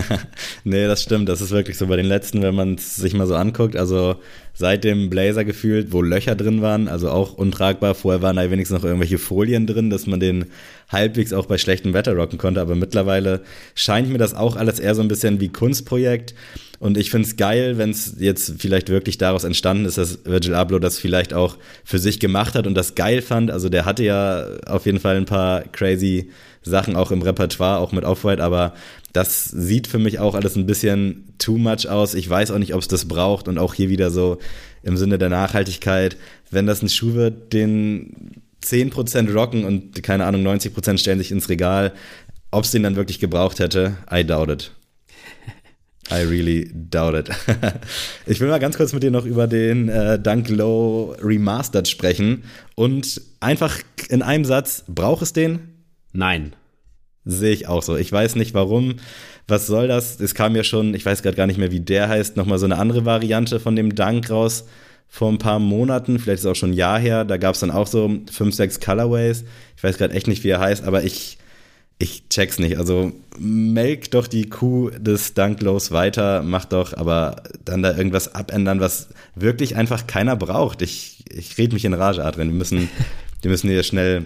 nee, 0.64 0.86
das 0.86 1.02
stimmt. 1.02 1.28
Das 1.28 1.42
ist 1.42 1.50
wirklich 1.50 1.78
so 1.78 1.88
bei 1.88 1.96
den 1.96 2.06
letzten, 2.06 2.44
wenn 2.44 2.54
man 2.54 2.76
es 2.76 2.98
sich 2.98 3.16
mal 3.16 3.26
so 3.26 3.36
anguckt. 3.36 3.76
Also 3.76 4.18
seit 4.58 4.84
dem 4.84 5.12
Blazer 5.12 5.46
gefühlt, 5.46 5.92
wo 5.92 6.02
Löcher 6.02 6.36
drin 6.36 6.64
waren, 6.64 6.88
also 6.88 7.12
auch 7.12 7.34
untragbar. 7.34 7.94
Vorher 7.94 8.24
waren 8.24 8.38
da 8.38 8.50
wenigstens 8.50 8.80
noch 8.80 8.84
irgendwelche 8.84 9.20
Folien 9.20 9.68
drin, 9.68 9.92
dass 9.92 10.08
man 10.08 10.20
den 10.20 10.46
halbwegs 10.90 11.32
auch 11.32 11.46
bei 11.46 11.60
schlechtem 11.60 11.94
Wetter 11.94 12.16
rocken 12.16 12.40
konnte. 12.40 12.60
Aber 12.60 12.74
mittlerweile 12.74 13.42
scheint 13.76 14.10
mir 14.10 14.18
das 14.18 14.34
auch 14.34 14.56
alles 14.56 14.80
eher 14.80 14.96
so 14.96 15.04
ein 15.04 15.08
bisschen 15.10 15.40
wie 15.40 15.50
Kunstprojekt. 15.50 16.34
Und 16.80 16.98
ich 16.98 17.12
finde 17.12 17.28
es 17.28 17.38
geil, 17.38 17.78
wenn 17.78 17.92
es 17.92 18.16
jetzt 18.18 18.56
vielleicht 18.58 18.90
wirklich 18.90 19.20
daraus 19.20 19.44
entstanden 19.44 19.86
ist, 19.86 20.00
dass 20.00 20.26
Virgil 20.26 20.56
Abloh 20.56 20.80
das 20.80 20.98
vielleicht 20.98 21.36
auch 21.36 21.58
für 21.84 22.00
sich 22.00 22.20
gemacht 22.20 22.56
hat 22.56 22.66
und 22.66 22.74
das 22.74 22.96
geil 22.96 23.22
fand. 23.22 23.52
Also 23.52 23.70
der 23.70 23.86
hatte 23.86 24.04
ja 24.04 24.44
auf 24.66 24.88
jeden 24.88 25.00
Fall 25.00 25.18
ein 25.18 25.26
paar 25.26 25.62
crazy 25.72 26.32
Sachen 26.64 26.96
auch 26.96 27.12
im 27.12 27.22
Repertoire, 27.22 27.80
auch 27.80 27.92
mit 27.92 28.04
Off-White, 28.04 28.44
aber 28.44 28.74
das 29.18 29.46
sieht 29.46 29.88
für 29.88 29.98
mich 29.98 30.20
auch 30.20 30.36
alles 30.36 30.56
ein 30.56 30.68
bisschen 30.68 31.34
too 31.40 31.58
much 31.58 31.90
aus. 31.90 32.14
Ich 32.14 32.30
weiß 32.30 32.52
auch 32.52 32.60
nicht, 32.60 32.76
ob 32.76 32.82
es 32.82 32.88
das 32.88 33.06
braucht 33.08 33.48
und 33.48 33.58
auch 33.58 33.74
hier 33.74 33.90
wieder 33.90 34.12
so 34.12 34.38
im 34.84 34.96
Sinne 34.96 35.18
der 35.18 35.30
Nachhaltigkeit, 35.30 36.18
wenn 36.52 36.68
das 36.68 36.84
ein 36.84 36.90
Schuh 36.90 37.16
wird, 37.16 37.52
den 37.52 38.44
10% 38.64 39.34
rocken 39.34 39.66
und 39.66 40.04
keine 40.04 40.26
Ahnung, 40.26 40.46
90% 40.46 41.00
stellen 41.00 41.18
sich 41.18 41.32
ins 41.32 41.50
Regal, 41.50 41.94
ob 42.52 42.66
es 42.66 42.70
den 42.70 42.84
dann 42.84 42.96
wirklich 42.96 43.18
gebraucht 43.18 43.58
hätte, 43.58 43.98
I 44.14 44.24
doubt 44.24 44.52
it. 44.52 44.72
I 46.12 46.22
really 46.22 46.72
doubt 46.72 47.16
it. 47.16 47.36
ich 48.28 48.40
will 48.40 48.50
mal 48.50 48.60
ganz 48.60 48.78
kurz 48.78 48.94
mit 48.94 49.02
dir 49.02 49.10
noch 49.10 49.26
über 49.26 49.48
den 49.48 49.90
äh, 49.90 50.20
Dunk 50.20 50.48
Low 50.50 51.16
Remastered 51.24 51.88
sprechen 51.88 52.44
und 52.76 53.20
einfach 53.40 53.80
in 54.10 54.22
einem 54.22 54.46
Satz, 54.46 54.84
braucht 54.88 55.24
es 55.24 55.34
den? 55.34 55.70
Nein. 56.14 56.54
Sehe 57.30 57.54
ich 57.54 57.68
auch 57.68 57.84
so. 57.84 57.98
Ich 57.98 58.12
weiß 58.12 58.36
nicht 58.36 58.54
warum. 58.54 58.96
Was 59.48 59.68
soll 59.68 59.88
das? 59.88 60.20
Es 60.20 60.34
kam 60.34 60.56
ja 60.56 60.64
schon, 60.64 60.94
ich 60.94 61.06
weiß 61.06 61.22
gerade 61.22 61.38
gar 61.38 61.48
nicht 61.48 61.58
mehr, 61.58 61.72
wie 61.72 61.80
der 61.80 62.10
heißt, 62.10 62.36
nochmal 62.36 62.60
so 62.60 62.66
eine 62.66 62.78
andere 62.78 63.06
Variante 63.06 63.60
von 63.60 63.76
dem 63.76 63.96
Dunk 63.96 64.30
raus 64.30 64.66
vor 65.10 65.32
ein 65.32 65.38
paar 65.38 65.60
Monaten, 65.60 66.20
vielleicht 66.20 66.40
ist 66.40 66.46
es 66.46 66.52
auch 66.52 66.56
schon 66.56 66.72
ein 66.72 66.74
Jahr 66.74 67.00
her. 67.00 67.24
Da 67.24 67.38
gab 67.38 67.56
es 67.56 67.62
dann 67.62 67.72
auch 67.72 67.88
so 67.88 68.12
fünf, 68.32 68.56
sechs 68.56 68.80
Colorways. 68.80 69.46
Ich 69.78 69.84
weiß 69.84 69.98
gerade 69.98 70.14
echt 70.14 70.28
nicht, 70.28 70.44
wie 70.44 70.50
er 70.50 70.60
heißt, 70.60 70.84
aber 70.84 71.04
ich 71.04 71.38
ich 72.00 72.30
check's 72.30 72.60
nicht. 72.60 72.78
Also 72.78 73.12
melk 73.40 74.12
doch 74.12 74.28
die 74.28 74.50
Kuh 74.50 74.92
des 74.92 75.34
Dunklows 75.34 75.92
weiter, 75.92 76.44
mach 76.44 76.66
doch, 76.66 76.96
aber 76.96 77.42
dann 77.66 77.82
da 77.82 77.98
irgendwas 77.98 78.36
abändern, 78.36 78.80
was 78.80 79.10
wirklich 79.34 79.76
einfach 79.76 80.06
keiner 80.06 80.36
braucht. 80.36 80.84
Ich, 80.84 81.24
ich 81.30 81.58
red 81.58 81.74
mich 81.74 81.86
in 81.86 81.96
Rage, 81.96 82.24
Adrian. 82.24 82.50
Wir 82.50 82.56
müssen, 82.56 82.90
wir 83.42 83.50
müssen 83.50 83.70
hier 83.70 83.82
schnell 83.82 84.26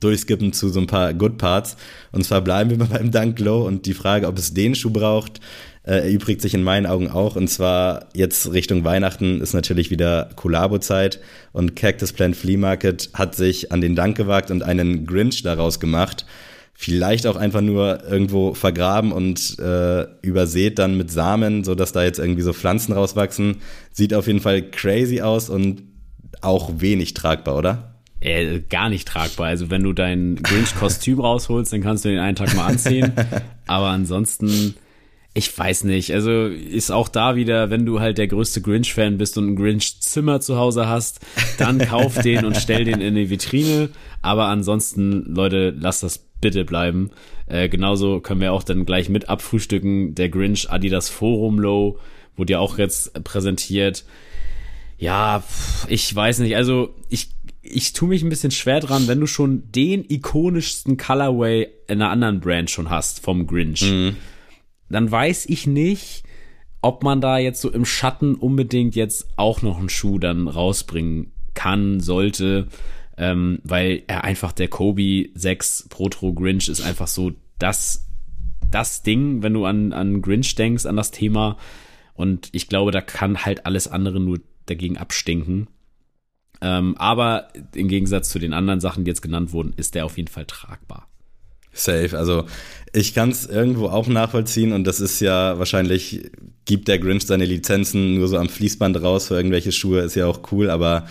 durchskippen 0.00 0.52
zu 0.52 0.68
so 0.68 0.80
ein 0.80 0.86
paar 0.86 1.14
Good 1.14 1.38
Parts. 1.38 1.76
Und 2.12 2.24
zwar 2.24 2.40
bleiben 2.40 2.70
wir 2.70 2.78
beim 2.78 3.10
Dunklow 3.10 3.66
und 3.66 3.86
die 3.86 3.94
Frage, 3.94 4.26
ob 4.26 4.38
es 4.38 4.54
den 4.54 4.74
Schuh 4.74 4.90
braucht, 4.90 5.40
äh, 5.84 6.08
erübrigt 6.08 6.42
sich 6.42 6.54
in 6.54 6.62
meinen 6.62 6.86
Augen 6.86 7.08
auch. 7.08 7.36
Und 7.36 7.48
zwar 7.48 8.06
jetzt 8.14 8.52
Richtung 8.52 8.84
Weihnachten 8.84 9.40
ist 9.40 9.54
natürlich 9.54 9.90
wieder 9.90 10.30
Kollabo-Zeit 10.36 11.20
und 11.52 11.76
Cactus 11.76 12.12
Plant 12.12 12.36
Flea 12.36 12.56
Market 12.56 13.10
hat 13.14 13.34
sich 13.34 13.72
an 13.72 13.80
den 13.80 13.94
Dank 13.94 14.16
gewagt 14.16 14.50
und 14.50 14.62
einen 14.62 15.06
Grinch 15.06 15.42
daraus 15.42 15.80
gemacht 15.80 16.26
vielleicht 16.78 17.26
auch 17.26 17.36
einfach 17.36 17.62
nur 17.62 18.04
irgendwo 18.04 18.52
vergraben 18.52 19.10
und 19.10 19.58
äh, 19.58 20.06
übersät 20.20 20.78
dann 20.78 20.96
mit 20.98 21.10
Samen, 21.10 21.64
so 21.64 21.74
dass 21.74 21.92
da 21.92 22.04
jetzt 22.04 22.18
irgendwie 22.18 22.42
so 22.42 22.52
Pflanzen 22.52 22.92
rauswachsen. 22.92 23.56
Sieht 23.92 24.12
auf 24.12 24.26
jeden 24.26 24.40
Fall 24.40 24.62
crazy 24.62 25.22
aus 25.22 25.48
und 25.48 25.82
auch 26.42 26.74
wenig 26.76 27.14
tragbar, 27.14 27.56
oder? 27.56 27.95
Äh, 28.26 28.62
gar 28.68 28.88
nicht 28.88 29.06
tragbar. 29.06 29.46
Also 29.46 29.70
wenn 29.70 29.84
du 29.84 29.92
dein 29.92 30.34
Grinch-Kostüm 30.42 31.20
rausholst, 31.20 31.72
dann 31.72 31.80
kannst 31.80 32.04
du 32.04 32.08
den 32.08 32.18
einen 32.18 32.34
Tag 32.34 32.56
mal 32.56 32.66
anziehen. 32.66 33.12
Aber 33.68 33.86
ansonsten, 33.86 34.74
ich 35.32 35.56
weiß 35.56 35.84
nicht. 35.84 36.12
Also 36.12 36.46
ist 36.46 36.90
auch 36.90 37.08
da 37.08 37.36
wieder, 37.36 37.70
wenn 37.70 37.86
du 37.86 38.00
halt 38.00 38.18
der 38.18 38.26
größte 38.26 38.62
Grinch-Fan 38.62 39.16
bist 39.16 39.38
und 39.38 39.50
ein 39.50 39.56
Grinch-Zimmer 39.56 40.40
zu 40.40 40.56
Hause 40.56 40.88
hast, 40.88 41.20
dann 41.58 41.78
kauf 41.78 42.18
den 42.22 42.44
und 42.44 42.56
stell 42.56 42.84
den 42.84 43.00
in 43.00 43.14
die 43.14 43.30
Vitrine. 43.30 43.90
Aber 44.22 44.46
ansonsten, 44.46 45.32
Leute, 45.32 45.72
lasst 45.78 46.02
das 46.02 46.26
bitte 46.40 46.64
bleiben. 46.64 47.10
Äh, 47.46 47.68
genauso 47.68 48.18
können 48.18 48.40
wir 48.40 48.52
auch 48.52 48.64
dann 48.64 48.86
gleich 48.86 49.08
mit 49.08 49.28
abfrühstücken. 49.28 50.16
Der 50.16 50.30
Grinch 50.30 50.68
Adidas 50.68 51.08
Forum 51.10 51.60
Low 51.60 52.00
wurde 52.36 52.54
ja 52.54 52.58
auch 52.58 52.76
jetzt 52.76 53.22
präsentiert. 53.22 54.04
Ja, 54.98 55.44
ich 55.86 56.12
weiß 56.12 56.40
nicht. 56.40 56.56
Also 56.56 56.92
ich 57.08 57.35
ich 57.68 57.92
tue 57.92 58.08
mich 58.08 58.22
ein 58.22 58.28
bisschen 58.28 58.50
schwer 58.50 58.80
dran, 58.80 59.08
wenn 59.08 59.20
du 59.20 59.26
schon 59.26 59.70
den 59.72 60.04
ikonischsten 60.08 60.96
Colorway 60.96 61.68
in 61.88 62.00
einer 62.00 62.10
anderen 62.10 62.40
Brand 62.40 62.70
schon 62.70 62.90
hast 62.90 63.20
vom 63.20 63.46
Grinch. 63.46 63.82
Mhm. 63.82 64.16
Dann 64.88 65.10
weiß 65.10 65.46
ich 65.46 65.66
nicht, 65.66 66.22
ob 66.80 67.02
man 67.02 67.20
da 67.20 67.38
jetzt 67.38 67.60
so 67.60 67.70
im 67.70 67.84
Schatten 67.84 68.34
unbedingt 68.34 68.94
jetzt 68.94 69.28
auch 69.36 69.62
noch 69.62 69.78
einen 69.78 69.88
Schuh 69.88 70.18
dann 70.18 70.48
rausbringen 70.48 71.32
kann, 71.54 72.00
sollte 72.00 72.68
ähm, 73.18 73.60
weil 73.64 74.02
er 74.06 74.24
einfach 74.24 74.52
der 74.52 74.68
Kobe 74.68 75.30
6 75.34 75.86
Protro 75.88 76.32
Grinch 76.32 76.68
ist 76.68 76.82
einfach 76.82 77.06
so 77.06 77.32
das, 77.58 78.06
das 78.70 79.02
Ding, 79.02 79.42
wenn 79.42 79.54
du 79.54 79.64
an, 79.64 79.92
an 79.92 80.20
Grinch 80.20 80.54
denkst, 80.54 80.86
an 80.86 80.96
das 80.96 81.10
Thema. 81.10 81.56
Und 82.14 82.48
ich 82.52 82.68
glaube, 82.68 82.90
da 82.90 83.00
kann 83.00 83.44
halt 83.44 83.66
alles 83.66 83.88
andere 83.88 84.20
nur 84.20 84.40
dagegen 84.66 84.98
abstinken. 84.98 85.68
Ähm, 86.60 86.96
aber 86.96 87.48
im 87.74 87.88
Gegensatz 87.88 88.30
zu 88.30 88.38
den 88.38 88.52
anderen 88.52 88.80
Sachen, 88.80 89.04
die 89.04 89.10
jetzt 89.10 89.22
genannt 89.22 89.52
wurden, 89.52 89.74
ist 89.76 89.94
der 89.94 90.04
auf 90.04 90.16
jeden 90.16 90.28
Fall 90.28 90.46
tragbar. 90.46 91.06
Safe. 91.72 92.16
Also 92.16 92.46
ich 92.92 93.14
kann 93.14 93.30
es 93.30 93.46
irgendwo 93.46 93.88
auch 93.88 94.06
nachvollziehen 94.08 94.72
und 94.72 94.84
das 94.84 95.00
ist 95.00 95.20
ja 95.20 95.58
wahrscheinlich, 95.58 96.30
gibt 96.64 96.88
der 96.88 96.98
Grinch 96.98 97.26
seine 97.26 97.44
Lizenzen 97.44 98.14
nur 98.14 98.28
so 98.28 98.38
am 98.38 98.48
Fließband 98.48 99.02
raus 99.02 99.28
für 99.28 99.34
irgendwelche 99.34 99.72
Schuhe, 99.72 100.00
ist 100.00 100.16
ja 100.16 100.26
auch 100.26 100.40
cool, 100.52 100.70
aber 100.70 101.06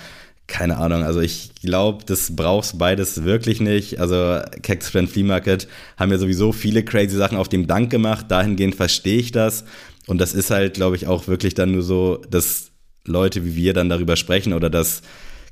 keine 0.47 0.77
Ahnung, 0.77 1.03
also 1.03 1.21
ich 1.21 1.55
glaube, 1.61 2.03
das 2.05 2.35
brauchst 2.35 2.77
beides 2.77 3.23
wirklich 3.23 3.61
nicht. 3.61 3.99
Also 3.99 4.41
Cactus 4.61 4.89
Friend 4.89 5.09
Flea 5.09 5.23
Market 5.23 5.67
haben 5.97 6.11
ja 6.11 6.19
sowieso 6.19 6.51
viele 6.51 6.83
crazy 6.83 7.15
Sachen 7.15 7.37
auf 7.37 7.49
dem 7.49 7.65
Dank 7.65 7.89
gemacht, 7.89 8.27
dahingehend 8.29 8.75
verstehe 8.75 9.17
ich 9.17 9.31
das. 9.31 9.65
Und 10.07 10.19
das 10.19 10.33
ist 10.33 10.51
halt, 10.51 10.75
glaube 10.75 10.95
ich, 10.95 11.07
auch 11.07 11.27
wirklich 11.27 11.55
dann 11.55 11.71
nur 11.71 11.81
so, 11.81 12.21
dass 12.29 12.71
Leute 13.05 13.43
wie 13.43 13.55
wir 13.55 13.73
dann 13.73 13.89
darüber 13.89 14.15
sprechen 14.15 14.53
oder 14.53 14.69
dass, 14.69 15.01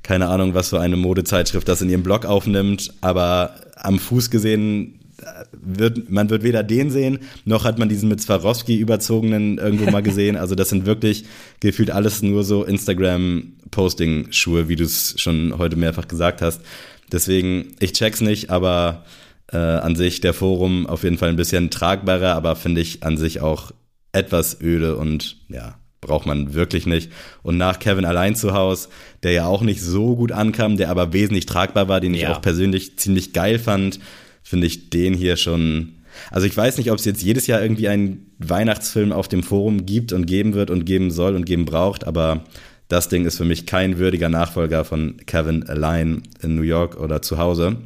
keine 0.04 0.28
Ahnung, 0.28 0.54
was 0.54 0.68
für 0.68 0.80
eine 0.80 0.96
Modezeitschrift 0.96 1.66
das 1.66 1.82
in 1.82 1.90
ihrem 1.90 2.04
Blog 2.04 2.26
aufnimmt, 2.26 2.94
aber 3.00 3.56
am 3.74 3.98
Fuß 3.98 4.30
gesehen 4.30 5.00
wird, 5.52 6.10
man 6.10 6.30
wird 6.30 6.42
weder 6.42 6.62
den 6.62 6.90
sehen, 6.90 7.20
noch 7.44 7.64
hat 7.64 7.78
man 7.78 7.88
diesen 7.88 8.08
mit 8.08 8.20
Swarovski 8.20 8.76
überzogenen 8.76 9.58
irgendwo 9.58 9.90
mal 9.90 10.02
gesehen. 10.02 10.36
Also 10.36 10.54
das 10.54 10.68
sind 10.68 10.86
wirklich 10.86 11.24
gefühlt 11.60 11.90
alles 11.90 12.22
nur 12.22 12.44
so 12.44 12.64
Instagram-Posting-Schuhe, 12.64 14.68
wie 14.68 14.76
du 14.76 14.84
es 14.84 15.14
schon 15.18 15.56
heute 15.58 15.76
mehrfach 15.76 16.06
gesagt 16.06 16.42
hast. 16.42 16.60
Deswegen, 17.10 17.74
ich 17.80 17.92
check's 17.92 18.20
nicht, 18.20 18.50
aber 18.50 19.04
äh, 19.52 19.56
an 19.56 19.96
sich 19.96 20.20
der 20.20 20.34
Forum 20.34 20.86
auf 20.86 21.04
jeden 21.04 21.18
Fall 21.18 21.30
ein 21.30 21.36
bisschen 21.36 21.70
tragbarer, 21.70 22.34
aber 22.34 22.56
finde 22.56 22.80
ich 22.80 23.02
an 23.02 23.16
sich 23.16 23.40
auch 23.40 23.72
etwas 24.12 24.60
öde 24.60 24.96
und 24.96 25.36
ja, 25.48 25.76
braucht 26.04 26.26
man 26.26 26.54
wirklich 26.54 26.86
nicht. 26.86 27.10
Und 27.42 27.56
nach 27.56 27.78
Kevin 27.78 28.04
allein 28.04 28.36
zu 28.36 28.54
Hause, 28.54 28.88
der 29.22 29.32
ja 29.32 29.46
auch 29.46 29.62
nicht 29.62 29.82
so 29.82 30.16
gut 30.16 30.32
ankam, 30.32 30.76
der 30.76 30.90
aber 30.90 31.12
wesentlich 31.12 31.46
tragbar 31.46 31.88
war, 31.88 32.00
den 32.00 32.14
ja. 32.14 32.20
ich 32.20 32.28
auch 32.28 32.42
persönlich 32.42 32.98
ziemlich 32.98 33.32
geil 33.32 33.58
fand, 33.58 34.00
finde 34.42 34.66
ich 34.66 34.90
den 34.90 35.14
hier 35.14 35.36
schon. 35.36 35.94
Also 36.30 36.46
ich 36.46 36.56
weiß 36.56 36.78
nicht, 36.78 36.90
ob 36.92 36.98
es 36.98 37.04
jetzt 37.04 37.22
jedes 37.22 37.46
Jahr 37.46 37.60
irgendwie 37.60 37.88
einen 37.88 38.30
Weihnachtsfilm 38.38 39.12
auf 39.12 39.26
dem 39.28 39.42
Forum 39.42 39.84
gibt 39.86 40.12
und 40.12 40.26
geben 40.26 40.54
wird 40.54 40.70
und 40.70 40.84
geben 40.84 41.10
soll 41.10 41.34
und 41.34 41.44
geben 41.44 41.64
braucht, 41.64 42.06
aber 42.06 42.44
das 42.88 43.08
Ding 43.08 43.24
ist 43.24 43.38
für 43.38 43.44
mich 43.44 43.66
kein 43.66 43.98
würdiger 43.98 44.28
Nachfolger 44.28 44.84
von 44.84 45.16
Kevin 45.26 45.64
Allein 45.64 46.22
in 46.42 46.54
New 46.54 46.62
York 46.62 47.00
oder 47.00 47.22
zu 47.22 47.38
Hause. 47.38 47.78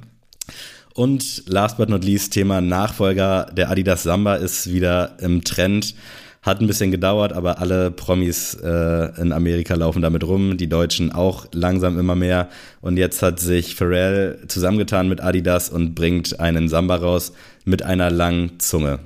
Und 0.99 1.45
last 1.47 1.77
but 1.77 1.89
not 1.89 2.05
least, 2.05 2.33
Thema 2.33 2.61
Nachfolger. 2.61 3.47
Der 3.57 3.71
Adidas 3.71 4.03
Samba 4.03 4.35
ist 4.35 4.73
wieder 4.73 5.17
im 5.21 5.45
Trend. 5.45 5.95
Hat 6.43 6.61
ein 6.61 6.67
bisschen 6.69 6.91
gedauert, 6.93 7.33
aber 7.33 7.59
alle 7.61 7.91
Promis 7.91 8.55
äh, 8.55 9.21
in 9.21 9.33
Amerika 9.33 9.75
laufen 9.75 10.03
damit 10.03 10.25
rum, 10.25 10.57
die 10.57 10.69
Deutschen 10.69 11.11
auch 11.13 11.47
langsam 11.53 11.99
immer 11.99 12.15
mehr. 12.15 12.49
Und 12.81 12.97
jetzt 12.97 13.23
hat 13.23 13.41
sich 13.41 13.75
Pharrell 13.75 14.39
zusammengetan 14.47 15.09
mit 15.09 15.21
Adidas 15.21 15.69
und 15.69 15.95
bringt 15.95 16.39
einen 16.39 16.69
Samba 16.69 16.97
raus 16.97 17.33
mit 17.65 17.83
einer 17.83 18.11
langen 18.11 18.59
Zunge. 18.61 19.01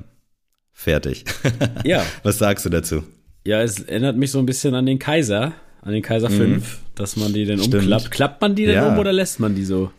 Fertig. 0.72 1.24
Ja. 1.84 2.04
Was 2.22 2.38
sagst 2.38 2.64
du 2.64 2.68
dazu? 2.68 3.02
Ja, 3.44 3.62
es 3.62 3.80
erinnert 3.80 4.16
mich 4.16 4.30
so 4.30 4.38
ein 4.38 4.46
bisschen 4.46 4.74
an 4.74 4.86
den 4.86 4.98
Kaiser, 4.98 5.52
an 5.80 5.92
den 5.92 6.02
Kaiser 6.02 6.30
5, 6.30 6.78
dass 6.94 7.16
man 7.16 7.32
die 7.32 7.44
denn 7.44 7.60
umklappt. 7.60 8.10
Klappt 8.10 8.40
man 8.40 8.54
die 8.54 8.66
denn 8.66 8.76
Ja. 8.76 8.88
um 8.92 8.98
oder 8.98 9.12
lässt 9.12 9.40
man 9.40 9.54
die 9.56 9.64
so? 9.64 9.90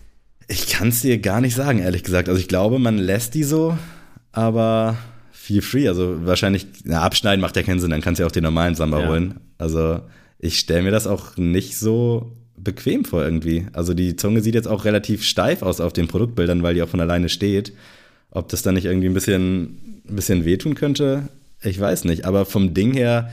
Ich 0.48 0.68
kann 0.68 0.90
es 0.90 1.02
dir 1.02 1.18
gar 1.18 1.42
nicht 1.42 1.56
sagen, 1.56 1.80
ehrlich 1.80 2.04
gesagt. 2.04 2.30
Also 2.30 2.40
ich 2.40 2.48
glaube, 2.48 2.80
man 2.80 2.98
lässt 2.98 3.34
die 3.34 3.44
so, 3.44 3.78
aber 4.32 4.98
feel 5.44 5.62
free. 5.62 5.88
Also 5.90 6.26
wahrscheinlich, 6.26 6.66
na, 6.86 7.02
abschneiden 7.02 7.42
macht 7.42 7.58
ja 7.58 7.64
keinen 7.64 7.80
Sinn, 7.82 7.90
dann 7.90 8.00
kannst 8.02 8.20
du 8.20 8.24
ja 8.24 8.28
auch 8.28 8.32
den 8.32 8.44
normalen 8.44 8.76
Samba 8.76 9.02
Ja. 9.02 9.10
holen. 9.10 9.40
Also 9.58 10.00
ich 10.40 10.58
stelle 10.58 10.84
mir 10.84 10.92
das 10.92 11.06
auch 11.06 11.36
nicht 11.36 11.78
so 11.78 12.32
bequem 12.56 13.04
vor 13.04 13.24
irgendwie. 13.26 13.66
Also 13.74 13.94
die 13.94 14.16
Zunge 14.16 14.42
sieht 14.42 14.56
jetzt 14.56 14.70
auch 14.70 14.86
relativ 14.86 15.24
steif 15.24 15.62
aus 15.62 15.82
auf 15.82 15.92
den 15.92 16.08
Produktbildern, 16.08 16.64
weil 16.64 16.76
die 16.76 16.82
auch 16.82 16.88
von 16.88 17.02
alleine 17.02 17.28
steht. 17.28 17.74
Ob 18.32 18.48
das 18.50 18.62
dann 18.62 18.76
nicht 18.76 18.86
irgendwie 18.86 19.08
ein 19.08 19.14
bisschen, 19.14 20.02
ein 20.08 20.16
bisschen 20.16 20.46
wehtun 20.46 20.76
könnte, 20.76 21.28
ich 21.62 21.78
weiß 21.78 22.06
nicht. 22.06 22.26
Aber 22.26 22.46
vom 22.46 22.74
Ding 22.74 22.94
her 22.94 23.30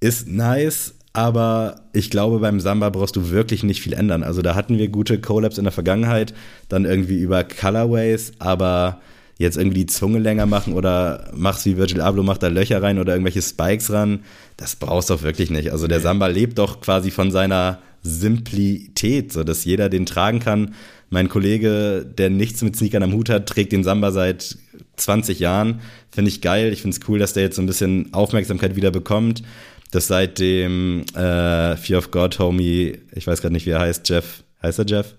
ist 0.00 0.28
nice, 0.28 0.94
aber 1.12 1.82
ich 1.92 2.10
glaube, 2.10 2.38
beim 2.38 2.60
Samba 2.60 2.88
brauchst 2.88 3.16
du 3.16 3.30
wirklich 3.30 3.62
nicht 3.62 3.82
viel 3.82 3.92
ändern. 3.92 4.22
Also 4.22 4.40
da 4.40 4.54
hatten 4.54 4.78
wir 4.78 4.88
gute 4.88 5.20
Collabs 5.20 5.58
in 5.58 5.64
der 5.64 5.72
Vergangenheit, 5.72 6.32
dann 6.70 6.86
irgendwie 6.86 7.18
über 7.18 7.44
Colorways, 7.44 8.32
aber 8.38 9.02
jetzt 9.38 9.56
irgendwie 9.56 9.80
die 9.80 9.86
Zunge 9.86 10.18
länger 10.18 10.46
machen 10.46 10.74
oder 10.74 11.30
machst 11.34 11.66
wie 11.66 11.76
Virgil 11.76 12.00
Abloh, 12.00 12.22
macht 12.22 12.42
da 12.42 12.48
Löcher 12.48 12.82
rein 12.82 12.98
oder 12.98 13.12
irgendwelche 13.12 13.42
Spikes 13.42 13.90
ran, 13.92 14.20
das 14.56 14.76
brauchst 14.76 15.10
du 15.10 15.14
doch 15.14 15.22
wirklich 15.22 15.50
nicht. 15.50 15.72
Also 15.72 15.86
der 15.86 16.00
Samba 16.00 16.26
lebt 16.26 16.58
doch 16.58 16.80
quasi 16.80 17.10
von 17.10 17.30
seiner 17.30 17.78
Simplität, 18.02 19.32
so 19.32 19.44
dass 19.44 19.64
jeder 19.64 19.88
den 19.88 20.06
tragen 20.06 20.40
kann. 20.40 20.74
Mein 21.10 21.28
Kollege, 21.28 22.06
der 22.06 22.30
nichts 22.30 22.62
mit 22.62 22.76
Sneakern 22.76 23.02
am 23.02 23.12
Hut 23.12 23.28
hat, 23.28 23.48
trägt 23.48 23.72
den 23.72 23.84
Samba 23.84 24.12
seit 24.12 24.56
20 24.96 25.38
Jahren. 25.38 25.80
Finde 26.10 26.30
ich 26.30 26.40
geil. 26.40 26.72
Ich 26.72 26.82
finde 26.82 26.96
es 26.96 27.08
cool, 27.08 27.18
dass 27.18 27.32
der 27.32 27.42
jetzt 27.42 27.56
so 27.56 27.62
ein 27.62 27.66
bisschen 27.66 28.12
Aufmerksamkeit 28.12 28.76
wieder 28.76 28.90
bekommt. 28.90 29.42
Das 29.90 30.06
seit 30.06 30.38
dem 30.38 31.04
äh, 31.14 31.76
Fear 31.76 31.98
of 31.98 32.10
God 32.10 32.38
Homie, 32.38 32.98
ich 33.14 33.26
weiß 33.26 33.42
gerade 33.42 33.52
nicht, 33.52 33.66
wie 33.66 33.70
er 33.70 33.80
heißt, 33.80 34.08
Jeff. 34.08 34.42
Heißt 34.62 34.78
er 34.78 34.86
Jeff? 34.86 35.14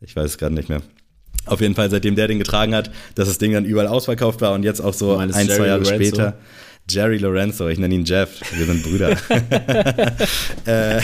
Ich 0.00 0.16
weiß 0.16 0.30
es 0.30 0.38
gerade 0.38 0.54
nicht 0.54 0.70
mehr. 0.70 0.82
Auf 1.50 1.60
jeden 1.60 1.74
Fall, 1.74 1.90
seitdem 1.90 2.14
der 2.16 2.28
den 2.28 2.38
getragen 2.38 2.74
hat, 2.74 2.90
dass 3.14 3.28
das 3.28 3.38
Ding 3.38 3.52
dann 3.52 3.64
überall 3.64 3.88
ausverkauft 3.88 4.40
war 4.40 4.52
und 4.52 4.62
jetzt 4.62 4.80
auch 4.80 4.94
so 4.94 5.16
ein, 5.16 5.30
meinst 5.30 5.52
zwei 5.52 5.66
Jerry 5.66 5.68
Jahre 5.68 5.82
Lorenzo? 5.82 6.04
später. 6.04 6.38
Jerry 6.90 7.18
Lorenzo, 7.18 7.68
ich 7.68 7.78
nenne 7.78 7.94
ihn 7.94 8.04
Jeff, 8.04 8.40
wir 8.56 8.64
sind 8.64 8.82
Brüder. 8.82 9.10
äh, 10.66 11.00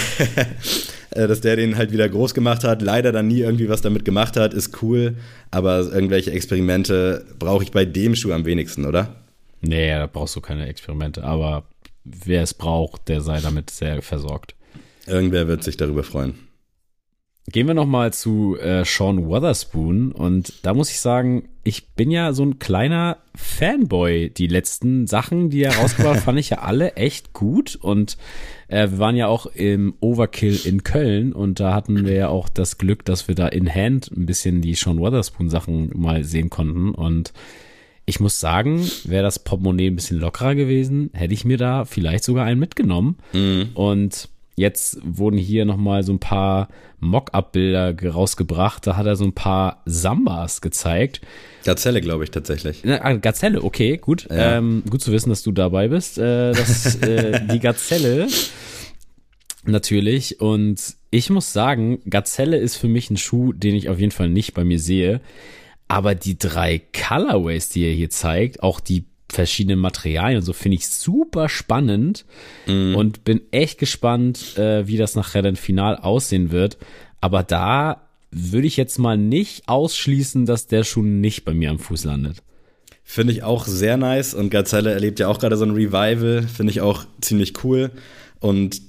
äh, 1.14 1.28
dass 1.28 1.40
der 1.40 1.56
den 1.56 1.76
halt 1.76 1.92
wieder 1.92 2.08
groß 2.08 2.34
gemacht 2.34 2.64
hat, 2.64 2.82
leider 2.82 3.12
dann 3.12 3.28
nie 3.28 3.40
irgendwie 3.40 3.68
was 3.68 3.82
damit 3.82 4.04
gemacht 4.04 4.36
hat, 4.36 4.52
ist 4.54 4.82
cool, 4.82 5.16
aber 5.50 5.80
irgendwelche 5.80 6.32
Experimente 6.32 7.24
brauche 7.38 7.62
ich 7.62 7.70
bei 7.70 7.84
dem 7.84 8.14
Schuh 8.14 8.32
am 8.32 8.44
wenigsten, 8.44 8.84
oder? 8.84 9.14
Nee, 9.60 9.90
da 9.90 10.06
brauchst 10.06 10.36
du 10.36 10.40
keine 10.40 10.66
Experimente, 10.66 11.22
aber 11.22 11.64
wer 12.04 12.42
es 12.42 12.52
braucht, 12.54 13.08
der 13.08 13.20
sei 13.20 13.40
damit 13.40 13.70
sehr 13.70 14.02
versorgt. 14.02 14.54
Irgendwer 15.06 15.48
wird 15.48 15.62
sich 15.64 15.76
darüber 15.76 16.02
freuen. 16.02 16.34
Gehen 17.46 17.66
wir 17.66 17.74
nochmal 17.74 18.12
zu 18.12 18.56
äh, 18.58 18.84
Sean 18.86 19.26
Wotherspoon. 19.26 20.12
Und 20.12 20.54
da 20.62 20.72
muss 20.72 20.90
ich 20.90 21.00
sagen, 21.00 21.48
ich 21.62 21.88
bin 21.90 22.10
ja 22.10 22.32
so 22.32 22.42
ein 22.42 22.58
kleiner 22.58 23.18
Fanboy. 23.34 24.30
Die 24.30 24.46
letzten 24.46 25.06
Sachen, 25.06 25.50
die 25.50 25.62
er 25.62 25.76
rausgebracht 25.76 26.16
hat, 26.16 26.22
fand 26.24 26.38
ich 26.38 26.50
ja 26.50 26.60
alle 26.60 26.94
echt 26.94 27.34
gut. 27.34 27.76
Und 27.76 28.16
äh, 28.68 28.90
wir 28.90 28.98
waren 28.98 29.16
ja 29.16 29.26
auch 29.26 29.44
im 29.44 29.94
Overkill 30.00 30.58
in 30.64 30.84
Köln. 30.84 31.34
Und 31.34 31.60
da 31.60 31.74
hatten 31.74 32.06
wir 32.06 32.14
ja 32.14 32.28
auch 32.28 32.48
das 32.48 32.78
Glück, 32.78 33.04
dass 33.04 33.28
wir 33.28 33.34
da 33.34 33.48
in 33.48 33.72
Hand 33.72 34.10
ein 34.10 34.24
bisschen 34.24 34.62
die 34.62 34.74
Sean 34.74 34.98
Wotherspoon 34.98 35.50
Sachen 35.50 35.90
mal 35.94 36.24
sehen 36.24 36.48
konnten. 36.48 36.94
Und 36.94 37.34
ich 38.06 38.20
muss 38.20 38.40
sagen, 38.40 38.88
wäre 39.04 39.22
das 39.22 39.38
Portemonnaie 39.38 39.88
ein 39.88 39.96
bisschen 39.96 40.18
lockerer 40.18 40.54
gewesen, 40.54 41.10
hätte 41.14 41.34
ich 41.34 41.44
mir 41.44 41.56
da 41.56 41.84
vielleicht 41.84 42.24
sogar 42.24 42.44
einen 42.44 42.60
mitgenommen. 42.60 43.16
Und 43.74 44.28
jetzt 44.56 44.98
wurden 45.02 45.38
hier 45.38 45.64
nochmal 45.64 46.02
so 46.02 46.12
ein 46.12 46.20
paar 46.20 46.68
Mock-up-Bilder 47.00 47.94
rausgebracht. 48.12 48.86
Da 48.86 48.96
hat 48.96 49.06
er 49.06 49.16
so 49.16 49.24
ein 49.24 49.34
paar 49.34 49.82
Sambas 49.84 50.60
gezeigt. 50.60 51.20
Gazelle, 51.64 52.00
glaube 52.00 52.24
ich, 52.24 52.30
tatsächlich. 52.30 52.82
Na, 52.84 53.04
ah, 53.04 53.12
Gazelle, 53.14 53.62
okay, 53.62 53.96
gut. 53.96 54.26
Ja. 54.30 54.58
Ähm, 54.58 54.82
gut 54.88 55.02
zu 55.02 55.12
wissen, 55.12 55.30
dass 55.30 55.42
du 55.42 55.52
dabei 55.52 55.88
bist. 55.88 56.18
Äh, 56.18 56.52
das, 56.52 56.96
äh, 56.96 57.40
die 57.46 57.60
Gazelle 57.60 58.28
natürlich. 59.64 60.40
Und 60.40 60.80
ich 61.10 61.30
muss 61.30 61.52
sagen, 61.52 62.00
Gazelle 62.08 62.56
ist 62.56 62.76
für 62.76 62.88
mich 62.88 63.10
ein 63.10 63.16
Schuh, 63.16 63.52
den 63.52 63.74
ich 63.74 63.88
auf 63.88 63.98
jeden 63.98 64.12
Fall 64.12 64.28
nicht 64.28 64.54
bei 64.54 64.64
mir 64.64 64.78
sehe. 64.78 65.20
Aber 65.88 66.14
die 66.14 66.38
drei 66.38 66.80
Colorways, 66.92 67.68
die 67.68 67.84
er 67.84 67.92
hier 67.92 68.10
zeigt, 68.10 68.62
auch 68.62 68.80
die 68.80 69.04
verschiedenen 69.34 69.78
Materialien 69.78 70.38
und 70.38 70.44
so, 70.44 70.52
finde 70.52 70.76
ich 70.76 70.88
super 70.88 71.48
spannend 71.48 72.24
und 72.94 73.24
bin 73.24 73.40
echt 73.50 73.78
gespannt, 73.78 74.56
äh, 74.56 74.86
wie 74.86 74.96
das 74.96 75.14
nachher 75.14 75.42
dann 75.42 75.56
final 75.56 75.96
aussehen 75.96 76.50
wird. 76.50 76.78
Aber 77.20 77.42
da 77.42 78.02
würde 78.30 78.66
ich 78.66 78.76
jetzt 78.76 78.98
mal 78.98 79.18
nicht 79.18 79.68
ausschließen, 79.68 80.46
dass 80.46 80.66
der 80.66 80.84
Schuh 80.84 81.02
nicht 81.02 81.44
bei 81.44 81.54
mir 81.54 81.70
am 81.70 81.78
Fuß 81.78 82.04
landet. 82.04 82.42
Finde 83.02 83.32
ich 83.32 83.42
auch 83.42 83.66
sehr 83.66 83.96
nice 83.96 84.34
und 84.34 84.50
Gazelle 84.50 84.92
erlebt 84.92 85.20
ja 85.20 85.28
auch 85.28 85.38
gerade 85.38 85.56
so 85.56 85.64
ein 85.64 85.72
Revival, 85.72 86.42
finde 86.42 86.70
ich 86.70 86.80
auch 86.80 87.04
ziemlich 87.20 87.52
cool 87.62 87.90
und 88.40 88.80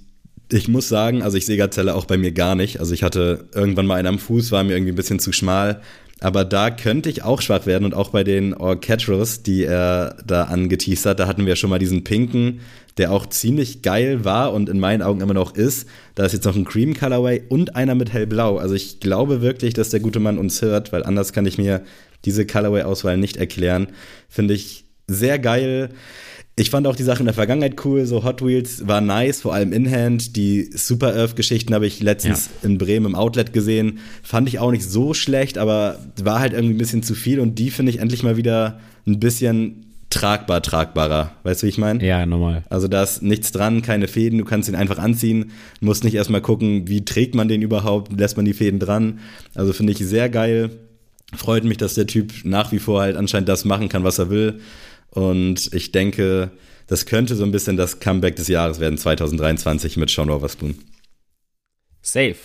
ich 0.51 0.67
muss 0.67 0.87
sagen, 0.87 1.23
also 1.23 1.37
ich 1.37 1.45
sehe 1.45 1.57
Gazelle 1.57 1.95
auch 1.95 2.05
bei 2.05 2.17
mir 2.17 2.31
gar 2.31 2.55
nicht. 2.55 2.79
Also 2.79 2.93
ich 2.93 3.03
hatte 3.03 3.49
irgendwann 3.53 3.87
mal 3.87 3.95
einen 3.95 4.07
am 4.07 4.19
Fuß, 4.19 4.51
war 4.51 4.63
mir 4.63 4.73
irgendwie 4.73 4.91
ein 4.91 4.95
bisschen 4.95 5.19
zu 5.19 5.31
schmal. 5.31 5.81
Aber 6.25 6.43
da 6.43 6.71
könnte 6.71 7.07
ich 7.07 7.21
auch 7.21 7.39
schwach 7.39 7.67
werden 7.67 7.85
und 7.85 7.93
auch 7.93 8.09
bei 8.09 8.23
den 8.23 8.55
Orcatros, 8.55 9.43
die 9.43 9.63
er 9.63 10.17
da 10.25 10.45
angeteased 10.45 11.05
hat, 11.05 11.19
da 11.19 11.27
hatten 11.27 11.45
wir 11.45 11.55
schon 11.55 11.69
mal 11.69 11.77
diesen 11.77 12.03
pinken, 12.03 12.61
der 12.97 13.11
auch 13.11 13.27
ziemlich 13.27 13.83
geil 13.83 14.25
war 14.25 14.51
und 14.51 14.67
in 14.67 14.79
meinen 14.79 15.03
Augen 15.03 15.21
immer 15.21 15.35
noch 15.35 15.53
ist. 15.55 15.87
Da 16.15 16.25
ist 16.25 16.33
jetzt 16.33 16.45
noch 16.45 16.55
ein 16.55 16.65
Cream 16.65 16.95
Colorway 16.95 17.43
und 17.47 17.75
einer 17.75 17.93
mit 17.93 18.11
hellblau. 18.11 18.57
Also 18.57 18.73
ich 18.73 18.99
glaube 18.99 19.43
wirklich, 19.43 19.75
dass 19.75 19.89
der 19.89 19.99
gute 19.99 20.19
Mann 20.19 20.39
uns 20.39 20.63
hört, 20.63 20.91
weil 20.91 21.03
anders 21.03 21.31
kann 21.31 21.45
ich 21.45 21.59
mir 21.59 21.83
diese 22.25 22.47
Colorway-Auswahl 22.47 23.17
nicht 23.17 23.37
erklären. 23.37 23.89
Finde 24.27 24.55
ich 24.55 24.85
sehr 25.05 25.37
geil. 25.37 25.89
Ich 26.57 26.69
fand 26.69 26.87
auch 26.87 26.95
die 26.95 27.03
Sachen 27.03 27.21
in 27.21 27.25
der 27.25 27.33
Vergangenheit 27.33 27.83
cool, 27.83 28.05
so 28.05 28.23
Hot 28.23 28.41
Wheels 28.45 28.87
war 28.87 29.01
nice, 29.01 29.41
vor 29.41 29.53
allem 29.53 29.73
in-hand. 29.73 30.37
Die 30.37 30.69
Super 30.73 31.13
Earth-Geschichten 31.13 31.73
habe 31.73 31.85
ich 31.85 32.01
letztens 32.01 32.49
in 32.63 32.77
Bremen 32.77 33.07
im 33.07 33.15
Outlet 33.15 33.51
gesehen. 33.51 33.99
Fand 34.23 34.47
ich 34.47 34.59
auch 34.59 34.71
nicht 34.71 34.89
so 34.89 35.13
schlecht, 35.13 35.57
aber 35.57 35.99
war 36.23 36.39
halt 36.39 36.53
irgendwie 36.53 36.75
ein 36.75 36.77
bisschen 36.77 37.03
zu 37.03 37.13
viel 37.13 37.41
und 37.41 37.59
die 37.59 37.71
finde 37.71 37.91
ich 37.91 37.99
endlich 37.99 38.23
mal 38.23 38.37
wieder 38.37 38.79
ein 39.05 39.19
bisschen 39.19 39.85
tragbar, 40.09 40.61
tragbarer. 40.61 41.31
Weißt 41.43 41.61
du, 41.61 41.65
wie 41.65 41.71
ich 41.71 41.77
meine? 41.77 42.05
Ja, 42.05 42.25
normal. 42.25 42.63
Also 42.69 42.87
da 42.87 43.03
ist 43.03 43.21
nichts 43.21 43.51
dran, 43.51 43.81
keine 43.81 44.07
Fäden, 44.07 44.39
du 44.39 44.45
kannst 44.45 44.69
ihn 44.69 44.75
einfach 44.75 44.97
anziehen, 44.97 45.51
musst 45.81 46.05
nicht 46.05 46.15
erstmal 46.15 46.39
gucken, 46.39 46.87
wie 46.87 47.03
trägt 47.03 47.35
man 47.35 47.49
den 47.49 47.61
überhaupt, 47.61 48.17
lässt 48.17 48.37
man 48.37 48.45
die 48.45 48.53
Fäden 48.53 48.79
dran. 48.79 49.19
Also 49.55 49.73
finde 49.73 49.91
ich 49.91 49.99
sehr 49.99 50.29
geil. 50.29 50.69
Freut 51.35 51.65
mich, 51.65 51.77
dass 51.77 51.95
der 51.95 52.07
Typ 52.07 52.31
nach 52.45 52.71
wie 52.71 52.79
vor 52.79 53.01
halt 53.01 53.17
anscheinend 53.17 53.49
das 53.49 53.65
machen 53.65 53.89
kann, 53.89 54.05
was 54.05 54.19
er 54.19 54.29
will. 54.29 54.61
Und 55.15 55.73
ich 55.73 55.91
denke, 55.91 56.51
das 56.87 57.05
könnte 57.05 57.35
so 57.35 57.43
ein 57.43 57.51
bisschen 57.51 57.77
das 57.77 57.99
Comeback 57.99 58.35
des 58.35 58.47
Jahres 58.47 58.79
werden, 58.79 58.97
2023 58.97 59.97
mit 59.97 60.09
Sean 60.09 60.29
Wotherspoon. 60.29 60.75
Safe. 62.01 62.35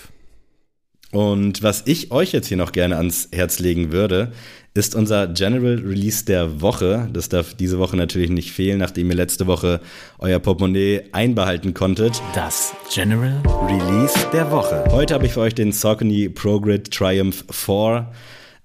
Und 1.12 1.64
was 1.64 1.82
ich 1.86 2.12
euch 2.12 2.32
jetzt 2.32 2.46
hier 2.46 2.56
noch 2.56 2.70
gerne 2.70 2.96
ans 2.96 3.28
Herz 3.32 3.58
legen 3.58 3.90
würde, 3.90 4.30
ist 4.74 4.94
unser 4.94 5.26
General 5.26 5.74
Release 5.74 6.24
der 6.24 6.60
Woche. 6.60 7.08
Das 7.12 7.28
darf 7.28 7.54
diese 7.54 7.80
Woche 7.80 7.96
natürlich 7.96 8.30
nicht 8.30 8.52
fehlen, 8.52 8.78
nachdem 8.78 9.10
ihr 9.10 9.16
letzte 9.16 9.48
Woche 9.48 9.80
euer 10.20 10.38
Portemonnaie 10.38 11.02
einbehalten 11.10 11.74
konntet. 11.74 12.22
Das 12.32 12.72
General 12.94 13.42
Release 13.66 14.14
der 14.32 14.52
Woche. 14.52 14.84
Heute 14.92 15.14
habe 15.14 15.26
ich 15.26 15.32
für 15.32 15.40
euch 15.40 15.56
den 15.56 15.72
Saucony 15.72 16.28
ProGrid 16.28 16.92
Triumph 16.92 17.44
4 17.50 18.06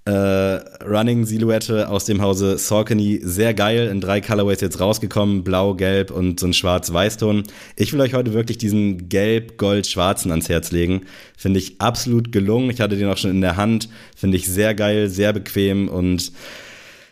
äh, 0.05 0.11
Running 0.11 1.25
Silhouette 1.25 1.89
aus 1.89 2.05
dem 2.05 2.21
Hause 2.21 2.57
Saucony. 2.57 3.19
Sehr 3.23 3.53
geil, 3.53 3.87
in 3.87 4.01
drei 4.01 4.21
Colorways 4.21 4.61
jetzt 4.61 4.79
rausgekommen. 4.79 5.43
Blau, 5.43 5.73
Gelb 5.73 6.11
und 6.11 6.39
so 6.39 6.47
ein 6.47 6.53
Schwarz-Weiß-Ton. 6.53 7.43
Ich 7.75 7.91
will 7.91 8.01
euch 8.01 8.13
heute 8.13 8.33
wirklich 8.33 8.57
diesen 8.57 9.09
Gelb-Gold-Schwarzen 9.09 10.31
ans 10.31 10.47
Herz 10.47 10.71
legen. 10.71 11.01
Finde 11.35 11.59
ich 11.59 11.81
absolut 11.81 12.31
gelungen. 12.31 12.69
Ich 12.69 12.81
hatte 12.81 12.97
den 12.97 13.09
auch 13.09 13.17
schon 13.17 13.31
in 13.31 13.41
der 13.41 13.57
Hand. 13.57 13.89
Finde 14.15 14.37
ich 14.37 14.47
sehr 14.47 14.75
geil, 14.75 15.09
sehr 15.09 15.33
bequem 15.33 15.89
und 15.89 16.31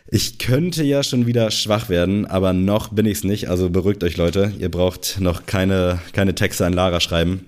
ich 0.06 0.38
könnte 0.38 0.84
ja 0.84 1.02
schon 1.02 1.26
wieder 1.26 1.50
schwach 1.50 1.88
werden, 1.88 2.26
aber 2.26 2.52
noch 2.52 2.88
bin 2.90 3.06
ich 3.06 3.18
es 3.18 3.24
nicht. 3.24 3.48
Also 3.48 3.70
beruhigt 3.70 4.04
euch, 4.04 4.16
Leute. 4.16 4.52
Ihr 4.58 4.70
braucht 4.70 5.18
noch 5.18 5.46
keine, 5.46 5.98
keine 6.12 6.34
Texte 6.34 6.64
an 6.66 6.72
Lara 6.74 7.00
schreiben. 7.00 7.46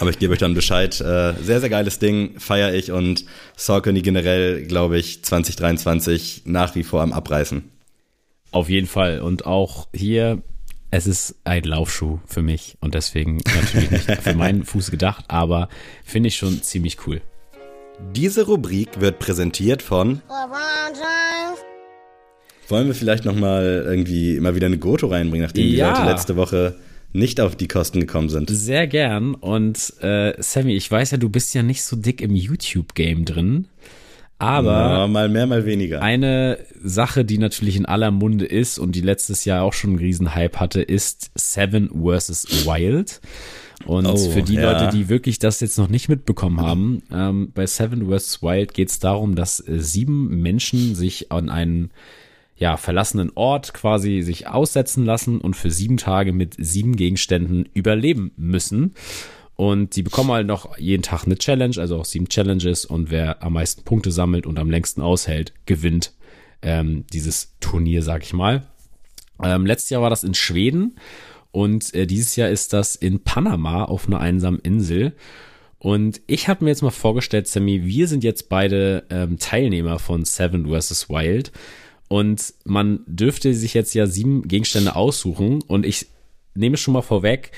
Aber 0.00 0.10
ich 0.10 0.18
gebe 0.18 0.32
euch 0.32 0.38
dann 0.38 0.54
Bescheid. 0.54 1.00
Äh, 1.00 1.34
sehr, 1.42 1.60
sehr 1.60 1.68
geiles 1.68 1.98
Ding, 1.98 2.38
feiere 2.38 2.74
ich 2.74 2.90
und 2.90 3.24
Saucony 3.56 4.02
generell, 4.02 4.64
glaube 4.64 4.98
ich, 4.98 5.22
2023 5.22 6.42
nach 6.46 6.74
wie 6.74 6.82
vor 6.82 7.02
am 7.02 7.12
Abreißen. 7.12 7.70
Auf 8.50 8.68
jeden 8.68 8.86
Fall. 8.86 9.20
Und 9.20 9.46
auch 9.46 9.88
hier, 9.92 10.42
es 10.90 11.06
ist 11.06 11.36
ein 11.44 11.64
Laufschuh 11.64 12.18
für 12.26 12.42
mich 12.42 12.76
und 12.80 12.94
deswegen 12.94 13.38
natürlich 13.54 13.90
nicht 13.90 14.10
für 14.22 14.34
meinen 14.34 14.64
Fuß 14.64 14.90
gedacht, 14.90 15.24
aber 15.28 15.68
finde 16.04 16.28
ich 16.28 16.36
schon 16.36 16.62
ziemlich 16.62 17.06
cool. 17.06 17.20
Diese 18.14 18.46
Rubrik 18.46 19.00
wird 19.00 19.18
präsentiert 19.18 19.82
von 19.82 20.22
wollen 22.68 22.86
wir 22.86 22.94
vielleicht 22.94 23.24
noch 23.24 23.34
mal 23.34 23.84
irgendwie 23.86 24.36
immer 24.36 24.54
wieder 24.54 24.66
eine 24.66 24.78
Goto 24.78 25.08
reinbringen, 25.08 25.46
nachdem 25.46 25.66
ja. 25.66 25.92
die 25.92 25.98
Leute 25.98 26.10
letzte 26.10 26.36
Woche 26.36 26.76
nicht 27.14 27.40
auf 27.40 27.56
die 27.56 27.68
Kosten 27.68 28.00
gekommen 28.00 28.28
sind? 28.28 28.50
Sehr 28.50 28.86
gern. 28.86 29.34
Und 29.34 29.94
äh, 30.00 30.34
Sammy, 30.38 30.74
ich 30.74 30.90
weiß 30.90 31.12
ja, 31.12 31.16
du 31.16 31.30
bist 31.30 31.54
ja 31.54 31.62
nicht 31.62 31.82
so 31.82 31.96
dick 31.96 32.20
im 32.20 32.34
YouTube-Game 32.34 33.24
drin. 33.24 33.68
Aber 34.38 34.72
ja, 34.72 35.06
mal 35.06 35.28
mehr, 35.28 35.46
mal 35.46 35.64
weniger. 35.64 36.02
Eine 36.02 36.58
Sache, 36.82 37.24
die 37.24 37.38
natürlich 37.38 37.76
in 37.76 37.86
aller 37.86 38.10
Munde 38.10 38.44
ist 38.44 38.78
und 38.78 38.94
die 38.96 39.00
letztes 39.00 39.44
Jahr 39.44 39.62
auch 39.62 39.72
schon 39.72 39.90
einen 39.90 40.00
Riesenhype 40.00 40.58
hatte, 40.58 40.82
ist 40.82 41.30
Seven 41.36 41.88
vs. 41.88 42.66
Wild. 42.66 43.20
Und 43.86 44.06
oh, 44.06 44.16
für 44.16 44.42
die 44.42 44.54
ja. 44.54 44.72
Leute, 44.72 44.96
die 44.96 45.08
wirklich 45.08 45.38
das 45.38 45.60
jetzt 45.60 45.78
noch 45.78 45.88
nicht 45.88 46.08
mitbekommen 46.08 46.60
haben, 46.60 47.02
ähm, 47.12 47.52
bei 47.54 47.66
Seven 47.66 48.10
vs. 48.10 48.42
Wild 48.42 48.74
geht 48.74 48.90
es 48.90 48.98
darum, 48.98 49.36
dass 49.36 49.60
äh, 49.60 49.78
sieben 49.78 50.42
Menschen 50.42 50.94
sich 50.94 51.30
an 51.30 51.48
einen 51.48 51.90
ja, 52.56 52.76
verlassenen 52.76 53.32
Ort 53.34 53.74
quasi 53.74 54.22
sich 54.22 54.46
aussetzen 54.46 55.04
lassen 55.04 55.40
und 55.40 55.54
für 55.54 55.70
sieben 55.70 55.96
Tage 55.96 56.32
mit 56.32 56.54
sieben 56.58 56.96
Gegenständen 56.96 57.68
überleben 57.74 58.32
müssen. 58.36 58.94
Und 59.56 59.96
die 59.96 60.02
bekommen 60.02 60.32
halt 60.32 60.46
noch 60.46 60.78
jeden 60.78 61.02
Tag 61.02 61.24
eine 61.26 61.36
Challenge, 61.36 61.76
also 61.78 61.96
auch 61.98 62.04
sieben 62.04 62.28
Challenges. 62.28 62.84
Und 62.84 63.10
wer 63.10 63.42
am 63.42 63.52
meisten 63.54 63.84
Punkte 63.84 64.10
sammelt 64.10 64.46
und 64.46 64.58
am 64.58 64.70
längsten 64.70 65.00
aushält, 65.00 65.52
gewinnt 65.66 66.12
ähm, 66.62 67.04
dieses 67.12 67.54
Turnier, 67.60 68.02
sag 68.02 68.22
ich 68.22 68.32
mal. 68.32 68.66
Ähm, 69.42 69.66
letztes 69.66 69.90
Jahr 69.90 70.02
war 70.02 70.10
das 70.10 70.24
in 70.24 70.34
Schweden 70.34 70.96
und 71.54 71.94
äh, 71.94 72.06
dieses 72.06 72.34
Jahr 72.34 72.48
ist 72.48 72.72
das 72.72 72.96
in 72.96 73.20
Panama 73.20 73.84
auf 73.84 74.08
einer 74.08 74.18
einsamen 74.18 74.58
Insel. 74.60 75.12
Und 75.78 76.20
ich 76.26 76.48
habe 76.48 76.64
mir 76.64 76.70
jetzt 76.70 76.82
mal 76.82 76.90
vorgestellt, 76.90 77.46
Sammy, 77.46 77.84
wir 77.84 78.08
sind 78.08 78.24
jetzt 78.24 78.48
beide 78.48 79.04
ähm, 79.10 79.38
Teilnehmer 79.38 79.98
von 79.98 80.24
Seven 80.24 80.66
vs. 80.66 81.08
Wild. 81.10 81.52
Und 82.08 82.54
man 82.64 83.00
dürfte 83.06 83.54
sich 83.54 83.74
jetzt 83.74 83.94
ja 83.94 84.06
sieben 84.06 84.46
Gegenstände 84.46 84.94
aussuchen. 84.94 85.62
Und 85.62 85.86
ich 85.86 86.06
nehme 86.54 86.76
schon 86.76 86.94
mal 86.94 87.02
vorweg, 87.02 87.52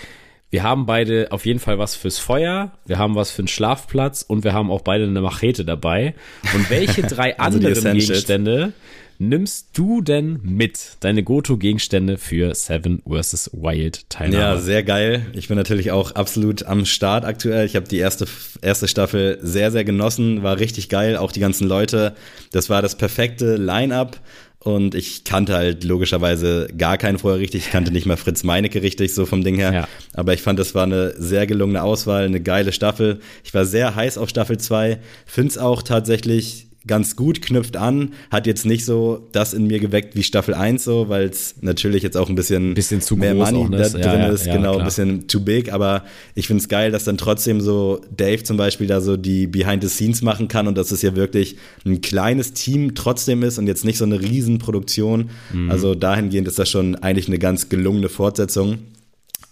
wir 0.50 0.62
haben 0.62 0.86
beide 0.86 1.32
auf 1.32 1.44
jeden 1.44 1.58
Fall 1.58 1.78
was 1.78 1.96
fürs 1.96 2.18
Feuer, 2.18 2.78
wir 2.86 2.98
haben 2.98 3.16
was 3.16 3.30
für 3.30 3.40
einen 3.40 3.48
Schlafplatz 3.48 4.22
und 4.22 4.44
wir 4.44 4.52
haben 4.52 4.70
auch 4.70 4.82
beide 4.82 5.04
eine 5.04 5.20
Machete 5.20 5.64
dabei. 5.64 6.14
Und 6.54 6.70
welche 6.70 7.02
drei 7.02 7.36
also 7.38 7.58
anderen 7.58 7.98
Gegenstände 7.98 8.72
nimmst 9.18 9.70
du 9.74 10.00
denn 10.00 10.40
mit? 10.42 10.96
Deine 11.00 11.22
Goto-Gegenstände 11.22 12.18
für 12.18 12.54
Seven 12.54 13.02
vs. 13.08 13.50
Wild 13.52 14.08
Teilnahme? 14.10 14.42
Ja, 14.42 14.56
sehr 14.58 14.82
geil. 14.82 15.26
Ich 15.32 15.48
bin 15.48 15.56
natürlich 15.56 15.90
auch 15.90 16.12
absolut 16.12 16.64
am 16.64 16.84
Start 16.84 17.24
aktuell. 17.24 17.66
Ich 17.66 17.76
habe 17.76 17.88
die 17.88 17.98
erste, 17.98 18.26
erste 18.62 18.88
Staffel 18.88 19.38
sehr, 19.42 19.70
sehr 19.70 19.84
genossen. 19.84 20.42
War 20.42 20.58
richtig 20.58 20.88
geil. 20.88 21.16
Auch 21.16 21.32
die 21.32 21.40
ganzen 21.40 21.66
Leute. 21.68 22.14
Das 22.52 22.70
war 22.70 22.82
das 22.82 22.96
perfekte 22.96 23.56
Line-Up. 23.56 24.20
Und 24.66 24.96
ich 24.96 25.22
kannte 25.22 25.54
halt 25.54 25.84
logischerweise 25.84 26.66
gar 26.76 26.98
keinen 26.98 27.18
vorher 27.18 27.38
richtig. 27.38 27.66
Ich 27.66 27.70
kannte 27.70 27.92
nicht 27.92 28.04
mal 28.04 28.16
Fritz 28.16 28.42
Meinecke 28.42 28.82
richtig, 28.82 29.14
so 29.14 29.24
vom 29.24 29.44
Ding 29.44 29.54
her. 29.54 29.72
Ja. 29.72 29.88
Aber 30.12 30.34
ich 30.34 30.42
fand, 30.42 30.58
das 30.58 30.74
war 30.74 30.82
eine 30.82 31.14
sehr 31.16 31.46
gelungene 31.46 31.84
Auswahl, 31.84 32.24
eine 32.24 32.40
geile 32.40 32.72
Staffel. 32.72 33.20
Ich 33.44 33.54
war 33.54 33.64
sehr 33.64 33.94
heiß 33.94 34.18
auf 34.18 34.28
Staffel 34.28 34.58
2. 34.58 34.98
Finde 35.24 35.50
es 35.50 35.58
auch 35.58 35.82
tatsächlich 35.82 36.65
ganz 36.86 37.16
gut, 37.16 37.42
knüpft 37.42 37.76
an, 37.76 38.12
hat 38.30 38.46
jetzt 38.46 38.66
nicht 38.66 38.84
so 38.84 39.26
das 39.32 39.54
in 39.54 39.66
mir 39.66 39.80
geweckt 39.80 40.14
wie 40.16 40.22
Staffel 40.22 40.54
1 40.54 40.84
so, 40.84 41.08
weil 41.08 41.24
es 41.24 41.56
natürlich 41.60 42.02
jetzt 42.02 42.16
auch 42.16 42.28
ein 42.28 42.34
bisschen, 42.34 42.74
bisschen 42.74 43.00
zu 43.00 43.16
mehr 43.16 43.34
Money 43.34 43.68
da 43.70 43.88
drin 43.88 44.00
ja, 44.02 44.26
ist, 44.28 44.46
ja, 44.46 44.56
genau, 44.56 44.72
klar. 44.72 44.80
ein 44.80 44.84
bisschen 44.84 45.28
too 45.28 45.40
big, 45.40 45.72
aber 45.72 46.04
ich 46.34 46.46
finde 46.46 46.62
es 46.62 46.68
geil, 46.68 46.90
dass 46.90 47.04
dann 47.04 47.18
trotzdem 47.18 47.60
so 47.60 48.00
Dave 48.16 48.42
zum 48.42 48.56
Beispiel 48.56 48.86
da 48.86 49.00
so 49.00 49.16
die 49.16 49.46
Behind 49.46 49.82
the 49.82 49.88
Scenes 49.88 50.22
machen 50.22 50.48
kann 50.48 50.68
und 50.68 50.76
dass 50.76 50.90
es 50.90 51.02
ja 51.02 51.16
wirklich 51.16 51.56
ein 51.84 52.00
kleines 52.00 52.52
Team 52.52 52.94
trotzdem 52.94 53.42
ist 53.42 53.58
und 53.58 53.66
jetzt 53.66 53.84
nicht 53.84 53.98
so 53.98 54.04
eine 54.04 54.20
Riesenproduktion. 54.20 55.30
Mhm. 55.52 55.70
Also 55.70 55.94
dahingehend 55.94 56.48
ist 56.48 56.58
das 56.58 56.70
schon 56.70 56.96
eigentlich 56.96 57.28
eine 57.28 57.38
ganz 57.38 57.68
gelungene 57.68 58.08
Fortsetzung. 58.08 58.78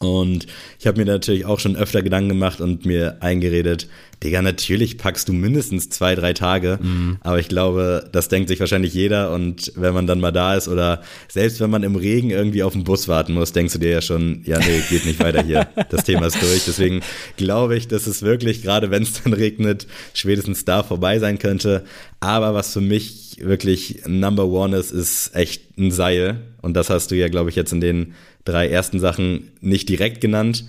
Und 0.05 0.47
ich 0.79 0.87
habe 0.87 0.99
mir 0.99 1.07
natürlich 1.07 1.47
auch 1.47 1.59
schon 1.59 1.77
öfter 1.77 2.03
Gedanken 2.03 2.31
gemacht 2.31 2.61
und 2.61 2.87
mir 2.87 3.17
eingeredet, 3.21 3.89
Digga, 4.23 4.41
natürlich 4.41 4.97
packst 4.97 5.29
du 5.29 5.33
mindestens 5.33 5.91
zwei, 5.91 6.15
drei 6.15 6.33
Tage. 6.33 6.79
Mhm. 6.81 7.19
Aber 7.21 7.39
ich 7.39 7.49
glaube, 7.49 8.09
das 8.11 8.29
denkt 8.29 8.49
sich 8.49 8.59
wahrscheinlich 8.59 8.95
jeder. 8.95 9.33
Und 9.33 9.73
wenn 9.77 9.93
man 9.93 10.07
dann 10.07 10.21
mal 10.21 10.33
da 10.33 10.55
ist 10.55 10.69
oder 10.69 11.03
selbst 11.29 11.61
wenn 11.61 11.71
man 11.71 11.83
im 11.83 11.97
Regen 11.97 12.31
irgendwie 12.31 12.63
auf 12.63 12.73
den 12.73 12.85
Bus 12.85 13.07
warten 13.07 13.35
muss, 13.35 13.53
denkst 13.53 13.75
du 13.75 13.79
dir 13.79 13.91
ja 13.91 14.01
schon, 14.01 14.43
ja, 14.45 14.59
nee, 14.59 14.81
geht 14.89 15.05
nicht 15.05 15.21
weiter 15.21 15.43
hier. 15.43 15.69
Das 15.91 16.05
Thema 16.05 16.27
ist 16.27 16.41
durch. 16.41 16.65
Deswegen 16.67 17.03
glaube 17.37 17.77
ich, 17.77 17.87
dass 17.89 18.07
es 18.07 18.23
wirklich, 18.23 18.63
gerade 18.63 18.91
wenn 18.91 19.03
es 19.03 19.23
dann 19.23 19.33
regnet, 19.33 19.87
spätestens 20.15 20.65
da 20.65 20.83
vorbei 20.83 21.19
sein 21.19 21.39
könnte. 21.39 21.85
Aber 22.21 22.55
was 22.55 22.73
für 22.73 22.81
mich 22.81 23.37
wirklich 23.41 24.03
Number 24.07 24.47
One 24.47 24.77
ist, 24.77 24.91
ist 24.93 25.35
echt 25.37 25.79
ein 25.79 25.91
Seil. 25.91 26.41
Und 26.63 26.75
das 26.75 26.91
hast 26.91 27.11
du 27.11 27.17
ja, 27.17 27.29
glaube 27.29 27.51
ich, 27.51 27.57
jetzt 27.57 27.73
in 27.73 27.81
den 27.81 28.15
drei 28.45 28.69
ersten 28.69 29.01
Sachen 29.01 29.53
nicht 29.61 29.89
direkt 29.89 30.21
genannt, 30.21 30.65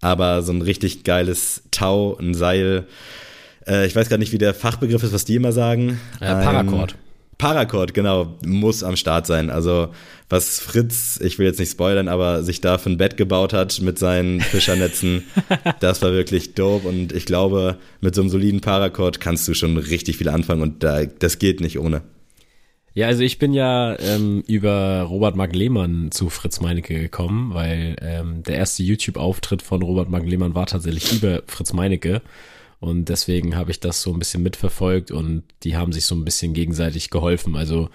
aber 0.00 0.42
so 0.42 0.52
ein 0.52 0.62
richtig 0.62 1.04
geiles 1.04 1.62
Tau, 1.70 2.16
ein 2.18 2.34
Seil. 2.34 2.86
Äh, 3.66 3.86
ich 3.86 3.96
weiß 3.96 4.08
gar 4.08 4.18
nicht, 4.18 4.32
wie 4.32 4.38
der 4.38 4.54
Fachbegriff 4.54 5.02
ist, 5.02 5.12
was 5.12 5.24
die 5.24 5.36
immer 5.36 5.52
sagen. 5.52 6.00
Äh, 6.20 6.26
Paracord. 6.26 6.96
Paracord, 7.38 7.92
genau, 7.92 8.38
muss 8.46 8.82
am 8.82 8.96
Start 8.96 9.26
sein. 9.26 9.50
Also, 9.50 9.88
was 10.30 10.58
Fritz, 10.58 11.20
ich 11.22 11.38
will 11.38 11.46
jetzt 11.46 11.60
nicht 11.60 11.70
spoilern, 11.70 12.08
aber 12.08 12.42
sich 12.42 12.62
da 12.62 12.78
für 12.78 12.88
ein 12.88 12.96
Bett 12.96 13.18
gebaut 13.18 13.52
hat 13.52 13.80
mit 13.82 13.98
seinen 13.98 14.40
Fischernetzen, 14.52 15.24
das 15.80 16.00
war 16.00 16.12
wirklich 16.12 16.54
dope. 16.54 16.88
Und 16.88 17.12
ich 17.12 17.26
glaube, 17.26 17.76
mit 18.00 18.14
so 18.14 18.22
einem 18.22 18.30
soliden 18.30 18.62
Paracord 18.62 19.20
kannst 19.20 19.46
du 19.48 19.54
schon 19.54 19.76
richtig 19.76 20.16
viel 20.16 20.30
anfangen 20.30 20.62
und 20.62 20.82
da, 20.82 21.04
das 21.04 21.38
geht 21.38 21.60
nicht 21.60 21.78
ohne. 21.78 22.02
Ja, 22.96 23.08
also 23.08 23.24
ich 23.24 23.38
bin 23.38 23.52
ja 23.52 23.94
ähm, 23.98 24.42
über 24.46 25.02
Robert 25.02 25.36
Mark 25.36 25.54
Lehmann 25.54 26.10
zu 26.12 26.30
Fritz 26.30 26.62
Meinecke 26.62 26.98
gekommen, 26.98 27.52
weil 27.52 27.94
ähm, 28.00 28.42
der 28.42 28.56
erste 28.56 28.82
YouTube-Auftritt 28.84 29.60
von 29.60 29.82
Robert 29.82 30.08
Mark 30.08 30.24
Lehmann 30.24 30.54
war 30.54 30.64
tatsächlich 30.64 31.12
über 31.12 31.42
Fritz 31.46 31.74
Meinecke. 31.74 32.22
Und 32.80 33.10
deswegen 33.10 33.54
habe 33.54 33.70
ich 33.70 33.80
das 33.80 34.00
so 34.00 34.14
ein 34.14 34.18
bisschen 34.18 34.42
mitverfolgt 34.42 35.10
und 35.10 35.42
die 35.62 35.76
haben 35.76 35.92
sich 35.92 36.06
so 36.06 36.14
ein 36.14 36.24
bisschen 36.24 36.54
gegenseitig 36.54 37.10
geholfen. 37.10 37.54
Also 37.54 37.90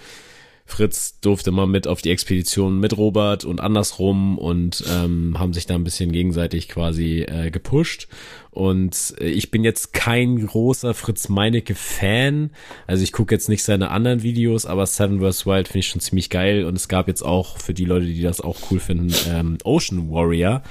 Fritz 0.72 1.19
durfte 1.19 1.51
mal 1.51 1.67
mit 1.67 1.86
auf 1.86 2.01
die 2.01 2.11
Expedition 2.11 2.80
mit 2.80 2.97
Robert 2.97 3.43
und 3.43 3.59
andersrum 3.59 4.38
und 4.38 4.84
ähm, 4.89 5.38
haben 5.38 5.53
sich 5.53 5.65
da 5.65 5.76
ein 5.76 5.84
bisschen 5.84 6.11
gegenseitig 6.11 6.69
quasi 6.69 7.22
äh, 7.22 7.51
gepusht. 7.51 8.07
Und 8.51 9.15
äh, 9.19 9.30
ich 9.30 9.51
bin 9.51 9.63
jetzt 9.63 9.93
kein 9.93 10.47
großer 10.47 10.93
Fritz 10.93 11.28
Meinecke-Fan. 11.30 12.51
Also 12.88 13.03
ich 13.03 13.11
gucke 13.11 13.36
jetzt 13.36 13.49
nicht 13.49 13.63
seine 13.63 13.91
anderen 13.91 14.24
Videos, 14.24 14.65
aber 14.65 14.86
Seven 14.86 15.19
vs. 15.19 15.45
Wild 15.45 15.67
finde 15.67 15.80
ich 15.80 15.88
schon 15.89 16.01
ziemlich 16.01 16.30
geil. 16.30 16.63
Und 16.63 16.76
es 16.76 16.88
gab 16.88 17.07
jetzt 17.07 17.24
auch 17.24 17.57
für 17.57 17.74
die 17.74 17.86
Leute, 17.86 18.05
die 18.05 18.22
das 18.22 18.41
auch 18.41 18.57
cool 18.72 18.80
finden, 18.80 19.13
ähm, 19.30 19.57
Ocean 19.63 20.09
Warrior 20.09 20.63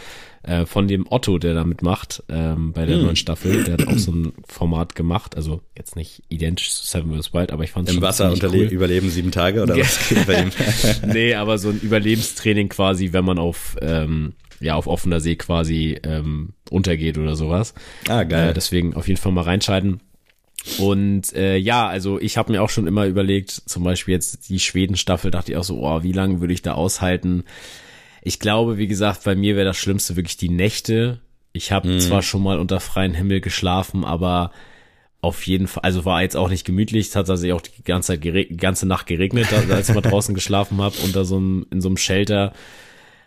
äh, 0.43 0.65
von 0.65 0.89
dem 0.89 1.07
Otto, 1.11 1.39
der 1.39 1.55
da 1.55 1.65
mitmacht 1.65 2.23
ähm, 2.29 2.73
bei 2.73 2.87
der 2.87 2.97
hm. 2.97 3.05
neuen 3.05 3.17
Staffel. 3.17 3.65
Der 3.65 3.75
hat 3.75 3.89
auch 3.89 3.99
so 3.99 4.13
ein 4.13 4.33
Format 4.47 4.95
gemacht, 4.95 5.37
also 5.37 5.61
jetzt 5.77 5.97
nicht 5.97 6.23
identisch 6.29 6.71
zu 6.71 6.87
Seven 6.87 7.15
vs. 7.15 7.35
Wild, 7.35 7.53
aber 7.53 7.65
ich 7.65 7.73
fand 7.73 7.89
es 7.89 7.95
Im 7.95 8.03
Wasser 8.03 8.33
cool. 8.43 8.57
überleben 8.57 9.11
sieben 9.11 9.33
Tage 9.33 9.63
oder 9.63 9.77
was 9.77 10.09
geht 10.09 10.27
bei 10.27 10.43
ihm? 10.43 10.51
nee, 11.13 11.35
aber 11.35 11.59
so 11.59 11.69
ein 11.69 11.81
Überlebenstraining 11.81 12.69
quasi, 12.69 13.13
wenn 13.13 13.25
man 13.25 13.39
auf 13.39 13.77
ähm, 13.83 14.33
ja 14.61 14.75
auf 14.75 14.87
offener 14.87 15.21
See 15.21 15.37
quasi 15.37 15.99
ähm, 16.05 16.51
untergeht 16.71 17.19
oder 17.19 17.37
sowas. 17.37 17.75
Ah, 18.09 18.25
geil. 18.25 18.51
Äh, 18.51 18.55
deswegen 18.55 18.95
auf 18.95 19.09
jeden 19.09 19.21
Fall 19.21 19.33
mal 19.33 19.45
reinschalten. 19.45 20.01
Und 20.79 21.33
äh, 21.35 21.57
ja, 21.57 21.89
also 21.89 22.21
ich 22.21 22.37
habe 22.37 22.53
mir 22.53 22.63
auch 22.63 22.71
schon 22.71 22.87
immer 22.87 23.07
überlegt, 23.07 23.51
zum 23.51 23.83
Beispiel 23.83 24.13
jetzt 24.13 24.49
die 24.51 24.61
Schweden-Staffel, 24.61 25.31
dachte 25.31 25.53
ich 25.53 25.59
auch 25.59 25.65
so, 25.65 25.83
oh, 25.83 26.03
wie 26.03 26.13
lange 26.13 26.41
würde 26.41 26.53
ich 26.53 26.63
da 26.63 26.73
aushalten? 26.73 27.45
Ich 28.23 28.39
glaube, 28.39 28.79
wie 28.79 28.87
gesagt, 28.87 29.25
bei 29.25 29.35
mir 29.35 29.57
wäre 29.57 29.67
das 29.67 29.77
Schlimmste 29.77 30.17
wirklich 30.17 30.37
die 30.37 30.51
Nächte. 30.51 31.21
Ich 31.53 31.73
habe 31.73 31.89
mhm. 31.89 32.01
zwar 32.01 32.23
schon 32.23 32.43
mal 32.43 32.59
unter 32.59 32.81
freiem 32.81 33.15
Himmel 33.15 33.41
geschlafen, 33.41 34.05
aber 34.05 34.53
auf 35.23 35.47
jeden 35.47 35.67
Fall, 35.67 35.83
also 35.83 36.05
war 36.05 36.23
jetzt 36.23 36.37
auch 36.37 36.49
nicht 36.49 36.65
gemütlich. 36.65 37.09
Es 37.09 37.17
hat 37.17 37.29
also 37.29 37.53
auch 37.55 37.61
die 37.61 37.83
ganze 37.83 38.09
Zeit 38.09 38.25
die 38.25 38.57
ganze 38.57 38.87
Nacht 38.87 39.07
geregnet, 39.07 39.53
als 39.53 39.89
ich 39.89 39.95
mal 39.95 40.01
draußen 40.01 40.35
geschlafen 40.37 40.81
habe, 40.81 40.97
unter 41.05 41.25
so 41.25 41.37
einem, 41.37 41.67
in 41.71 41.81
so 41.81 41.89
einem 41.89 41.97
Shelter. 41.97 42.53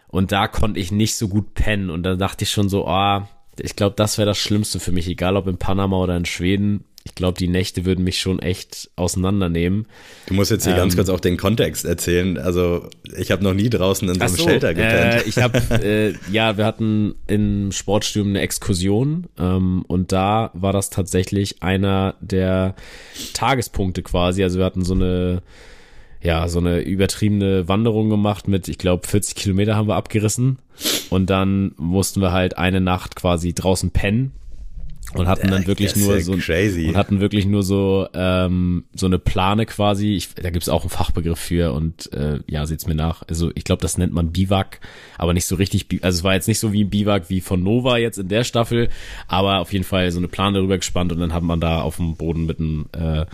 Und 0.07 0.31
da 0.31 0.47
konnte 0.47 0.79
ich 0.79 0.91
nicht 0.91 1.15
so 1.15 1.27
gut 1.27 1.53
pennen. 1.53 1.89
Und 1.89 2.03
da 2.03 2.15
dachte 2.15 2.43
ich 2.43 2.51
schon 2.51 2.69
so, 2.69 2.87
ah, 2.87 3.29
ich 3.59 3.75
glaube, 3.75 3.95
das 3.95 4.17
wäre 4.17 4.25
das 4.25 4.37
Schlimmste 4.37 4.79
für 4.79 4.91
mich, 4.91 5.07
egal 5.07 5.37
ob 5.37 5.47
in 5.47 5.57
Panama 5.57 5.97
oder 5.97 6.17
in 6.17 6.25
Schweden. 6.25 6.85
Ich 7.05 7.15
glaube, 7.15 7.37
die 7.37 7.49
Nächte 7.49 7.83
würden 7.85 8.03
mich 8.03 8.19
schon 8.19 8.39
echt 8.39 8.89
auseinandernehmen. 8.95 9.87
Du 10.27 10.33
musst 10.33 10.51
jetzt 10.51 10.63
hier 10.63 10.73
ähm, 10.73 10.79
ganz 10.79 10.95
kurz 10.95 11.09
auch 11.09 11.19
den 11.19 11.35
Kontext 11.35 11.83
erzählen. 11.83 12.37
Also 12.37 12.87
ich 13.17 13.29
habe 13.29 13.43
noch 13.43 13.53
nie 13.53 13.69
draußen 13.69 14.07
in 14.07 14.15
so 14.15 14.21
einem 14.21 14.35
so, 14.35 14.43
Shelter 14.43 14.73
gepennt. 14.73 15.25
Äh, 15.25 15.27
ich 15.27 15.37
habe, 15.37 15.57
äh, 15.83 16.13
ja, 16.31 16.57
wir 16.57 16.65
hatten 16.65 17.15
im 17.27 17.71
Sportstudium 17.73 18.29
eine 18.29 18.41
Exkursion 18.41 19.27
ähm, 19.37 19.83
und 19.87 20.13
da 20.13 20.51
war 20.53 20.71
das 20.71 20.89
tatsächlich 20.89 21.61
einer 21.61 22.15
der 22.21 22.75
Tagespunkte 23.33 24.01
quasi. 24.01 24.41
Also 24.41 24.59
wir 24.59 24.65
hatten 24.65 24.85
so 24.85 24.93
eine 24.93 25.41
ja, 26.21 26.47
so 26.47 26.59
eine 26.59 26.79
übertriebene 26.79 27.67
Wanderung 27.67 28.09
gemacht 28.09 28.47
mit, 28.47 28.69
ich 28.69 28.77
glaube, 28.77 29.05
40 29.05 29.35
Kilometer 29.35 29.75
haben 29.75 29.89
wir 29.89 29.95
abgerissen. 29.95 30.57
Und 31.09 31.29
dann 31.29 31.73
mussten 31.75 32.21
wir 32.21 32.31
halt 32.31 32.57
eine 32.57 32.79
Nacht 32.79 33.17
quasi 33.17 33.53
draußen 33.53 33.91
pennen 33.91 34.31
und 35.13 35.27
hatten 35.27 35.49
dann 35.49 35.67
wirklich 35.67 35.95
nur 35.95 36.19
so 36.21 36.35
crazy. 36.37 36.87
und 36.87 36.97
hatten 36.97 37.19
wirklich 37.19 37.45
nur 37.45 37.63
so 37.63 38.07
ähm, 38.13 38.85
so 38.95 39.05
eine 39.05 39.19
Plane 39.19 39.65
quasi. 39.65 40.13
Ich, 40.13 40.33
da 40.33 40.49
gibt's 40.49 40.69
auch 40.69 40.81
einen 40.81 40.89
Fachbegriff 40.89 41.39
für 41.39 41.73
und 41.73 42.11
äh, 42.13 42.39
ja, 42.47 42.65
seht's 42.65 42.87
mir 42.87 42.95
nach. 42.95 43.23
Also 43.27 43.51
ich 43.55 43.63
glaube, 43.63 43.81
das 43.81 43.97
nennt 43.97 44.13
man 44.13 44.31
Biwak, 44.31 44.79
aber 45.17 45.33
nicht 45.33 45.45
so 45.45 45.55
richtig. 45.55 45.87
Also 46.01 46.19
es 46.19 46.23
war 46.23 46.33
jetzt 46.33 46.47
nicht 46.47 46.59
so 46.59 46.73
wie 46.73 46.83
ein 46.83 46.89
Biwak 46.89 47.29
wie 47.29 47.41
von 47.41 47.63
Nova 47.63 47.97
jetzt 47.97 48.17
in 48.17 48.27
der 48.27 48.43
Staffel, 48.43 48.89
aber 49.27 49.59
auf 49.59 49.71
jeden 49.73 49.85
Fall 49.85 50.11
so 50.11 50.19
eine 50.19 50.27
Plane 50.27 50.57
darüber 50.57 50.77
gespannt 50.77 51.11
und 51.11 51.19
dann 51.19 51.33
hat 51.33 51.43
man 51.43 51.59
da 51.59 51.81
auf 51.81 51.97
dem 51.97 52.15
Boden 52.15 52.45
mit 52.45 52.59
einem 52.59 52.85
äh, 52.93 53.25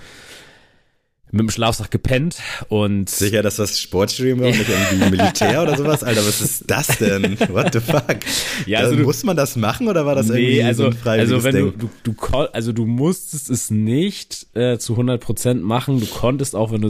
mit 1.31 1.41
dem 1.41 1.49
Schlafsack 1.49 1.91
gepennt 1.91 2.37
und 2.69 3.09
sicher, 3.09 3.43
dass 3.43 3.57
das 3.57 3.79
Sportstudium 3.79 4.39
war 4.39 4.47
und 4.47 4.57
nicht 4.57 4.69
irgendwie 4.69 5.09
Militär 5.17 5.61
oder 5.61 5.77
sowas, 5.77 6.03
Alter, 6.03 6.21
was 6.21 6.41
ist 6.41 6.63
das 6.67 6.87
denn? 6.97 7.39
What 7.49 7.73
the 7.73 7.79
fuck? 7.79 8.17
Ja, 8.65 8.79
also 8.79 8.95
du, 8.95 9.03
muss 9.03 9.23
man 9.23 9.37
das 9.37 9.55
machen 9.55 9.87
oder 9.87 10.05
war 10.05 10.15
das 10.15 10.27
nee, 10.27 10.39
irgendwie 10.39 10.63
also, 10.63 10.83
so 10.83 10.89
ein 10.89 10.95
freiwilliges 10.95 11.33
also 11.33 11.43
wenn 11.43 11.55
Ding? 11.55 11.73
Du, 11.77 11.89
du, 12.03 12.13
du, 12.13 12.37
also 12.51 12.71
du 12.71 12.85
musstest 12.85 13.49
es 13.49 13.69
nicht 13.69 14.47
äh, 14.55 14.77
zu 14.77 14.93
100 14.93 15.21
Prozent 15.21 15.63
machen, 15.63 15.99
du 15.99 16.07
konntest 16.07 16.55
auch, 16.55 16.71
wenn 16.71 16.81
du 16.81 16.89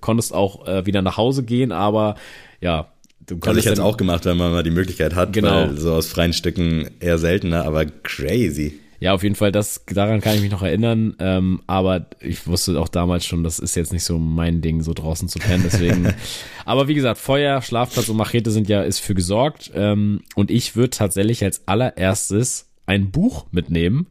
konntest 0.00 0.32
auch 0.32 0.66
äh, 0.66 0.86
wieder 0.86 1.02
nach 1.02 1.16
Hause 1.16 1.42
gehen, 1.42 1.72
aber 1.72 2.16
ja, 2.60 2.88
Du 3.26 3.38
also 3.40 3.58
ich 3.58 3.64
es 3.64 3.80
auch 3.80 3.96
gemacht, 3.96 4.26
wenn 4.26 4.36
man 4.36 4.52
mal 4.52 4.62
die 4.62 4.70
Möglichkeit 4.70 5.14
hat, 5.14 5.32
genau. 5.32 5.50
weil 5.50 5.78
so 5.78 5.94
aus 5.94 6.08
freien 6.08 6.34
Stücken 6.34 6.90
eher 7.00 7.16
seltener, 7.16 7.64
aber 7.64 7.86
crazy. 7.86 8.80
Ja, 9.04 9.12
auf 9.12 9.22
jeden 9.22 9.34
Fall, 9.34 9.52
das, 9.52 9.84
daran 9.84 10.22
kann 10.22 10.34
ich 10.34 10.40
mich 10.40 10.50
noch 10.50 10.62
erinnern. 10.62 11.14
Ähm, 11.18 11.60
aber 11.66 12.06
ich 12.20 12.46
wusste 12.46 12.80
auch 12.80 12.88
damals 12.88 13.26
schon, 13.26 13.44
das 13.44 13.58
ist 13.58 13.76
jetzt 13.76 13.92
nicht 13.92 14.02
so 14.02 14.18
mein 14.18 14.62
Ding, 14.62 14.80
so 14.80 14.94
draußen 14.94 15.28
zu 15.28 15.38
pennen. 15.38 15.62
Deswegen. 15.62 16.14
aber 16.64 16.88
wie 16.88 16.94
gesagt, 16.94 17.18
Feuer, 17.20 17.60
Schlafplatz 17.60 18.08
und 18.08 18.16
Machete 18.16 18.50
sind 18.50 18.66
ja, 18.66 18.80
ist 18.80 19.00
für 19.00 19.14
gesorgt. 19.14 19.70
Ähm, 19.74 20.22
und 20.36 20.50
ich 20.50 20.74
würde 20.74 20.88
tatsächlich 20.88 21.44
als 21.44 21.68
allererstes 21.68 22.70
ein 22.86 23.10
Buch 23.10 23.44
mitnehmen. 23.50 24.06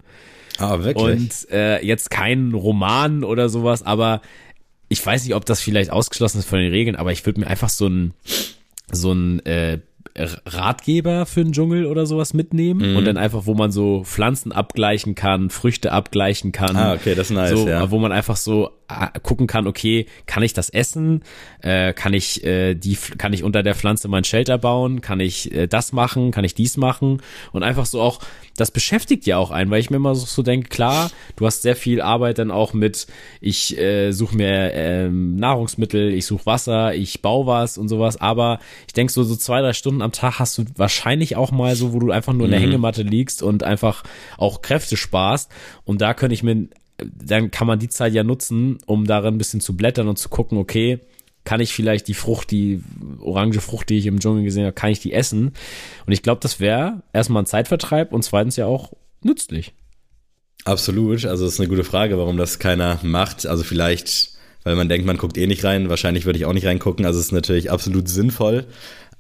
Ah, 0.60 0.84
wirklich? 0.84 1.04
Und 1.04 1.50
äh, 1.52 1.84
jetzt 1.84 2.12
kein 2.12 2.54
Roman 2.54 3.24
oder 3.24 3.50
sowas, 3.50 3.82
aber 3.82 4.22
ich 4.90 5.04
weiß 5.04 5.24
nicht, 5.24 5.34
ob 5.34 5.44
das 5.48 5.60
vielleicht 5.60 5.90
ausgeschlossen 5.90 6.38
ist 6.38 6.48
von 6.48 6.60
den 6.60 6.72
Regeln, 6.72 6.98
aber 6.98 7.12
ich 7.12 7.26
würde 7.26 7.40
mir 7.40 7.48
einfach 7.48 7.70
so 7.70 7.88
ein 7.88 8.14
so 8.92 9.12
ein 9.12 9.44
äh, 9.48 9.80
Ratgeber 10.16 11.26
für 11.26 11.44
den 11.44 11.54
Dschungel 11.54 11.88
oder 11.88 12.06
sowas 12.06 12.36
mitnehmen 12.36 12.92
mhm. 12.92 12.98
und 12.98 13.06
dann 13.06 13.18
einfach, 13.18 13.48
wo 13.48 13.56
man 13.56 13.72
so 13.72 14.04
Pflanzen 14.04 14.52
abgleichen 14.52 15.16
kann, 15.16 15.50
Früchte 15.50 15.92
abgleichen 15.92 16.52
kann. 16.52 16.76
Ah, 16.76 16.94
okay, 16.94 17.16
das 17.16 17.32
ist 17.32 17.36
nice, 17.36 17.50
so, 17.52 17.68
ja. 17.68 17.90
Wo 17.90 17.98
man 17.98 18.12
einfach 18.12 18.36
so 18.36 18.70
äh, 18.90 19.20
gucken 19.22 19.48
kann, 19.48 19.66
okay, 19.66 20.06
kann 20.28 20.44
ich 20.44 20.54
das 20.54 20.70
essen? 20.70 21.24
Äh, 21.62 21.94
kann 21.94 22.14
ich 22.14 22.44
äh, 22.44 22.76
die, 22.76 22.96
kann 23.18 23.34
ich 23.34 23.44
unter 23.44 23.64
der 23.64 23.74
Pflanze 23.74 24.08
mein 24.08 24.24
Shelter 24.24 24.60
bauen? 24.60 25.02
Kann 25.02 25.20
ich 25.20 25.52
äh, 25.52 25.68
das 25.68 25.94
machen? 25.94 26.32
Kann 26.32 26.44
ich 26.46 26.54
dies 26.54 26.78
machen? 26.78 27.22
Und 27.52 27.64
einfach 27.64 27.88
so 27.88 28.00
auch, 28.00 28.20
das 28.56 28.72
beschäftigt 28.72 29.26
ja 29.26 29.38
auch 29.38 29.52
einen, 29.52 29.72
weil 29.72 29.80
ich 29.80 29.90
mir 29.90 29.98
immer 29.98 30.16
so, 30.16 30.26
so 30.26 30.44
denke, 30.44 30.70
klar, 30.70 31.12
du 31.36 31.46
hast 31.46 31.64
sehr 31.64 31.76
viel 31.76 32.02
Arbeit 32.02 32.38
dann 32.38 32.52
auch 32.52 32.74
mit, 32.74 33.08
ich 33.42 33.78
äh, 33.78 34.12
suche 34.12 34.36
mir 34.36 34.74
ähm, 34.74 35.36
Nahrungsmittel, 35.36 36.14
ich 36.14 36.26
suche 36.26 36.46
Wasser, 36.46 36.94
ich 36.94 37.22
baue 37.22 37.48
was 37.48 37.78
und 37.78 37.88
sowas, 37.88 38.20
aber 38.22 38.60
ich 38.88 38.94
denke 38.94 39.12
so, 39.12 39.24
so 39.24 39.36
zwei, 39.36 39.62
drei 39.62 39.74
Stunden 39.74 40.02
am 40.02 40.12
Tag 40.12 40.40
hast 40.40 40.58
du 40.58 40.66
wahrscheinlich 40.76 41.36
auch 41.36 41.52
mal 41.52 41.76
so, 41.76 41.94
wo 41.94 42.00
du 42.00 42.12
einfach 42.12 42.34
nur 42.34 42.46
in 42.46 42.52
der 42.52 42.60
mhm. 42.60 42.66
Hängematte 42.66 43.02
liegst 43.02 43.42
und 43.42 43.64
einfach 43.64 44.04
auch 44.38 44.62
Kräfte 44.62 44.98
sparst. 44.98 45.52
Und 45.84 46.02
da 46.02 46.14
könnte 46.14 46.34
ich 46.34 46.44
mir, 46.44 46.68
dann 46.98 47.50
kann 47.52 47.68
man 47.68 47.80
die 47.80 47.90
Zeit 47.90 48.14
ja 48.14 48.24
nutzen, 48.24 48.78
um 48.86 49.06
darin 49.06 49.36
ein 49.36 49.38
bisschen 49.38 49.62
zu 49.62 49.76
blättern 49.76 50.08
und 50.08 50.18
zu 50.18 50.30
gucken, 50.30 50.58
okay, 50.58 51.00
kann 51.44 51.60
ich 51.60 51.74
vielleicht 51.74 52.08
die 52.08 52.14
Frucht, 52.14 52.52
die 52.52 52.82
orange 53.20 53.60
Frucht, 53.60 53.90
die 53.90 53.98
ich 53.98 54.06
im 54.06 54.20
Dschungel 54.20 54.44
gesehen 54.44 54.64
habe, 54.64 54.74
kann 54.74 54.92
ich 54.92 55.00
die 55.00 55.14
essen? 55.14 55.54
Und 56.06 56.14
ich 56.14 56.22
glaube, 56.22 56.40
das 56.42 56.60
wäre 56.60 57.04
erstmal 57.12 57.44
ein 57.44 57.48
Zeitvertreib 57.48 58.14
und 58.14 58.24
zweitens 58.24 58.56
ja 58.56 58.66
auch 58.66 58.94
nützlich. 59.22 59.74
Absolut. 60.66 61.26
Also 61.26 61.46
es 61.46 61.54
ist 61.54 61.60
eine 61.60 61.70
gute 61.70 61.84
Frage, 61.84 62.18
warum 62.18 62.38
das 62.38 62.60
keiner 62.60 63.00
macht. 63.04 63.46
Also 63.46 63.64
vielleicht, 63.64 64.32
weil 64.64 64.76
man 64.76 64.88
denkt, 64.88 65.06
man 65.06 65.18
guckt 65.18 65.38
eh 65.38 65.48
nicht 65.48 65.64
rein. 65.66 65.90
Wahrscheinlich 65.90 66.26
würde 66.26 66.40
ich 66.40 66.46
auch 66.46 66.54
nicht 66.54 66.66
reingucken. 66.66 67.06
Also 67.06 67.20
es 67.20 67.28
ist 67.28 67.32
natürlich 67.32 67.72
absolut 67.72 68.08
sinnvoll. 68.08 68.66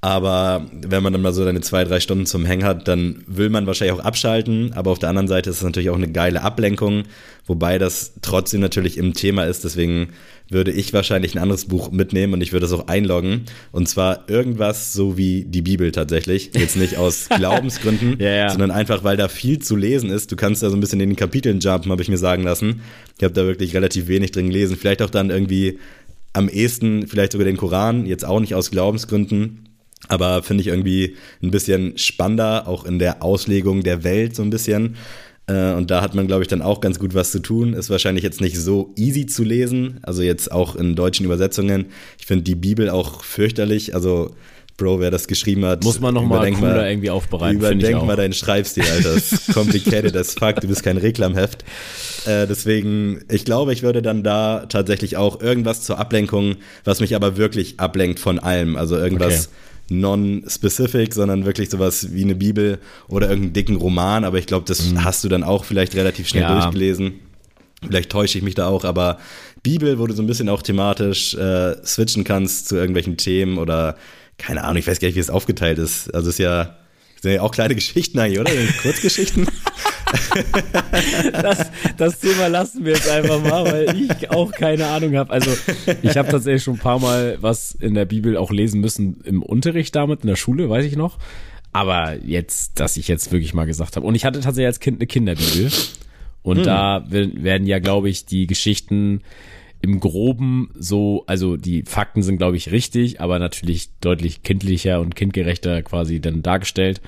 Aber 0.03 0.67
wenn 0.81 1.01
man 1.01 1.13
dann 1.13 1.21
mal 1.21 1.31
so 1.31 1.45
seine 1.45 1.61
zwei, 1.61 1.85
drei 1.85 2.01
Stunden 2.01 2.25
zum 2.25 2.43
Hängen 2.43 2.65
hat, 2.65 2.89
dann 2.89 3.23
will 3.25 3.49
man 3.49 3.67
wahrscheinlich 3.67 3.97
auch 3.97 4.03
abschalten. 4.03 4.73
Aber 4.73 4.91
auf 4.91 4.99
der 4.99 5.07
anderen 5.07 5.29
Seite 5.29 5.49
ist 5.49 5.57
es 5.57 5.63
natürlich 5.63 5.89
auch 5.91 5.95
eine 5.95 6.11
geile 6.11 6.41
Ablenkung, 6.41 7.03
wobei 7.47 7.77
das 7.77 8.11
trotzdem 8.21 8.59
natürlich 8.59 8.97
im 8.97 9.13
Thema 9.13 9.45
ist. 9.45 9.63
Deswegen 9.63 10.09
würde 10.49 10.73
ich 10.73 10.91
wahrscheinlich 10.91 11.35
ein 11.35 11.41
anderes 11.41 11.69
Buch 11.69 11.89
mitnehmen 11.91 12.33
und 12.33 12.41
ich 12.41 12.51
würde 12.51 12.65
es 12.65 12.73
auch 12.73 12.89
einloggen. 12.89 13.45
Und 13.71 13.87
zwar 13.87 14.27
irgendwas 14.29 14.91
so 14.91 15.17
wie 15.17 15.45
die 15.45 15.61
Bibel 15.61 15.93
tatsächlich. 15.93 16.51
Jetzt 16.53 16.75
nicht 16.75 16.97
aus 16.97 17.29
Glaubensgründen, 17.37 18.17
ja, 18.19 18.29
ja. 18.29 18.49
sondern 18.49 18.71
einfach, 18.71 19.05
weil 19.05 19.15
da 19.15 19.29
viel 19.29 19.59
zu 19.59 19.77
lesen 19.77 20.09
ist. 20.09 20.29
Du 20.29 20.35
kannst 20.35 20.61
da 20.63 20.69
so 20.69 20.75
ein 20.75 20.81
bisschen 20.81 20.99
in 20.99 21.11
den 21.11 21.15
Kapiteln 21.15 21.61
jumpen, 21.61 21.93
habe 21.93 22.01
ich 22.01 22.09
mir 22.09 22.17
sagen 22.17 22.43
lassen. 22.43 22.81
Ich 23.17 23.23
habe 23.23 23.33
da 23.33 23.45
wirklich 23.45 23.73
relativ 23.73 24.09
wenig 24.09 24.31
drin 24.31 24.47
gelesen. 24.47 24.75
Vielleicht 24.75 25.01
auch 25.01 25.09
dann 25.09 25.29
irgendwie 25.29 25.79
am 26.33 26.49
ehesten, 26.49 27.07
vielleicht 27.07 27.31
sogar 27.31 27.45
den 27.45 27.55
Koran, 27.55 28.05
jetzt 28.05 28.25
auch 28.25 28.41
nicht 28.41 28.53
aus 28.53 28.69
Glaubensgründen 28.69 29.62
aber 30.13 30.43
finde 30.43 30.61
ich 30.61 30.67
irgendwie 30.67 31.15
ein 31.41 31.49
bisschen 31.49 31.97
spannender, 31.97 32.67
auch 32.67 32.85
in 32.85 32.99
der 32.99 33.23
Auslegung 33.23 33.81
der 33.81 34.03
Welt 34.03 34.35
so 34.35 34.43
ein 34.43 34.51
bisschen. 34.51 34.95
Äh, 35.47 35.73
und 35.73 35.89
da 35.89 36.01
hat 36.01 36.13
man, 36.13 36.27
glaube 36.27 36.43
ich, 36.43 36.47
dann 36.47 36.61
auch 36.61 36.81
ganz 36.81 36.99
gut 36.99 37.15
was 37.15 37.31
zu 37.31 37.39
tun. 37.39 37.73
Ist 37.73 37.89
wahrscheinlich 37.89 38.23
jetzt 38.23 38.39
nicht 38.39 38.57
so 38.57 38.93
easy 38.95 39.25
zu 39.25 39.43
lesen, 39.43 39.99
also 40.03 40.21
jetzt 40.21 40.51
auch 40.51 40.75
in 40.75 40.95
deutschen 40.95 41.25
Übersetzungen. 41.25 41.87
Ich 42.19 42.27
finde 42.27 42.43
die 42.43 42.55
Bibel 42.55 42.89
auch 42.91 43.23
fürchterlich. 43.23 43.95
Also, 43.95 44.35
Bro, 44.77 44.99
wer 44.99 45.11
das 45.11 45.27
geschrieben 45.27 45.65
hat, 45.65 45.83
muss 45.83 45.99
man 45.99 46.13
nochmal 46.13 46.51
cooler 46.51 46.89
irgendwie 46.89 47.09
aufbereiten. 47.09 47.57
Überdenk 47.57 48.05
mal 48.05 48.15
deinen 48.15 48.33
Schreibstil, 48.33 48.83
Alter. 48.83 49.15
Das 49.15 49.31
ist 49.31 49.47
complicated 49.53 50.15
as 50.15 50.33
fuck. 50.33 50.61
Du 50.61 50.67
bist 50.67 50.83
kein 50.83 50.97
Reklamheft. 50.97 51.63
Äh, 52.25 52.47
deswegen, 52.47 53.23
ich 53.29 53.45
glaube, 53.45 53.73
ich 53.73 53.83
würde 53.83 54.01
dann 54.01 54.23
da 54.23 54.65
tatsächlich 54.67 55.17
auch 55.17 55.41
irgendwas 55.41 55.81
zur 55.81 55.99
Ablenkung, 55.99 56.55
was 56.83 57.01
mich 57.01 57.15
aber 57.15 57.37
wirklich 57.37 57.79
ablenkt 57.79 58.19
von 58.19 58.39
allem. 58.39 58.75
Also 58.75 58.95
irgendwas. 58.95 59.47
Okay 59.47 59.55
non-specific, 59.89 61.13
sondern 61.13 61.45
wirklich 61.45 61.69
sowas 61.69 62.13
wie 62.13 62.23
eine 62.23 62.35
Bibel 62.35 62.79
oder 63.07 63.29
irgendeinen 63.29 63.53
dicken 63.53 63.75
Roman. 63.75 64.23
Aber 64.23 64.37
ich 64.37 64.45
glaube, 64.45 64.65
das 64.67 64.85
mhm. 64.85 65.03
hast 65.03 65.23
du 65.23 65.29
dann 65.29 65.43
auch 65.43 65.65
vielleicht 65.65 65.95
relativ 65.95 66.27
schnell 66.27 66.43
ja. 66.43 66.53
durchgelesen. 66.53 67.19
Vielleicht 67.85 68.09
täusche 68.09 68.37
ich 68.37 68.43
mich 68.43 68.55
da 68.55 68.67
auch, 68.67 68.85
aber 68.85 69.19
Bibel, 69.61 69.99
wo 69.99 70.07
du 70.07 70.13
so 70.13 70.23
ein 70.23 70.27
bisschen 70.27 70.49
auch 70.49 70.61
thematisch 70.61 71.33
äh, 71.35 71.75
switchen 71.85 72.23
kannst 72.23 72.69
zu 72.69 72.75
irgendwelchen 72.75 73.17
Themen 73.17 73.57
oder 73.57 73.97
keine 74.37 74.63
Ahnung, 74.63 74.77
ich 74.77 74.87
weiß 74.87 74.99
gar 74.99 75.07
nicht, 75.07 75.15
wie 75.15 75.21
es 75.21 75.29
aufgeteilt 75.29 75.77
ist. 75.79 76.13
Also 76.13 76.29
es 76.29 76.35
ist 76.35 76.39
ja, 76.39 76.77
sind 77.21 77.33
ja 77.33 77.41
auch 77.41 77.51
kleine 77.51 77.75
Geschichten 77.75 78.19
eigentlich, 78.19 78.39
oder? 78.39 78.51
Kurzgeschichten. 78.81 79.47
Das, 81.31 81.71
das 81.97 82.19
Thema 82.19 82.47
lassen 82.47 82.85
wir 82.85 82.93
jetzt 82.93 83.09
einfach 83.09 83.41
mal, 83.41 83.65
weil 83.65 83.95
ich 83.95 84.29
auch 84.29 84.51
keine 84.51 84.87
Ahnung 84.87 85.15
habe. 85.15 85.31
Also 85.31 85.51
ich 86.01 86.17
habe 86.17 86.29
tatsächlich 86.29 86.63
schon 86.63 86.75
ein 86.75 86.79
paar 86.79 86.99
Mal 86.99 87.37
was 87.41 87.71
in 87.73 87.93
der 87.93 88.05
Bibel 88.05 88.37
auch 88.37 88.51
lesen 88.51 88.81
müssen 88.81 89.21
im 89.23 89.41
Unterricht 89.41 89.95
damit, 89.95 90.21
in 90.21 90.27
der 90.27 90.35
Schule, 90.35 90.69
weiß 90.69 90.85
ich 90.85 90.95
noch. 90.95 91.17
Aber 91.71 92.15
jetzt, 92.23 92.79
dass 92.79 92.97
ich 92.97 93.07
jetzt 93.07 93.31
wirklich 93.31 93.53
mal 93.53 93.65
gesagt 93.65 93.95
habe. 93.95 94.05
Und 94.05 94.15
ich 94.15 94.25
hatte 94.25 94.39
tatsächlich 94.39 94.67
als 94.67 94.79
Kind 94.79 94.99
eine 94.99 95.07
Kinderbibel. 95.07 95.71
Und 96.43 96.57
hm. 96.57 96.63
da 96.63 97.05
werden 97.09 97.67
ja, 97.67 97.79
glaube 97.79 98.09
ich, 98.09 98.25
die 98.25 98.47
Geschichten 98.47 99.21
im 99.81 99.99
Groben 99.99 100.69
so, 100.75 101.23
also 101.27 101.57
die 101.57 101.83
Fakten 101.83 102.23
sind, 102.23 102.37
glaube 102.37 102.55
ich, 102.55 102.71
richtig, 102.71 103.19
aber 103.19 103.37
natürlich 103.37 103.89
deutlich 103.99 104.41
kindlicher 104.43 105.01
und 105.01 105.15
kindgerechter 105.15 105.81
quasi 105.81 106.21
dann 106.21 106.41
dargestellt. 106.41 107.01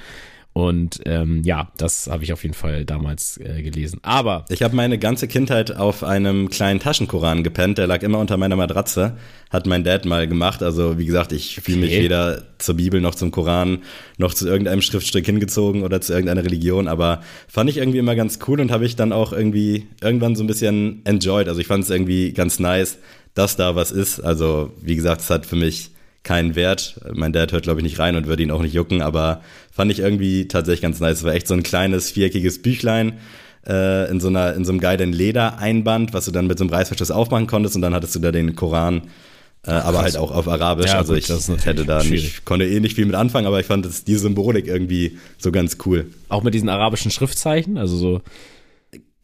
Und 0.57 1.01
ähm, 1.03 1.41
ja, 1.43 1.69
das 1.75 2.07
habe 2.07 2.23
ich 2.23 2.31
auf 2.31 2.43
jeden 2.43 2.55
Fall 2.55 2.85
damals 2.85 3.37
äh, 3.43 3.61
gelesen. 3.61 3.99
Aber 4.03 4.45
ich 4.47 4.63
habe 4.63 4.73
meine 4.73 4.97
ganze 4.97 5.27
Kindheit 5.27 5.75
auf 5.75 6.01
einem 6.01 6.49
kleinen 6.49 6.79
Taschenkoran 6.79 7.43
gepennt. 7.43 7.77
Der 7.77 7.87
lag 7.87 8.03
immer 8.03 8.19
unter 8.19 8.37
meiner 8.37 8.55
Matratze. 8.55 9.17
Hat 9.49 9.65
mein 9.65 9.83
Dad 9.83 10.05
mal 10.05 10.29
gemacht. 10.29 10.63
Also 10.63 10.97
wie 10.97 11.05
gesagt, 11.05 11.33
ich 11.33 11.59
fühle 11.61 11.79
mich 11.79 11.91
weder 11.91 12.41
zur 12.57 12.75
Bibel 12.75 13.01
noch 13.01 13.15
zum 13.15 13.31
Koran 13.31 13.79
noch 14.17 14.33
zu 14.33 14.47
irgendeinem 14.47 14.81
Schriftstück 14.81 15.25
hingezogen 15.25 15.83
oder 15.83 15.99
zu 15.99 16.13
irgendeiner 16.13 16.45
Religion. 16.45 16.87
Aber 16.87 17.21
fand 17.49 17.69
ich 17.69 17.75
irgendwie 17.75 17.99
immer 17.99 18.15
ganz 18.15 18.39
cool 18.47 18.61
und 18.61 18.71
habe 18.71 18.85
ich 18.85 18.95
dann 18.95 19.11
auch 19.11 19.33
irgendwie 19.33 19.87
irgendwann 20.01 20.37
so 20.37 20.43
ein 20.45 20.47
bisschen 20.47 21.01
enjoyed. 21.03 21.49
Also 21.49 21.59
ich 21.59 21.67
fand 21.67 21.83
es 21.83 21.89
irgendwie 21.89 22.31
ganz 22.31 22.59
nice, 22.59 22.97
dass 23.33 23.57
da 23.57 23.75
was 23.75 23.91
ist. 23.91 24.21
Also 24.21 24.71
wie 24.81 24.95
gesagt, 24.95 25.19
es 25.19 25.29
hat 25.29 25.45
für 25.45 25.57
mich 25.57 25.91
keinen 26.25 26.55
Wert. 26.55 26.99
Mein 27.13 27.31
Dad 27.31 27.53
hört, 27.53 27.63
glaube 27.63 27.79
ich, 27.79 27.85
nicht 27.85 27.99
rein 27.99 28.17
und 28.17 28.27
würde 28.27 28.43
ihn 28.43 28.51
auch 28.51 28.61
nicht 28.61 28.73
jucken, 28.73 29.01
aber 29.01 29.41
fand 29.71 29.89
ich 29.91 29.99
irgendwie 29.99 30.49
tatsächlich 30.49 30.81
ganz 30.81 30.99
nice. 30.99 31.19
Es 31.19 31.23
war 31.23 31.33
echt 31.33 31.47
so 31.47 31.53
ein 31.53 31.63
kleines, 31.63 32.11
viereckiges 32.11 32.61
Büchlein. 32.61 33.13
äh, 33.67 34.11
in 34.11 34.19
so 34.19 34.27
einer 34.27 34.53
in 34.53 34.65
so 34.65 34.71
einem 34.71 34.79
geilen 34.79 35.13
Ledereinband, 35.13 36.13
was 36.13 36.25
du 36.25 36.31
dann 36.31 36.47
mit 36.47 36.57
so 36.57 36.65
einem 36.65 36.73
Reißverschluss 36.73 37.11
aufmachen 37.11 37.47
konntest 37.47 37.75
und 37.75 37.81
dann 37.81 37.93
hattest 37.93 38.13
du 38.15 38.19
da 38.19 38.31
den 38.31 38.55
Koran 38.55 39.03
äh, 39.67 39.71
aber 39.71 40.01
halt 40.01 40.17
auch 40.17 40.31
auf 40.31 40.47
Arabisch. 40.47 40.91
Ja, 40.91 40.99
also 40.99 41.13
gut, 41.13 41.27
ich 41.27 41.65
hätte 41.65 41.85
da 41.85 42.01
schwierig. 42.01 42.23
nicht, 42.23 42.45
konnte 42.45 42.65
eh 42.65 42.79
nicht 42.79 42.95
viel 42.95 43.05
mit 43.05 43.15
anfangen, 43.15 43.47
aber 43.47 43.59
ich 43.59 43.65
fand 43.65 43.85
das, 43.85 44.03
die 44.03 44.15
Symbolik 44.15 44.67
irgendwie 44.67 45.17
so 45.37 45.51
ganz 45.51 45.77
cool. 45.85 46.07
Auch 46.29 46.43
mit 46.43 46.53
diesen 46.53 46.69
arabischen 46.69 47.11
Schriftzeichen, 47.11 47.77
also 47.77 47.97
so. 47.97 48.21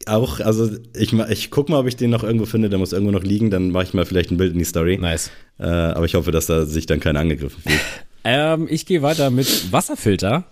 Auch, 0.06 0.40
also 0.40 0.68
ich, 0.96 1.12
ich 1.12 1.50
guck 1.50 1.68
mal, 1.68 1.78
ob 1.78 1.86
ich 1.86 1.96
den 1.96 2.10
noch 2.10 2.24
irgendwo 2.24 2.46
finde, 2.46 2.68
der 2.68 2.78
muss 2.78 2.92
irgendwo 2.92 3.12
noch 3.12 3.22
liegen, 3.22 3.50
dann 3.50 3.70
mache 3.70 3.84
ich 3.84 3.94
mal 3.94 4.04
vielleicht 4.04 4.30
ein 4.30 4.36
Bild 4.36 4.52
in 4.52 4.58
die 4.58 4.64
Story. 4.64 4.98
Nice. 4.98 5.30
Äh, 5.58 5.66
aber 5.66 6.04
ich 6.04 6.14
hoffe, 6.14 6.32
dass 6.32 6.46
da 6.46 6.64
sich 6.64 6.86
dann 6.86 7.00
keiner 7.00 7.20
angegriffen 7.20 7.62
fühlt. 7.62 7.80
ähm, 8.24 8.66
ich 8.70 8.86
gehe 8.86 9.02
weiter 9.02 9.30
mit 9.30 9.72
Wasserfilter. 9.72 10.44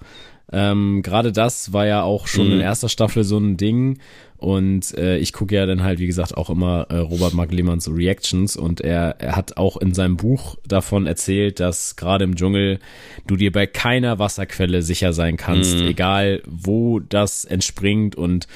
Ähm, 0.53 1.03
Gerade 1.03 1.32
das 1.32 1.72
war 1.72 1.86
ja 1.86 2.03
auch 2.03 2.26
schon 2.26 2.48
mhm. 2.48 2.55
in 2.55 2.61
erster 2.61 2.88
Staffel 2.88 3.24
so 3.24 3.38
ein 3.38 3.57
Ding. 3.57 3.98
Und 4.40 4.96
äh, 4.96 5.18
ich 5.18 5.34
gucke 5.34 5.55
ja 5.55 5.66
dann 5.66 5.82
halt, 5.82 5.98
wie 5.98 6.07
gesagt, 6.07 6.34
auch 6.34 6.48
immer 6.48 6.86
äh, 6.88 6.96
Robert 6.96 7.34
Mark 7.34 7.53
Lehmanns 7.53 7.90
Reactions 7.92 8.57
und 8.57 8.80
er, 8.80 9.16
er 9.18 9.36
hat 9.36 9.59
auch 9.59 9.76
in 9.76 9.92
seinem 9.92 10.16
Buch 10.16 10.57
davon 10.66 11.07
erzählt, 11.07 11.61
dass 11.61 11.94
gerade 11.96 12.24
im 12.24 12.36
Dschungel 12.36 12.78
du 13.26 13.36
dir 13.36 13.53
bei 13.53 13.66
keiner 13.66 14.18
Wasserquelle 14.18 14.80
sicher 14.80 15.12
sein 15.12 15.36
kannst, 15.36 15.76
mhm. 15.76 15.88
egal 15.88 16.42
wo 16.46 17.01
das 17.01 17.44
entspringt 17.44 18.16
und 18.16 18.46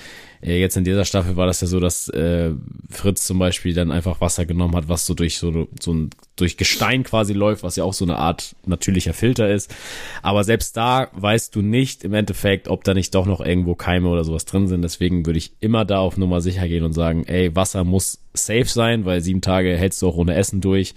jetzt 0.53 0.76
in 0.76 0.84
dieser 0.84 1.07
Staffel 1.07 1.36
war 1.36 1.47
das 1.47 1.62
ja 1.62 1.66
so, 1.66 1.80
dass 1.80 2.09
äh, 2.11 2.51
Fritz 2.90 3.26
zum 3.26 3.38
Beispiel 3.38 3.72
dann 3.72 3.90
einfach 3.90 4.20
Wasser 4.20 4.45
genommen 4.45 4.76
hat, 4.76 4.88
was 4.88 5.07
so 5.07 5.14
durch 5.14 5.38
so, 5.38 5.68
so 5.80 5.95
ein 5.95 6.11
durch 6.36 6.57
Gestein 6.57 7.03
quasi 7.03 7.32
läuft, 7.32 7.62
was 7.62 7.76
ja 7.76 7.84
auch 7.84 7.95
so 7.95 8.05
eine 8.05 8.18
Art 8.18 8.55
natürlicher 8.66 9.14
Filter 9.14 9.49
ist. 9.49 9.74
Aber 10.22 10.45
selbst 10.45 10.76
da 10.76 11.09
weißt 11.12 11.55
du 11.55 11.62
nicht 11.62 12.05
im 12.05 12.12
Endeffekt, 12.12 12.68
ob 12.68 12.84
da 12.84 12.92
nicht 12.92 13.14
doch 13.14 13.24
noch 13.24 13.40
irgendwo 13.40 13.74
Keime 13.74 14.09
oder 14.09 14.24
sowas 14.24 14.45
drin 14.45 14.66
sind. 14.66 14.82
Deswegen 14.82 15.24
würde 15.24 15.38
ich 15.38 15.53
immer 15.61 15.84
da 15.84 15.99
auf 15.99 16.18
Nummer 16.18 16.40
sicher 16.40 16.68
gehen 16.68 16.84
und 16.84 16.92
sagen, 16.92 17.24
ey, 17.24 17.55
Wasser 17.57 17.84
muss 17.84 18.20
safe 18.34 18.66
sein, 18.66 19.05
weil 19.07 19.22
sieben 19.22 19.40
Tage 19.40 19.76
hältst 19.76 20.03
du 20.03 20.09
auch 20.09 20.16
ohne 20.16 20.34
Essen 20.34 20.61
durch. 20.61 20.95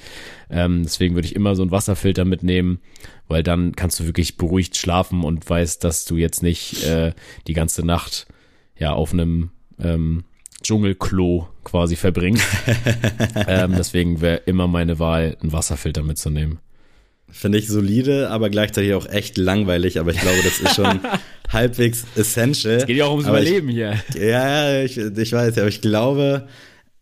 Ähm, 0.50 0.84
deswegen 0.84 1.16
würde 1.16 1.28
ich 1.28 1.36
immer 1.36 1.56
so 1.56 1.62
einen 1.62 1.72
Wasserfilter 1.72 2.26
mitnehmen, 2.26 2.80
weil 3.28 3.44
dann 3.44 3.76
kannst 3.76 4.00
du 4.00 4.06
wirklich 4.06 4.36
beruhigt 4.38 4.76
schlafen 4.76 5.24
und 5.24 5.50
weißt, 5.50 5.84
dass 5.84 6.06
du 6.06 6.18
jetzt 6.18 6.44
nicht 6.44 6.84
äh, 6.84 7.14
die 7.48 7.54
ganze 7.54 7.86
Nacht 7.86 8.28
ja 8.80 8.94
auf 8.94 9.14
einem 9.14 9.52
ähm, 9.80 10.24
Dschungelklo 10.64 11.48
quasi 11.64 11.96
verbringt. 11.96 12.42
ähm, 13.48 13.74
deswegen 13.78 14.22
wäre 14.22 14.42
immer 14.46 14.68
meine 14.68 15.00
Wahl, 15.00 15.38
einen 15.42 15.52
Wasserfilter 15.52 16.04
mitzunehmen. 16.04 16.60
Finde 17.30 17.58
ich 17.58 17.68
solide, 17.68 18.30
aber 18.30 18.50
gleichzeitig 18.50 18.94
auch 18.94 19.06
echt 19.06 19.38
langweilig, 19.38 20.00
aber 20.00 20.12
ich 20.12 20.20
glaube, 20.20 20.40
das 20.44 20.60
ist 20.60 20.76
schon 20.76 21.02
halbwegs 21.50 22.06
essential. 22.16 22.76
Es 22.76 22.86
geht 22.86 22.98
ja 22.98 23.06
auch 23.06 23.12
ums 23.12 23.26
aber 23.26 23.42
Überleben 23.42 23.70
ich, 23.70 23.76
hier. 23.76 24.00
Ja, 24.18 24.82
ich, 24.82 24.98
ich 24.98 25.32
weiß, 25.34 25.58
aber 25.58 25.68
ich 25.68 25.82
glaube, 25.82 26.48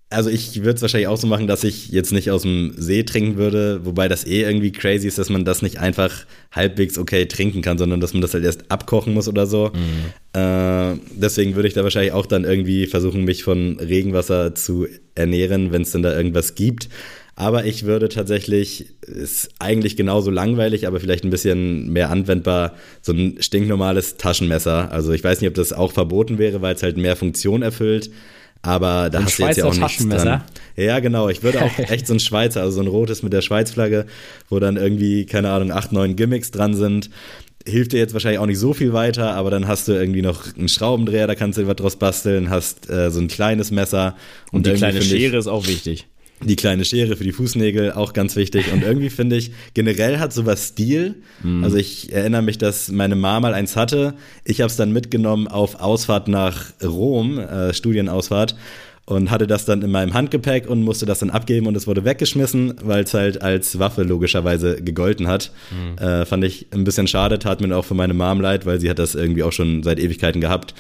also 0.10 0.30
ich 0.30 0.58
würde 0.58 0.76
es 0.76 0.82
wahrscheinlich 0.82 1.08
auch 1.08 1.18
so 1.18 1.26
machen, 1.26 1.48
dass 1.48 1.64
ich 1.64 1.90
jetzt 1.90 2.12
nicht 2.12 2.30
aus 2.30 2.44
dem 2.44 2.74
See 2.78 3.04
trinken 3.04 3.38
würde, 3.38 3.86
wobei 3.86 4.08
das 4.08 4.26
eh 4.26 4.44
irgendwie 4.44 4.72
crazy 4.72 5.08
ist, 5.08 5.18
dass 5.18 5.30
man 5.30 5.46
das 5.46 5.62
nicht 5.62 5.80
einfach 5.80 6.26
halbwegs 6.52 6.98
okay 6.98 7.26
trinken 7.26 7.62
kann, 7.62 7.78
sondern 7.78 8.00
dass 8.00 8.14
man 8.14 8.22
das 8.22 8.34
halt 8.34 8.44
erst 8.44 8.70
abkochen 8.70 9.14
muss 9.14 9.28
oder 9.28 9.48
so. 9.48 9.72
Mhm. 9.74 10.40
Äh, 10.40 11.00
deswegen 11.16 11.56
würde 11.56 11.68
ich 11.68 11.74
da 11.74 11.84
wahrscheinlich 11.84 12.14
auch 12.14 12.28
dann 12.28 12.44
irgendwie 12.44 12.86
versuchen, 12.86 13.24
mich 13.24 13.44
von 13.44 13.80
Regenwasser 13.80 14.54
zu 14.54 14.88
ernähren, 15.16 15.72
wenn 15.72 15.82
es 15.82 15.92
denn 15.92 16.04
da 16.04 16.16
irgendwas 16.16 16.54
gibt. 16.54 16.88
Aber 17.38 17.66
ich 17.66 17.84
würde 17.84 18.08
tatsächlich, 18.08 18.96
ist 19.02 19.50
eigentlich 19.60 19.98
genauso 19.98 20.32
langweilig, 20.32 20.88
aber 20.88 21.02
vielleicht 21.02 21.26
ein 21.26 21.32
bisschen 21.32 21.92
mehr 21.92 22.10
anwendbar, 22.10 22.76
so 23.02 23.12
ein 23.12 23.38
stinknormales 23.42 24.16
Taschenmesser. 24.18 24.92
Also 24.92 25.12
ich 25.12 25.24
weiß 25.24 25.42
nicht, 25.42 25.50
ob 25.50 25.56
das 25.56 25.74
auch 25.74 25.92
verboten 25.92 26.38
wäre, 26.38 26.62
weil 26.62 26.76
es 26.76 26.84
halt 26.84 26.96
mehr 26.96 27.18
Funktion 27.18 27.64
erfüllt 27.64 28.12
aber 28.66 29.10
da 29.10 29.20
ein 29.20 29.26
hast 29.26 29.40
du 29.40 29.44
jetzt 29.44 29.58
ja 29.58 29.66
auch 29.66 29.76
nichts 29.76 30.08
dran. 30.08 30.44
Ja, 30.76 31.00
genau. 31.00 31.30
Ich 31.30 31.44
würde 31.44 31.64
auch 31.64 31.78
echt 31.78 32.08
so 32.08 32.14
ein 32.14 32.20
Schweizer, 32.20 32.62
also 32.62 32.76
so 32.76 32.82
ein 32.82 32.88
rotes 32.88 33.24
mit 33.24 33.34
der 33.34 33.42
Schweizflagge, 33.42 34.06
wo 34.50 34.60
dann 34.60 34.78
irgendwie, 34.78 35.26
keine 35.26 35.52
Ahnung, 35.52 35.72
acht, 35.72 35.92
neun 35.92 36.16
Gimmicks 36.16 36.52
dran 36.52 36.74
sind. 36.74 37.10
Hilft 37.68 37.94
dir 37.94 37.98
jetzt 37.98 38.14
wahrscheinlich 38.14 38.40
auch 38.40 38.46
nicht 38.46 38.60
so 38.60 38.74
viel 38.74 38.94
weiter, 38.94 39.34
aber 39.34 39.50
dann 39.50 39.68
hast 39.68 39.88
du 39.88 39.94
irgendwie 39.94 40.22
noch 40.22 40.56
einen 40.56 40.70
Schraubendreher, 40.70 41.26
da 41.26 41.34
kannst 41.34 41.58
du 41.58 41.66
was 41.66 41.76
draus 41.76 41.96
basteln, 41.96 42.50
hast 42.50 42.90
äh, 42.90 43.10
so 43.10 43.20
ein 43.20 43.28
kleines 43.28 43.72
Messer. 43.72 44.16
Und, 44.52 44.68
und 44.68 44.68
die 44.68 44.78
kleine 44.78 45.02
Schere 45.02 45.38
ist 45.38 45.48
auch 45.48 45.66
wichtig. 45.68 46.08
Die 46.44 46.56
kleine 46.56 46.84
Schere 46.84 47.16
für 47.16 47.24
die 47.24 47.32
Fußnägel, 47.32 47.94
auch 47.94 48.14
ganz 48.14 48.36
wichtig. 48.36 48.72
Und 48.74 48.84
irgendwie 48.84 49.10
finde 49.12 49.38
ich, 49.38 49.52
generell 49.74 50.20
hat 50.20 50.34
sowas 50.34 50.70
Stil. 50.70 51.16
Mm. 51.42 51.64
Also 51.64 51.78
ich 51.78 52.12
erinnere 52.12 52.42
mich, 52.42 52.58
dass 52.58 52.90
meine 52.90 53.16
Mama 53.16 53.40
mal 53.40 53.54
eins 53.54 53.76
hatte. 53.76 54.16
Ich 54.44 54.62
habe 54.62 54.70
es 54.70 54.76
dann 54.76 54.92
mitgenommen 54.92 55.48
auf 55.48 55.76
Ausfahrt 55.76 56.28
nach 56.28 56.66
Rom, 56.84 57.40
äh, 57.40 57.74
Studienausfahrt 57.74 58.56
und 59.06 59.30
hatte 59.30 59.46
das 59.46 59.66
dann 59.66 59.82
in 59.84 59.92
meinem 59.92 60.14
Handgepäck 60.14 60.68
und 60.68 60.84
musste 60.84 61.06
das 61.06 61.20
dann 61.20 61.30
abgeben 61.30 61.68
und 61.68 61.78
es 61.78 61.86
wurde 61.86 62.04
weggeschmissen, 62.06 62.76
weil 62.82 63.04
es 63.04 63.14
halt 63.14 63.42
als 63.42 63.78
Waffe 63.78 64.04
logischerweise 64.04 64.82
gegolten 64.82 65.28
hat. 65.28 65.52
Mhm. 65.72 65.98
Äh, 66.00 66.26
fand 66.26 66.44
ich 66.44 66.68
ein 66.72 66.84
bisschen 66.84 67.08
schade, 67.08 67.38
tat 67.38 67.62
mir 67.62 67.76
auch 67.76 67.86
für 67.86 67.94
meine 67.94 68.16
Mom 68.16 68.42
leid, 68.42 68.66
weil 68.66 68.80
sie 68.80 68.90
hat 68.90 69.00
das 69.00 69.14
irgendwie 69.14 69.44
auch 69.44 69.52
schon 69.52 69.84
seit 69.84 70.00
Ewigkeiten 70.00 70.42
gehabt. 70.42 70.74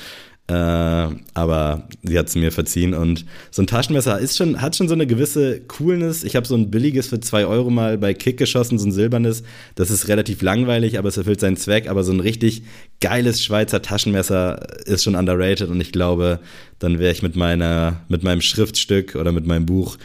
Äh, 0.47 0.53
aber 0.53 1.87
sie 2.03 2.19
hat 2.19 2.27
es 2.27 2.35
mir 2.35 2.51
verziehen 2.51 2.93
und 2.93 3.25
so 3.49 3.63
ein 3.63 3.67
Taschenmesser 3.67 4.19
ist 4.19 4.37
schon, 4.37 4.61
hat 4.61 4.75
schon 4.75 4.87
so 4.87 4.93
eine 4.93 5.07
gewisse 5.07 5.59
Coolness. 5.61 6.23
Ich 6.23 6.35
habe 6.35 6.45
so 6.45 6.53
ein 6.55 6.69
billiges 6.69 7.07
für 7.07 7.19
zwei 7.19 7.47
Euro 7.47 7.71
mal 7.71 7.97
bei 7.97 8.13
Kick 8.13 8.37
geschossen, 8.37 8.77
so 8.77 8.87
ein 8.87 8.91
silbernes. 8.91 9.41
Das 9.73 9.89
ist 9.89 10.07
relativ 10.07 10.43
langweilig, 10.43 10.99
aber 10.99 11.09
es 11.09 11.17
erfüllt 11.17 11.39
seinen 11.39 11.57
Zweck. 11.57 11.89
Aber 11.89 12.03
so 12.03 12.11
ein 12.11 12.19
richtig 12.19 12.61
geiles 13.01 13.43
Schweizer 13.43 13.81
Taschenmesser 13.81 14.85
ist 14.85 15.03
schon 15.03 15.15
underrated 15.15 15.69
und 15.69 15.81
ich 15.81 15.91
glaube, 15.91 16.39
dann 16.77 16.99
wäre 16.99 17.11
ich 17.11 17.23
mit 17.23 17.35
meiner, 17.35 18.01
mit 18.07 18.23
meinem 18.23 18.41
Schriftstück 18.41 19.15
oder 19.15 19.31
mit 19.31 19.47
meinem 19.47 19.65
Buch, 19.65 19.97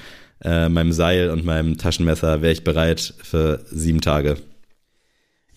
äh, 0.42 0.70
meinem 0.70 0.92
Seil 0.92 1.28
und 1.28 1.44
meinem 1.44 1.76
Taschenmesser 1.76 2.40
wäre 2.40 2.52
ich 2.52 2.64
bereit 2.64 3.12
für 3.22 3.62
sieben 3.70 4.00
Tage. 4.00 4.38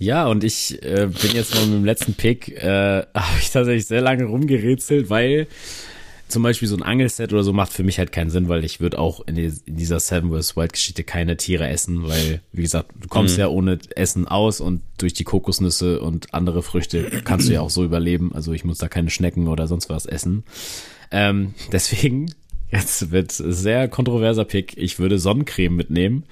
Ja, 0.04 0.28
und 0.28 0.44
ich 0.44 0.84
äh, 0.84 1.08
bin 1.08 1.32
jetzt 1.32 1.56
noch 1.56 1.62
mit 1.66 1.74
dem 1.74 1.86
letzten 1.86 2.14
Pick, 2.14 2.50
äh, 2.50 3.04
habe 3.14 3.40
ich 3.40 3.52
tatsächlich 3.52 3.86
sehr 3.86 4.02
lange 4.02 4.26
rumgerätselt, 4.26 5.10
weil 5.10 5.48
zum 6.28 6.44
Beispiel 6.44 6.68
so 6.68 6.76
ein 6.76 6.84
Angelset 6.84 7.32
oder 7.32 7.44
so 7.44 7.54
macht 7.54 7.72
für 7.72 7.84
mich 7.84 8.00
halt 8.00 8.12
keinen 8.12 8.30
Sinn, 8.30 8.50
weil 8.50 8.66
ich 8.66 8.82
würde 8.82 9.00
auch 9.00 9.26
in, 9.28 9.36
die, 9.36 9.54
in 9.66 9.78
dieser 9.78 10.00
Seven 10.02 10.32
vs. 10.32 10.58
Wild 10.58 10.74
Geschichte 10.74 11.06
keine 11.06 11.38
Tiere 11.38 11.70
essen, 11.70 12.04
weil, 12.08 12.42
wie 12.52 12.64
gesagt, 12.64 12.92
du 13.00 13.08
kommst 13.08 13.36
mhm. 13.36 13.42
ja 13.42 13.48
ohne 13.48 13.80
Essen 13.96 14.28
aus 14.28 14.60
und 14.60 14.82
durch 14.98 15.14
die 15.14 15.24
Kokosnüsse 15.24 16.02
und 16.02 16.34
andere 16.34 16.64
Früchte 16.64 17.22
kannst 17.24 17.48
du 17.48 17.54
ja 17.54 17.62
auch 17.62 17.70
so 17.70 17.86
überleben. 17.86 18.34
Also 18.34 18.52
ich 18.52 18.66
muss 18.66 18.80
da 18.80 18.90
keine 18.90 19.10
Schnecken 19.10 19.48
oder 19.48 19.68
sonst 19.68 19.90
was 19.90 20.06
essen. 20.06 20.44
Ähm, 21.12 21.54
deswegen, 21.72 22.34
jetzt 22.72 23.12
wird 23.12 23.32
sehr 23.32 23.88
kontroverser 23.88 24.44
Pick. 24.44 24.76
Ich 24.76 25.00
würde 25.00 25.20
Sonnencreme 25.20 25.76
mitnehmen, 25.76 26.24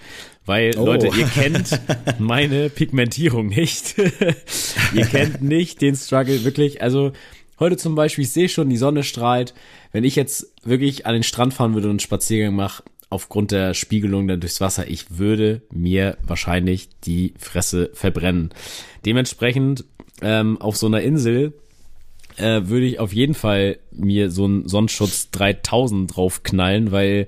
weil, 0.51 0.77
oh. 0.77 0.85
Leute, 0.85 1.07
ihr 1.17 1.27
kennt 1.27 1.79
meine 2.19 2.69
Pigmentierung 2.69 3.47
nicht. 3.47 3.95
ihr 4.93 5.05
kennt 5.05 5.41
nicht 5.41 5.81
den 5.81 5.95
Struggle 5.95 6.43
wirklich. 6.43 6.81
Also 6.81 7.13
heute 7.57 7.77
zum 7.77 7.95
Beispiel, 7.95 8.25
ich 8.25 8.33
sehe 8.33 8.49
schon, 8.49 8.69
die 8.69 8.75
Sonne 8.75 9.03
strahlt. 9.03 9.53
Wenn 9.93 10.03
ich 10.03 10.17
jetzt 10.17 10.53
wirklich 10.65 11.05
an 11.05 11.13
den 11.13 11.23
Strand 11.23 11.53
fahren 11.53 11.73
würde 11.73 11.87
und 11.87 11.91
einen 11.91 11.99
Spaziergang 11.99 12.53
mache, 12.53 12.83
aufgrund 13.09 13.51
der 13.51 13.73
Spiegelung 13.73 14.27
dann 14.27 14.41
durchs 14.41 14.59
Wasser, 14.59 14.89
ich 14.89 15.17
würde 15.17 15.61
mir 15.71 16.17
wahrscheinlich 16.21 16.89
die 17.05 17.33
Fresse 17.39 17.89
verbrennen. 17.93 18.49
Dementsprechend 19.05 19.85
ähm, 20.21 20.59
auf 20.59 20.75
so 20.75 20.87
einer 20.87 20.99
Insel 20.99 21.53
äh, 22.35 22.63
würde 22.65 22.87
ich 22.87 22.99
auf 22.99 23.13
jeden 23.13 23.35
Fall 23.35 23.77
mir 23.91 24.29
so 24.29 24.43
einen 24.43 24.67
Sonnenschutz 24.67 25.31
3000 25.31 26.13
draufknallen, 26.13 26.91
weil 26.91 27.27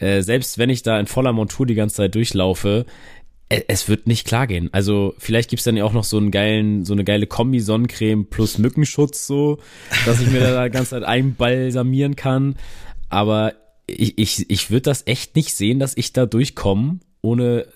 äh, 0.00 0.22
selbst 0.22 0.58
wenn 0.58 0.70
ich 0.70 0.82
da 0.82 0.98
in 0.98 1.06
voller 1.06 1.32
Montur 1.32 1.66
die 1.66 1.74
ganze 1.74 1.96
Zeit 1.96 2.14
durchlaufe, 2.14 2.86
äh, 3.50 3.62
es 3.68 3.88
wird 3.88 4.06
nicht 4.06 4.26
klar 4.26 4.46
gehen. 4.46 4.70
Also 4.72 5.14
vielleicht 5.18 5.50
gibt's 5.50 5.64
dann 5.64 5.76
ja 5.76 5.84
auch 5.84 5.92
noch 5.92 6.04
so 6.04 6.16
einen 6.16 6.30
geilen, 6.30 6.84
so 6.84 6.94
eine 6.94 7.04
geile 7.04 7.26
Kombi-Sonnencreme 7.26 8.24
plus 8.24 8.58
Mückenschutz 8.58 9.26
so, 9.26 9.58
dass 10.06 10.20
ich 10.20 10.28
mir 10.28 10.40
da 10.40 10.64
die 10.64 10.70
ganze 10.70 10.90
Zeit 10.90 11.04
einbalsamieren 11.04 12.16
kann. 12.16 12.56
Aber 13.10 13.52
ich, 13.86 14.16
ich, 14.18 14.48
ich 14.50 14.70
würde 14.70 14.82
das 14.82 15.06
echt 15.06 15.36
nicht 15.36 15.54
sehen, 15.54 15.78
dass 15.78 15.96
ich 15.96 16.12
da 16.12 16.24
durchkomme, 16.24 17.00
ohne 17.20 17.66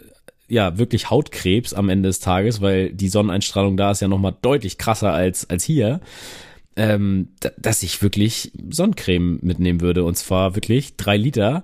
ja 0.49 0.79
wirklich 0.79 1.11
Hautkrebs 1.11 1.75
am 1.75 1.89
Ende 1.89 2.09
des 2.09 2.21
Tages, 2.21 2.61
weil 2.61 2.93
die 2.93 3.09
Sonneneinstrahlung 3.09 3.77
da 3.77 3.91
ist 3.91 4.01
ja 4.01 4.09
nochmal 4.09 4.37
deutlich 4.41 4.79
krasser 4.79 5.13
als, 5.13 5.51
als 5.51 5.65
hier. 5.65 6.01
Ähm, 6.77 7.29
dass 7.57 7.85
ich 7.85 8.03
wirklich 8.03 8.51
Sonnencreme 8.69 9.39
mitnehmen 9.43 9.81
würde. 9.81 10.03
Und 10.03 10.17
zwar 10.17 10.57
wirklich 10.57 10.97
drei 10.97 11.17
Liter 11.17 11.63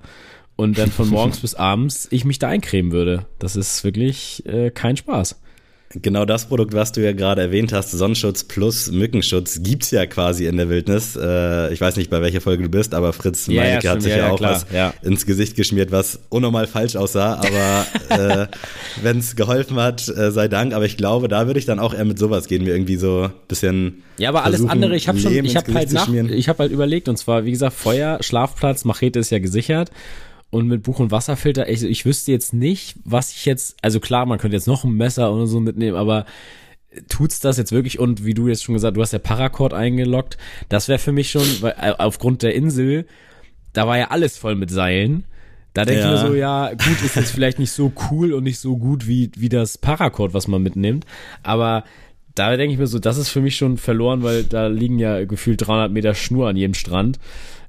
und 0.60 0.76
dann 0.76 0.90
von 0.90 1.08
morgens 1.08 1.40
bis 1.40 1.54
abends 1.54 2.06
ich 2.10 2.26
mich 2.26 2.38
da 2.38 2.48
eincremen 2.48 2.92
würde. 2.92 3.24
Das 3.38 3.56
ist 3.56 3.82
wirklich 3.82 4.44
äh, 4.44 4.70
kein 4.70 4.96
Spaß. 4.96 5.40
Genau 6.02 6.24
das 6.24 6.46
Produkt, 6.46 6.72
was 6.72 6.92
du 6.92 7.02
ja 7.02 7.12
gerade 7.12 7.40
erwähnt 7.40 7.72
hast, 7.72 7.90
Sonnenschutz 7.90 8.44
plus 8.44 8.92
Mückenschutz, 8.92 9.60
gibt's 9.62 9.90
ja 9.90 10.06
quasi 10.06 10.46
in 10.46 10.56
der 10.58 10.68
Wildnis. 10.68 11.16
Äh, 11.16 11.72
ich 11.72 11.80
weiß 11.80 11.96
nicht, 11.96 12.10
bei 12.10 12.20
welcher 12.20 12.42
Folge 12.42 12.62
du 12.62 12.68
bist, 12.68 12.94
aber 12.94 13.12
Fritz 13.12 13.46
Ja, 13.46 13.54
ja, 13.54 13.60
Meinecke 13.62 13.88
hat 13.88 13.94
stimmt, 13.94 14.02
sich 14.02 14.12
ja, 14.12 14.18
ja, 14.18 14.26
ja, 14.26 14.32
auch 14.32 14.38
klar, 14.38 14.52
was 14.52 14.66
ja. 14.72 14.94
ins 15.02 15.26
Gesicht 15.26 15.56
geschmiert, 15.56 15.90
was 15.90 16.20
unnormal 16.28 16.68
falsch 16.68 16.94
aussah. 16.94 17.40
Aber 17.40 17.86
äh, 18.10 18.46
wenn 19.02 19.18
es 19.18 19.34
geholfen 19.34 19.78
hat, 19.80 20.06
äh, 20.08 20.30
sei 20.30 20.46
Dank. 20.46 20.74
Aber 20.74 20.84
ich 20.84 20.96
glaube, 20.96 21.26
da 21.26 21.46
würde 21.46 21.58
ich 21.58 21.66
dann 21.66 21.80
auch 21.80 21.94
eher 21.94 22.04
mit 22.04 22.20
sowas 22.20 22.46
gehen, 22.46 22.62
mir 22.62 22.74
irgendwie 22.74 22.96
so 22.96 23.22
ein 23.22 23.32
bisschen. 23.48 24.04
Ja, 24.18 24.28
aber 24.28 24.44
alles 24.44 24.64
andere, 24.64 24.94
ich 24.94 25.08
habe 25.08 25.18
schon, 25.18 25.32
ich 25.32 25.56
habe 25.56 25.74
halt 25.74 25.90
nach, 25.92 26.08
ich 26.12 26.48
habe 26.48 26.58
halt 26.60 26.70
überlegt 26.70 27.08
und 27.08 27.16
zwar, 27.16 27.46
wie 27.46 27.50
gesagt, 27.50 27.74
Feuer, 27.74 28.18
Schlafplatz, 28.20 28.84
Machete 28.84 29.18
ist 29.18 29.30
ja 29.30 29.40
gesichert 29.40 29.90
und 30.50 30.66
mit 30.66 30.82
Buch- 30.82 30.98
und 30.98 31.10
Wasserfilter, 31.10 31.68
ich, 31.68 31.82
ich 31.82 32.04
wüsste 32.04 32.32
jetzt 32.32 32.52
nicht, 32.52 32.96
was 33.04 33.30
ich 33.32 33.44
jetzt, 33.46 33.76
also 33.82 34.00
klar, 34.00 34.26
man 34.26 34.38
könnte 34.38 34.56
jetzt 34.56 34.66
noch 34.66 34.84
ein 34.84 34.92
Messer 34.94 35.32
oder 35.32 35.46
so 35.46 35.60
mitnehmen, 35.60 35.96
aber 35.96 36.24
tut's 37.08 37.38
das 37.40 37.56
jetzt 37.56 37.70
wirklich 37.72 37.98
und 38.00 38.24
wie 38.24 38.34
du 38.34 38.48
jetzt 38.48 38.64
schon 38.64 38.74
gesagt, 38.74 38.96
du 38.96 39.00
hast 39.02 39.12
ja 39.12 39.20
Paracord 39.20 39.72
eingeloggt, 39.74 40.36
das 40.68 40.88
wäre 40.88 40.98
für 40.98 41.12
mich 41.12 41.30
schon, 41.30 41.44
weil 41.60 41.74
äh, 41.80 41.92
aufgrund 41.98 42.42
der 42.42 42.54
Insel, 42.54 43.06
da 43.72 43.86
war 43.86 43.96
ja 43.96 44.08
alles 44.10 44.36
voll 44.36 44.56
mit 44.56 44.70
Seilen. 44.70 45.24
Da 45.72 45.84
denke 45.84 46.00
Ja. 46.02 46.14
ich 46.16 46.20
mir 46.22 46.28
so, 46.28 46.34
ja, 46.34 46.70
gut, 46.70 47.00
ist 47.04 47.14
jetzt 47.14 47.30
vielleicht 47.30 47.60
nicht 47.60 47.70
so 47.70 47.92
cool 48.10 48.32
und 48.32 48.42
nicht 48.42 48.58
so 48.58 48.76
gut 48.76 49.06
wie, 49.06 49.30
wie 49.36 49.48
das 49.48 49.78
Paracord, 49.78 50.34
was 50.34 50.48
man 50.48 50.64
mitnimmt. 50.64 51.06
Aber 51.44 51.84
da 52.34 52.56
denke 52.56 52.72
ich 52.72 52.78
mir 52.80 52.88
so, 52.88 52.98
das 52.98 53.18
ist 53.18 53.28
für 53.28 53.40
mich 53.40 53.54
schon 53.54 53.76
verloren, 53.78 54.24
weil 54.24 54.42
da 54.42 54.66
liegen 54.66 54.98
ja 54.98 55.24
gefühlt 55.24 55.64
300 55.64 55.92
Meter 55.92 56.14
Schnur 56.14 56.48
an 56.48 56.56
jedem 56.56 56.74
Strand. 56.74 57.20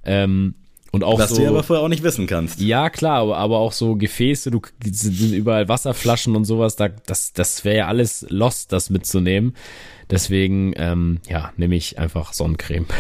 Ähm, 0.04 0.56
und 0.92 1.04
auch 1.04 1.20
Was 1.20 1.30
so, 1.30 1.38
du 1.42 1.48
aber 1.48 1.64
vorher 1.64 1.84
auch 1.84 1.90
nicht 1.90 2.04
wissen 2.04 2.28
kannst. 2.28 2.60
ja, 2.60 2.90
klar, 2.90 3.20
aber, 3.22 3.38
aber 3.38 3.58
auch 3.60 3.72
so 3.72 3.96
Gefäße, 3.96 4.52
du 4.52 4.62
sind 4.84 5.32
überall 5.34 5.70
Wasserflaschen 5.70 6.36
und 6.36 6.44
sowas, 6.46 6.76
da, 6.76 6.90
das, 6.90 7.32
das 7.34 7.64
wäre 7.64 7.78
ja 7.78 7.88
alles 7.88 8.26
lost, 8.30 8.74
das 8.74 8.90
mitzunehmen. 8.90 9.56
Deswegen, 10.10 10.74
ähm, 10.76 11.20
ja, 11.30 11.54
nehme 11.56 11.76
ich 11.76 11.98
einfach 11.98 12.34
Sonnencreme. 12.34 12.86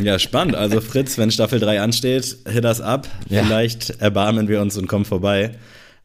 Ja, 0.00 0.18
spannend. 0.20 0.54
Also 0.54 0.80
Fritz, 0.80 1.18
wenn 1.18 1.30
Staffel 1.32 1.58
3 1.58 1.80
ansteht, 1.80 2.38
hit 2.48 2.64
das 2.64 2.80
ab. 2.80 3.08
Ja. 3.28 3.42
Vielleicht 3.42 3.90
erbarmen 4.00 4.46
wir 4.48 4.60
uns 4.62 4.78
und 4.78 4.86
kommen 4.86 5.04
vorbei. 5.04 5.50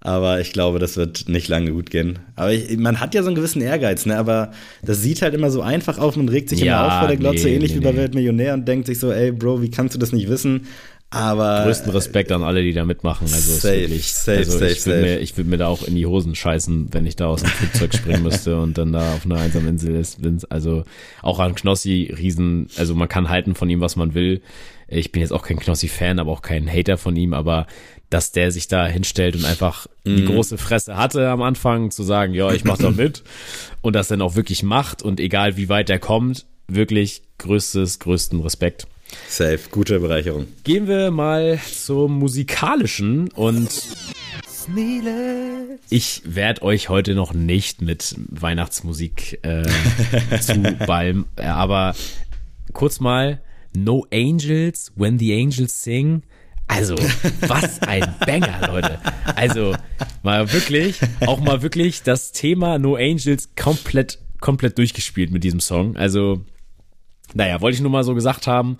Aber 0.02 0.40
ich 0.40 0.54
glaube, 0.54 0.80
das 0.80 0.98
wird 0.98 1.30
nicht 1.30 1.48
lange 1.48 1.72
gut 1.72 1.90
gehen. 1.92 2.20
Aber 2.36 2.52
ich, 2.52 2.78
man 2.78 3.00
hat 3.00 3.14
ja 3.16 3.22
so 3.22 3.28
einen 3.30 3.36
gewissen 3.36 3.62
Ehrgeiz, 3.62 4.06
ne? 4.06 4.18
Aber 4.18 4.52
das 4.84 5.02
sieht 5.02 5.22
halt 5.22 5.34
immer 5.34 5.50
so 5.50 5.62
einfach 5.62 5.98
auf 6.00 6.18
und 6.18 6.30
regt 6.30 6.50
sich 6.50 6.60
Ja, 6.60 6.84
immer 6.84 6.94
auf 6.94 7.00
vor 7.00 7.08
der 7.08 7.18
Glotze, 7.18 7.48
nee, 7.48 7.56
ähnlich 7.56 7.72
nee, 7.72 7.78
wie 7.78 7.84
bei 7.84 7.92
nee. 7.92 7.98
Weltmillionär 7.98 8.54
und 8.56 8.68
denkt 8.68 8.88
sich 8.88 9.00
so, 9.00 9.12
ey 9.12 9.32
Bro, 9.32 9.62
wie 9.62 9.72
kannst 9.72 9.96
du 9.96 10.00
das 10.00 10.12
nicht 10.12 10.30
wissen? 10.30 10.68
Aber 11.16 11.64
Größten 11.64 11.92
Respekt 11.92 12.32
an 12.32 12.44
alle, 12.44 12.62
die 12.62 12.74
da 12.74 12.86
mitmachen. 12.86 13.28
Also 13.32 13.54
Safe, 13.54 13.82
wirklich, 13.82 14.12
safe, 14.14 14.38
also 14.40 14.52
safe, 14.52 14.72
ich 14.72 14.86
würde 14.86 15.02
mir, 15.02 15.20
ich 15.20 15.38
würd 15.38 15.48
mir 15.48 15.58
da 15.58 15.68
auch 15.68 15.84
in 15.84 15.96
die 15.96 16.06
Hosen 16.06 16.36
scheißen, 16.36 16.90
wenn 16.92 17.06
ich 17.06 17.16
da 17.16 17.28
aus 17.28 17.42
dem 17.42 17.50
Flugzeug 17.50 17.94
springen 17.94 18.24
müsste 18.24 18.60
und 18.60 18.78
dann 18.78 18.92
da 18.92 19.14
auf 19.14 19.26
einer 19.26 19.38
einsamen 19.38 19.70
Insel 19.70 19.96
ist. 19.96 20.20
Also 20.50 20.84
auch 21.22 21.40
an 21.40 21.56
Knossi 21.56 22.14
riesen, 22.18 22.68
also 22.78 22.96
man 22.96 23.08
kann 23.08 23.30
halten 23.30 23.56
von 23.56 23.70
ihm, 23.70 23.80
was 23.82 23.96
man 23.96 24.14
will. 24.14 24.42
Ich 24.88 25.12
bin 25.12 25.22
jetzt 25.22 25.32
auch 25.32 25.42
kein 25.44 25.58
Knossi-Fan, 25.58 26.20
aber 26.20 26.32
auch 26.32 26.42
kein 26.44 26.70
Hater 26.72 26.98
von 26.98 27.16
ihm, 27.16 27.34
aber 27.34 27.66
dass 28.12 28.32
der 28.32 28.52
sich 28.52 28.68
da 28.68 28.86
hinstellt 28.86 29.36
und 29.36 29.46
einfach 29.46 29.88
die 30.06 30.22
Mhm. 30.22 30.26
große 30.28 30.58
Fresse 30.60 30.96
hatte 30.96 31.28
am 31.30 31.42
Anfang, 31.42 31.90
zu 31.90 32.04
sagen, 32.04 32.34
ja, 32.34 32.52
ich 32.52 32.66
mach 32.66 32.78
da 32.78 32.92
mit 32.96 33.24
und 33.82 33.96
das 33.96 34.10
dann 34.10 34.22
auch 34.22 34.36
wirklich 34.36 34.62
macht 34.62 35.02
und 35.02 35.20
egal 35.20 35.58
wie 35.58 35.70
weit 35.70 35.90
er 35.90 35.98
kommt, 36.00 36.46
wirklich 36.68 37.24
größtes, 37.40 38.00
größten 38.00 38.42
Respekt. 38.42 38.86
Safe, 39.28 39.70
gute 39.72 40.00
Bereicherung. 40.00 40.48
Gehen 40.64 40.88
wir 40.88 41.12
mal 41.12 41.60
zum 41.72 42.20
musikalischen 42.20 43.30
und 43.34 43.70
ich 45.90 46.22
werde 46.26 46.64
euch 46.64 46.90
heute 46.90 47.14
noch 47.14 47.34
nicht 47.34 47.82
mit 47.82 48.16
Weihnachtsmusik 48.30 49.40
äh, 49.44 49.64
zuballen, 50.40 51.26
aber 51.36 51.96
kurz 52.74 53.00
mal 53.00 53.42
No 53.76 54.08
Angels 54.12 54.92
When 54.96 55.20
the 55.20 55.34
Angels 55.34 55.84
Sing. 55.84 56.24
Also, 56.68 56.96
was 57.42 57.80
ein 57.84 58.16
Banger, 58.26 58.68
Leute. 58.68 59.00
Also, 59.36 59.76
mal 60.24 60.52
wirklich, 60.52 61.00
auch 61.28 61.40
mal 61.40 61.62
wirklich 61.62 62.02
das 62.02 62.32
Thema 62.32 62.80
No 62.80 62.96
Angels 62.96 63.50
komplett, 63.56 64.18
komplett 64.40 64.78
durchgespielt 64.80 65.32
mit 65.32 65.44
diesem 65.44 65.60
Song. 65.60 65.96
Also, 65.96 66.44
naja, 67.34 67.62
wollte 67.62 67.76
ich 67.76 67.82
nur 67.82 67.92
mal 67.92 68.04
so 68.04 68.16
gesagt 68.16 68.48
haben. 68.48 68.78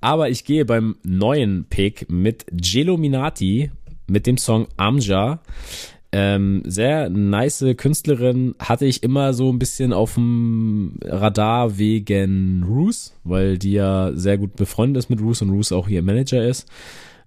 Aber 0.00 0.28
ich 0.30 0.44
gehe 0.44 0.64
beim 0.64 0.96
neuen 1.02 1.64
Pick 1.64 2.10
mit 2.10 2.46
Gelominati 2.50 3.70
mit 4.06 4.26
dem 4.26 4.38
Song 4.38 4.68
Amja. 4.76 5.40
Ähm, 6.10 6.62
sehr 6.64 7.10
nice 7.10 7.64
Künstlerin 7.76 8.54
hatte 8.58 8.86
ich 8.86 9.02
immer 9.02 9.34
so 9.34 9.52
ein 9.52 9.58
bisschen 9.58 9.92
auf 9.92 10.14
dem 10.14 10.94
Radar 11.04 11.76
wegen 11.76 12.64
Roos, 12.66 13.14
weil 13.24 13.58
die 13.58 13.72
ja 13.72 14.12
sehr 14.14 14.38
gut 14.38 14.56
befreundet 14.56 15.04
ist 15.04 15.10
mit 15.10 15.20
Roos 15.20 15.42
und 15.42 15.50
Roos 15.50 15.70
auch 15.70 15.86
ihr 15.88 16.02
Manager 16.02 16.42
ist. 16.42 16.66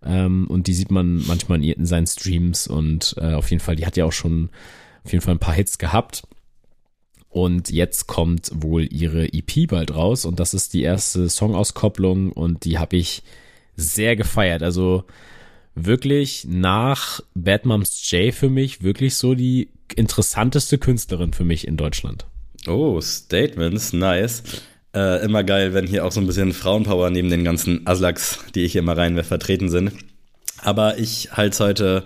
Ähm, 0.03 0.47
und 0.47 0.65
die 0.65 0.73
sieht 0.73 0.89
man 0.89 1.23
manchmal 1.27 1.63
in, 1.63 1.85
seinen 1.85 2.07
Streams 2.07 2.65
und 2.67 3.15
äh, 3.19 3.33
auf 3.33 3.51
jeden 3.51 3.61
Fall, 3.61 3.75
die 3.75 3.85
hat 3.85 3.97
ja 3.97 4.05
auch 4.05 4.11
schon 4.11 4.49
auf 5.03 5.11
jeden 5.11 5.23
Fall 5.23 5.35
ein 5.35 5.39
paar 5.39 5.53
Hits 5.53 5.77
gehabt. 5.77 6.23
Und 7.31 7.69
jetzt 7.69 8.07
kommt 8.07 8.51
wohl 8.53 8.85
ihre 8.91 9.33
EP 9.33 9.67
bald 9.69 9.95
raus 9.95 10.25
und 10.25 10.39
das 10.41 10.53
ist 10.53 10.73
die 10.73 10.83
erste 10.83 11.29
Songauskopplung 11.29 12.33
und 12.33 12.65
die 12.65 12.77
habe 12.77 12.97
ich 12.97 13.23
sehr 13.77 14.17
gefeiert. 14.17 14.63
Also 14.63 15.05
wirklich 15.73 16.45
nach 16.49 17.21
Bad 17.33 17.65
Moms 17.65 18.11
J 18.11 18.33
für 18.33 18.49
mich 18.49 18.83
wirklich 18.83 19.15
so 19.15 19.33
die 19.33 19.69
interessanteste 19.95 20.77
Künstlerin 20.77 21.31
für 21.31 21.45
mich 21.45 21.65
in 21.65 21.77
Deutschland. 21.77 22.25
Oh, 22.67 22.99
Statements, 22.99 23.93
nice. 23.93 24.43
Äh, 24.93 25.23
immer 25.23 25.45
geil, 25.45 25.73
wenn 25.73 25.87
hier 25.87 26.05
auch 26.05 26.11
so 26.11 26.19
ein 26.19 26.27
bisschen 26.27 26.51
Frauenpower 26.51 27.09
neben 27.11 27.29
den 27.29 27.45
ganzen 27.45 27.87
Aslaks, 27.87 28.39
die 28.55 28.65
ich 28.65 28.73
hier 28.73 28.81
mal 28.81 28.95
reinwerfe, 28.95 29.29
vertreten 29.29 29.69
sind. 29.69 29.93
Aber 30.57 30.97
ich 30.97 31.31
halte 31.31 31.53
es 31.53 31.59
heute 31.61 32.03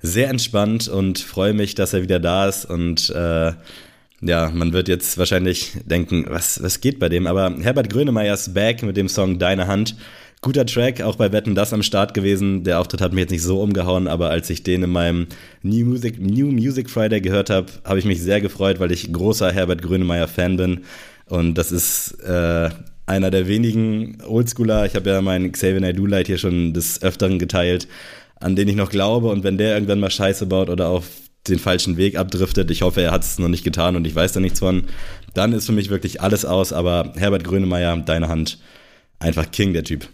sehr 0.00 0.30
entspannt 0.30 0.88
und 0.88 1.20
freue 1.20 1.54
mich, 1.54 1.76
dass 1.76 1.92
er 1.92 2.02
wieder 2.02 2.18
da 2.18 2.48
ist. 2.48 2.64
Und 2.64 3.08
äh, 3.10 3.52
ja, 4.24 4.50
man 4.52 4.72
wird 4.72 4.88
jetzt 4.88 5.18
wahrscheinlich 5.18 5.72
denken, 5.84 6.24
was, 6.28 6.62
was 6.62 6.80
geht 6.80 6.98
bei 6.98 7.08
dem? 7.08 7.26
Aber 7.26 7.54
Herbert 7.60 7.90
Grönemeyer 7.90 8.34
ist 8.34 8.54
back 8.54 8.82
mit 8.82 8.96
dem 8.96 9.08
Song 9.08 9.38
Deine 9.38 9.66
Hand. 9.66 9.96
Guter 10.40 10.66
Track, 10.66 11.00
auch 11.00 11.16
bei 11.16 11.32
Wetten 11.32 11.54
das 11.54 11.72
am 11.72 11.82
Start 11.82 12.12
gewesen. 12.12 12.64
Der 12.64 12.78
Auftritt 12.78 13.00
hat 13.00 13.12
mich 13.12 13.22
jetzt 13.22 13.30
nicht 13.30 13.42
so 13.42 13.62
umgehauen, 13.62 14.08
aber 14.08 14.30
als 14.30 14.50
ich 14.50 14.62
den 14.62 14.82
in 14.82 14.90
meinem 14.90 15.26
New 15.62 15.86
Music, 15.86 16.20
New 16.20 16.50
Music 16.50 16.90
Friday 16.90 17.20
gehört 17.20 17.48
habe, 17.48 17.72
habe 17.84 17.98
ich 17.98 18.04
mich 18.04 18.20
sehr 18.20 18.40
gefreut, 18.40 18.78
weil 18.78 18.92
ich 18.92 19.10
großer 19.10 19.50
Herbert 19.50 19.80
Grönemeyer 19.80 20.28
Fan 20.28 20.56
bin. 20.56 20.80
Und 21.26 21.54
das 21.54 21.72
ist 21.72 22.20
äh, 22.24 22.68
einer 23.06 23.30
der 23.30 23.48
wenigen 23.48 24.18
Oldschooler. 24.26 24.84
Ich 24.84 24.94
habe 24.96 25.08
ja 25.10 25.22
meinen 25.22 25.52
Xavier 25.52 25.80
Naidoo 25.80 26.06
Light 26.06 26.26
hier 26.26 26.38
schon 26.38 26.74
des 26.74 27.02
Öfteren 27.02 27.38
geteilt, 27.38 27.88
an 28.38 28.54
den 28.54 28.68
ich 28.68 28.76
noch 28.76 28.90
glaube. 28.90 29.28
Und 29.28 29.44
wenn 29.44 29.56
der 29.56 29.74
irgendwann 29.74 30.00
mal 30.00 30.10
Scheiße 30.10 30.44
baut 30.44 30.68
oder 30.68 30.88
auf 30.88 31.06
den 31.48 31.58
falschen 31.58 31.96
Weg 31.96 32.16
abdriftet, 32.16 32.70
ich 32.70 32.82
hoffe, 32.82 33.02
er 33.02 33.12
hat 33.12 33.22
es 33.22 33.38
noch 33.38 33.48
nicht 33.48 33.64
getan 33.64 33.96
und 33.96 34.06
ich 34.06 34.14
weiß 34.14 34.32
da 34.32 34.40
nichts 34.40 34.60
von, 34.60 34.84
dann 35.34 35.52
ist 35.52 35.66
für 35.66 35.72
mich 35.72 35.90
wirklich 35.90 36.20
alles 36.20 36.44
aus. 36.44 36.72
Aber 36.72 37.12
Herbert 37.16 37.44
Grönemeyer, 37.44 37.96
deine 37.98 38.28
Hand, 38.28 38.58
einfach 39.18 39.50
King, 39.50 39.72
der 39.72 39.84
Typ. 39.84 40.08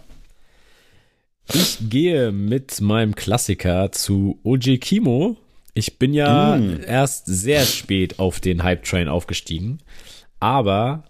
Ich 1.53 1.79
gehe 1.89 2.31
mit 2.33 2.81
meinem 2.81 3.15
Klassiker 3.15 3.91
zu 3.93 4.39
OG 4.45 4.79
Kimo. 4.81 5.37
Ich 5.75 5.99
bin 5.99 6.15
ja 6.15 6.57
Mm. 6.57 6.81
erst 6.87 7.27
sehr 7.27 7.65
spät 7.65 8.19
auf 8.19 8.41
den 8.41 8.63
Hype-Train 8.63 9.09
aufgestiegen, 9.09 9.79
aber 10.41 11.05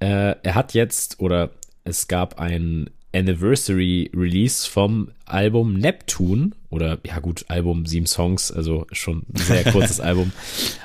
äh, 0.00 0.34
er 0.42 0.54
hat 0.54 0.74
jetzt, 0.74 1.20
oder 1.20 1.50
es 1.84 2.08
gab 2.08 2.38
ein 2.38 2.90
Anniversary 3.14 4.10
Release 4.14 4.68
vom 4.68 5.10
Album 5.26 5.74
Neptune, 5.74 6.50
oder 6.70 6.98
ja 7.04 7.18
gut, 7.18 7.44
Album 7.48 7.84
sieben 7.86 8.06
Songs, 8.06 8.50
also 8.52 8.86
schon 8.92 9.24
ein 9.34 9.36
sehr 9.42 9.64
kurzes 9.64 10.00
Album. 10.00 10.32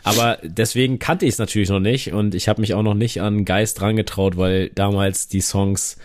Aber 0.04 0.40
deswegen 0.44 1.00
kannte 1.00 1.26
ich 1.26 1.34
es 1.34 1.38
natürlich 1.38 1.70
noch 1.70 1.80
nicht 1.80 2.12
und 2.14 2.36
ich 2.36 2.48
habe 2.50 2.60
mich 2.62 2.74
auch 2.74 2.84
noch 2.84 2.94
nicht 2.96 3.22
an 3.22 3.46
Geist 3.46 3.82
rangetraut, 3.82 4.38
weil 4.38 4.70
damals 4.70 5.28
die 5.28 5.42
Songs 5.42 5.98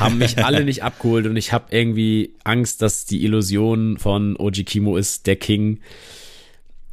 haben 0.00 0.18
mich 0.18 0.42
alle 0.44 0.64
nicht 0.64 0.82
abgeholt 0.82 1.26
und 1.26 1.36
ich 1.36 1.52
habe 1.52 1.66
irgendwie 1.70 2.34
Angst, 2.44 2.82
dass 2.82 3.04
die 3.04 3.24
Illusion 3.24 3.98
von 3.98 4.36
Oji 4.38 4.64
Kimo 4.64 4.96
ist 4.96 5.26
der 5.26 5.36
King 5.36 5.80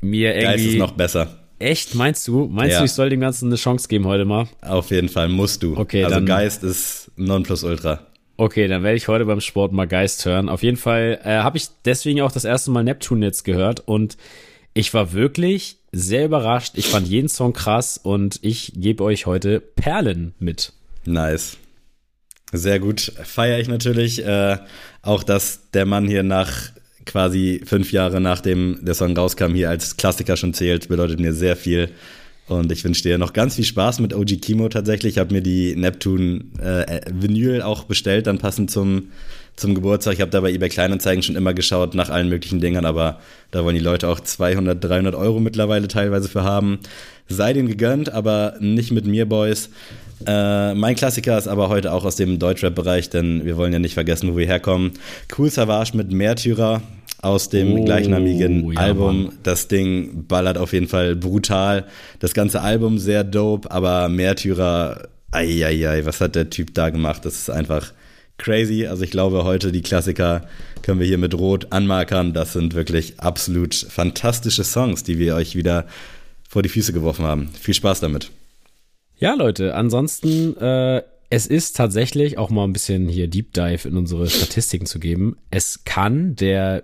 mir 0.02 0.34
Geist 0.34 0.46
irgendwie 0.60 0.74
ist 0.74 0.80
noch 0.80 0.92
besser. 0.92 1.40
echt 1.60 1.96
meinst 1.96 2.28
du 2.28 2.46
meinst 2.52 2.74
Ja. 2.74 2.80
du 2.80 2.86
ich 2.86 2.92
soll 2.92 3.10
dem 3.10 3.22
ganzen 3.22 3.48
eine 3.48 3.56
Chance 3.56 3.88
geben 3.88 4.06
heute 4.06 4.26
mal 4.26 4.48
Auf 4.62 4.92
jeden 4.92 5.08
Fall 5.10 5.30
musst 5.30 5.64
du. 5.64 5.78
Okay, 5.78 6.04
also 6.04 6.24
Geist 6.26 6.64
ist 6.64 7.10
Nonplusultra. 7.16 8.06
Okay 8.38 8.68
dann 8.68 8.84
werde 8.84 8.98
ich 8.98 9.08
heute 9.08 9.26
beim 9.26 9.42
Sport 9.42 9.72
mal 9.72 9.88
Geist 9.88 10.26
hören 10.26 10.50
auf 10.50 10.64
jeden 10.64 10.78
Fall 10.78 11.20
äh, 11.24 11.38
habe 11.38 11.58
ich 11.58 11.68
deswegen 11.86 12.22
auch 12.22 12.32
das 12.32 12.46
erste 12.46 12.72
Mal 12.72 12.84
Neptune 12.84 13.26
jetzt 13.26 13.44
gehört 13.44 13.82
und 13.82 14.18
ich 14.74 14.94
war 14.94 15.14
wirklich 15.14 15.78
sehr 15.92 16.26
überrascht 16.26 16.74
ich 16.78 16.88
fand 16.88 17.08
jeden 17.08 17.30
Song 17.30 17.54
krass 17.54 18.00
und 18.02 18.40
ich 18.42 18.74
gebe 18.76 19.04
euch 19.04 19.26
heute 19.26 19.60
Perlen 19.60 20.34
mit 20.40 20.74
Nice. 21.06 21.58
Sehr 22.52 22.80
gut. 22.80 23.12
Feiere 23.24 23.60
ich 23.60 23.68
natürlich. 23.68 24.26
Äh, 24.26 24.58
auch, 25.02 25.24
dass 25.24 25.72
der 25.72 25.86
Mann 25.86 26.08
hier 26.08 26.24
nach 26.24 26.52
quasi 27.06 27.62
fünf 27.66 27.92
Jahre 27.92 28.22
nachdem 28.22 28.80
der 28.82 28.94
Song 28.94 29.18
rauskam, 29.18 29.54
hier 29.54 29.70
als 29.70 29.98
Klassiker 29.98 30.38
schon 30.38 30.54
zählt, 30.54 30.88
bedeutet 30.88 31.20
mir 31.20 31.34
sehr 31.34 31.58
viel. 31.58 31.90
Und 32.48 32.72
ich 32.72 32.84
wünsche 32.84 33.04
dir 33.04 33.18
noch 33.18 33.34
ganz 33.34 33.56
viel 33.56 33.64
Spaß 33.64 34.00
mit 34.00 34.14
OG 34.14 34.42
Kimo 34.42 34.68
tatsächlich. 34.68 35.14
Ich 35.14 35.18
habe 35.18 35.34
mir 35.34 35.42
die 35.42 35.76
Neptune 35.76 36.42
äh, 36.62 37.02
Vinyl 37.12 37.62
auch 37.62 37.86
bestellt, 37.86 38.28
dann 38.28 38.38
passend 38.38 38.70
zum, 38.70 39.12
zum 39.56 39.76
Geburtstag. 39.76 40.16
Ich 40.16 40.22
habe 40.22 40.32
da 40.32 40.42
bei 40.42 40.52
eBay 40.52 40.68
Kleinanzeigen 40.68 41.24
schon 41.24 41.38
immer 41.38 41.54
geschaut 41.54 41.96
nach 41.96 42.10
allen 42.10 42.28
möglichen 42.28 42.60
Dingern, 42.60 42.86
aber 42.86 43.22
da 43.52 43.64
wollen 43.64 43.76
die 43.76 43.82
Leute 43.82 44.10
auch 44.10 44.20
200, 44.20 44.84
300 44.84 45.16
Euro 45.16 45.40
mittlerweile 45.40 45.88
teilweise 45.88 46.28
für 46.28 46.44
haben. 46.44 46.80
Sei 47.30 47.54
denen 47.54 47.70
gegönnt, 47.70 48.12
aber 48.12 48.56
nicht 48.60 48.92
mit 48.92 49.06
mir, 49.06 49.26
Boys. 49.26 49.70
Äh, 50.26 50.74
mein 50.74 50.96
Klassiker 50.96 51.38
ist 51.38 51.48
aber 51.48 51.70
heute 51.70 51.94
auch 51.94 52.04
aus 52.04 52.18
dem 52.18 52.40
Deutschrap-Bereich, 52.40 53.10
denn 53.10 53.46
wir 53.46 53.56
wollen 53.56 53.72
ja 53.72 53.80
nicht 53.80 53.94
vergessen, 53.94 54.32
wo 54.32 54.38
wir 54.38 54.46
herkommen. 54.46 54.92
Cool 55.38 55.50
Savage 55.50 55.96
mit 55.96 56.12
Märtyrer 56.12 56.82
aus 57.24 57.50
dem 57.50 57.74
oh, 57.74 57.84
gleichnamigen 57.86 58.72
ja, 58.72 58.80
Album. 58.80 59.24
Mann. 59.26 59.38
Das 59.44 59.68
Ding 59.68 60.26
ballert 60.28 60.58
auf 60.58 60.74
jeden 60.74 60.88
Fall 60.88 61.16
brutal. 61.16 61.86
Das 62.20 62.34
ganze 62.34 62.62
Album 62.62 62.98
sehr 62.98 63.24
dope, 63.24 63.72
aber 63.72 64.10
Märtyrer, 64.10 65.08
eieiei, 65.32 66.06
was 66.06 66.22
hat 66.22 66.36
der 66.36 66.50
Typ 66.50 66.74
da 66.74 66.90
gemacht? 66.90 67.26
Das 67.26 67.36
ist 67.36 67.50
einfach 67.50 67.94
crazy. 68.38 68.88
Also 68.88 69.04
ich 69.04 69.12
glaube, 69.12 69.44
heute 69.44 69.72
die 69.72 69.82
Klassiker 69.82 70.48
können 70.82 71.00
wir 71.00 71.08
hier 71.08 71.18
mit 71.18 71.34
Rot 71.34 71.68
anmarkern. 71.72 72.34
Das 72.34 72.54
sind 72.54 72.74
wirklich 72.74 73.20
absolut 73.20 73.74
fantastische 73.74 74.64
Songs, 74.64 75.04
die 75.04 75.18
wir 75.18 75.36
euch 75.36 75.56
wieder 75.56 75.86
vor 76.50 76.62
die 76.62 76.70
Füße 76.70 76.94
geworfen 76.94 77.26
haben. 77.26 77.50
Viel 77.60 77.74
Spaß 77.74 78.02
damit. 78.02 78.32
Ja, 79.18 79.34
Leute, 79.36 79.76
ansonsten, 79.76 80.58
äh, 80.58 81.02
es 81.30 81.48
ist 81.48 81.78
tatsächlich 81.78 82.38
auch 82.38 82.50
mal 82.50 82.66
ein 82.66 82.74
bisschen 82.74 83.08
hier 83.08 83.28
Deep 83.28 83.54
Dive 83.54 83.88
in 83.88 83.98
unsere 83.98 84.30
Statistiken 84.30 84.86
zu 84.86 85.00
geben. 85.00 85.38
Es 85.50 85.84
kann 85.86 86.36
der 86.36 86.84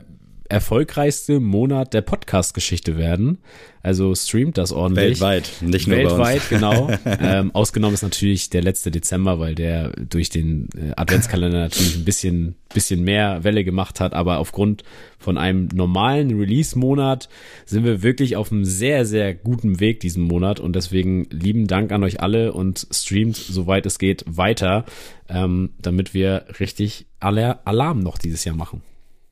erfolgreichste 0.50 1.40
Monat 1.40 1.94
der 1.94 2.02
Podcast-Geschichte 2.02 2.98
werden. 2.98 3.38
Also 3.82 4.14
streamt 4.14 4.58
das 4.58 4.74
ordentlich. 4.74 5.22
Weltweit, 5.22 5.52
nicht 5.62 5.88
nur 5.88 5.98
Weltweit, 5.98 6.42
genau. 6.50 6.90
ähm, 7.06 7.56
ausgenommen 7.56 7.94
ist 7.94 8.02
natürlich 8.02 8.50
der 8.50 8.62
letzte 8.62 8.92
Dezember, 8.92 9.40
weil 9.40 9.56
der 9.56 9.92
durch 9.92 10.30
den 10.30 10.68
äh, 10.76 10.92
Adventskalender 10.98 11.60
natürlich 11.60 11.96
ein 11.96 12.04
bisschen, 12.04 12.56
bisschen 12.74 13.04
mehr 13.04 13.44
Welle 13.44 13.64
gemacht 13.64 14.00
hat. 14.00 14.14
Aber 14.14 14.40
aufgrund 14.40 14.84
von 15.18 15.38
einem 15.38 15.70
normalen 15.74 16.38
Release-Monat 16.38 17.30
sind 17.66 17.86
wir 17.86 18.02
wirklich 18.04 18.36
auf 18.36 18.52
einem 18.52 18.66
sehr, 18.66 19.06
sehr 19.06 19.34
guten 19.34 19.80
Weg 19.80 20.02
diesen 20.02 20.24
Monat. 20.24 20.60
Und 20.60 20.76
deswegen 20.76 21.26
lieben 21.30 21.68
Dank 21.68 21.92
an 21.92 22.04
euch 22.04 22.22
alle 22.22 22.54
und 22.54 22.88
streamt, 22.92 23.38
soweit 23.38 23.86
es 23.86 24.00
geht, 24.00 24.26
weiter, 24.28 24.84
ähm, 25.30 25.70
damit 25.80 26.14
wir 26.14 26.46
richtig 26.60 27.06
Alarm 27.20 28.00
noch 28.00 28.18
dieses 28.18 28.44
Jahr 28.44 28.56
machen. 28.56 28.82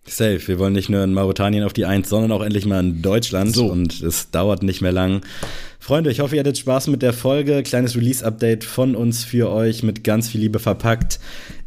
Safe. 0.09 0.39
Wir 0.47 0.59
wollen 0.59 0.73
nicht 0.73 0.89
nur 0.89 1.03
in 1.03 1.13
Mauretanien 1.13 1.63
auf 1.63 1.73
die 1.73 1.85
Eins, 1.85 2.09
sondern 2.09 2.31
auch 2.31 2.41
endlich 2.41 2.65
mal 2.65 2.79
in 2.79 3.01
Deutschland. 3.01 3.55
So. 3.55 3.67
Und 3.67 4.01
es 4.01 4.31
dauert 4.31 4.63
nicht 4.63 4.81
mehr 4.81 4.91
lang. 4.91 5.21
Freunde, 5.79 6.11
ich 6.11 6.19
hoffe, 6.19 6.35
ihr 6.35 6.41
hattet 6.41 6.57
Spaß 6.57 6.87
mit 6.87 7.01
der 7.01 7.13
Folge. 7.13 7.63
Kleines 7.63 7.95
Release-Update 7.95 8.63
von 8.63 8.95
uns 8.95 9.23
für 9.23 9.49
euch 9.49 9.83
mit 9.83 10.03
ganz 10.03 10.27
viel 10.27 10.41
Liebe 10.41 10.59
verpackt. 10.59 11.19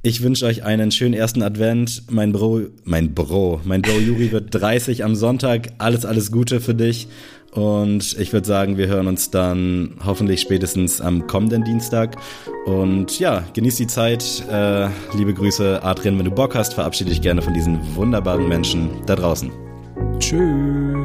Ich 0.03 0.23
wünsche 0.23 0.47
euch 0.47 0.63
einen 0.65 0.91
schönen 0.91 1.15
ersten 1.15 1.43
Advent. 1.43 2.03
Mein 2.11 2.33
Bro, 2.33 2.63
mein 2.85 3.15
Bro, 3.15 3.63
mein 3.65 3.83
Bro 3.83 3.99
Juri 3.99 4.33
wird 4.33 4.55
30 4.55 5.05
am 5.05 5.15
Sonntag. 5.15 5.69
Alles, 5.79 6.05
alles 6.05 6.33
Gute 6.33 6.61
für 6.61 6.75
dich. 6.75 7.09
Und 7.53 8.17
ich 8.19 8.33
würde 8.33 8.47
sagen, 8.47 8.77
wir 8.77 8.87
hören 8.87 9.09
uns 9.09 9.31
dann 9.31 9.97
hoffentlich 10.05 10.41
spätestens 10.41 11.01
am 11.01 11.27
kommenden 11.27 11.65
Dienstag. 11.65 12.17
Und 12.65 13.19
ja, 13.19 13.45
genieß 13.55 13.77
die 13.77 13.89
Zeit. 13.89 14.45
Äh, 14.49 14.89
liebe 15.17 15.35
Grüße, 15.35 15.83
Adrian, 15.83 16.19
wenn 16.19 16.27
du 16.27 16.31
Bock 16.31 16.55
hast, 16.55 16.75
verabschiede 16.75 17.11
dich 17.11 17.23
gerne 17.23 17.43
von 17.43 17.55
diesen 17.55 17.79
wunderbaren 17.97 18.49
Menschen 18.49 18.91
da 19.07 19.17
draußen. 19.17 19.51
Tschüss. 20.21 20.97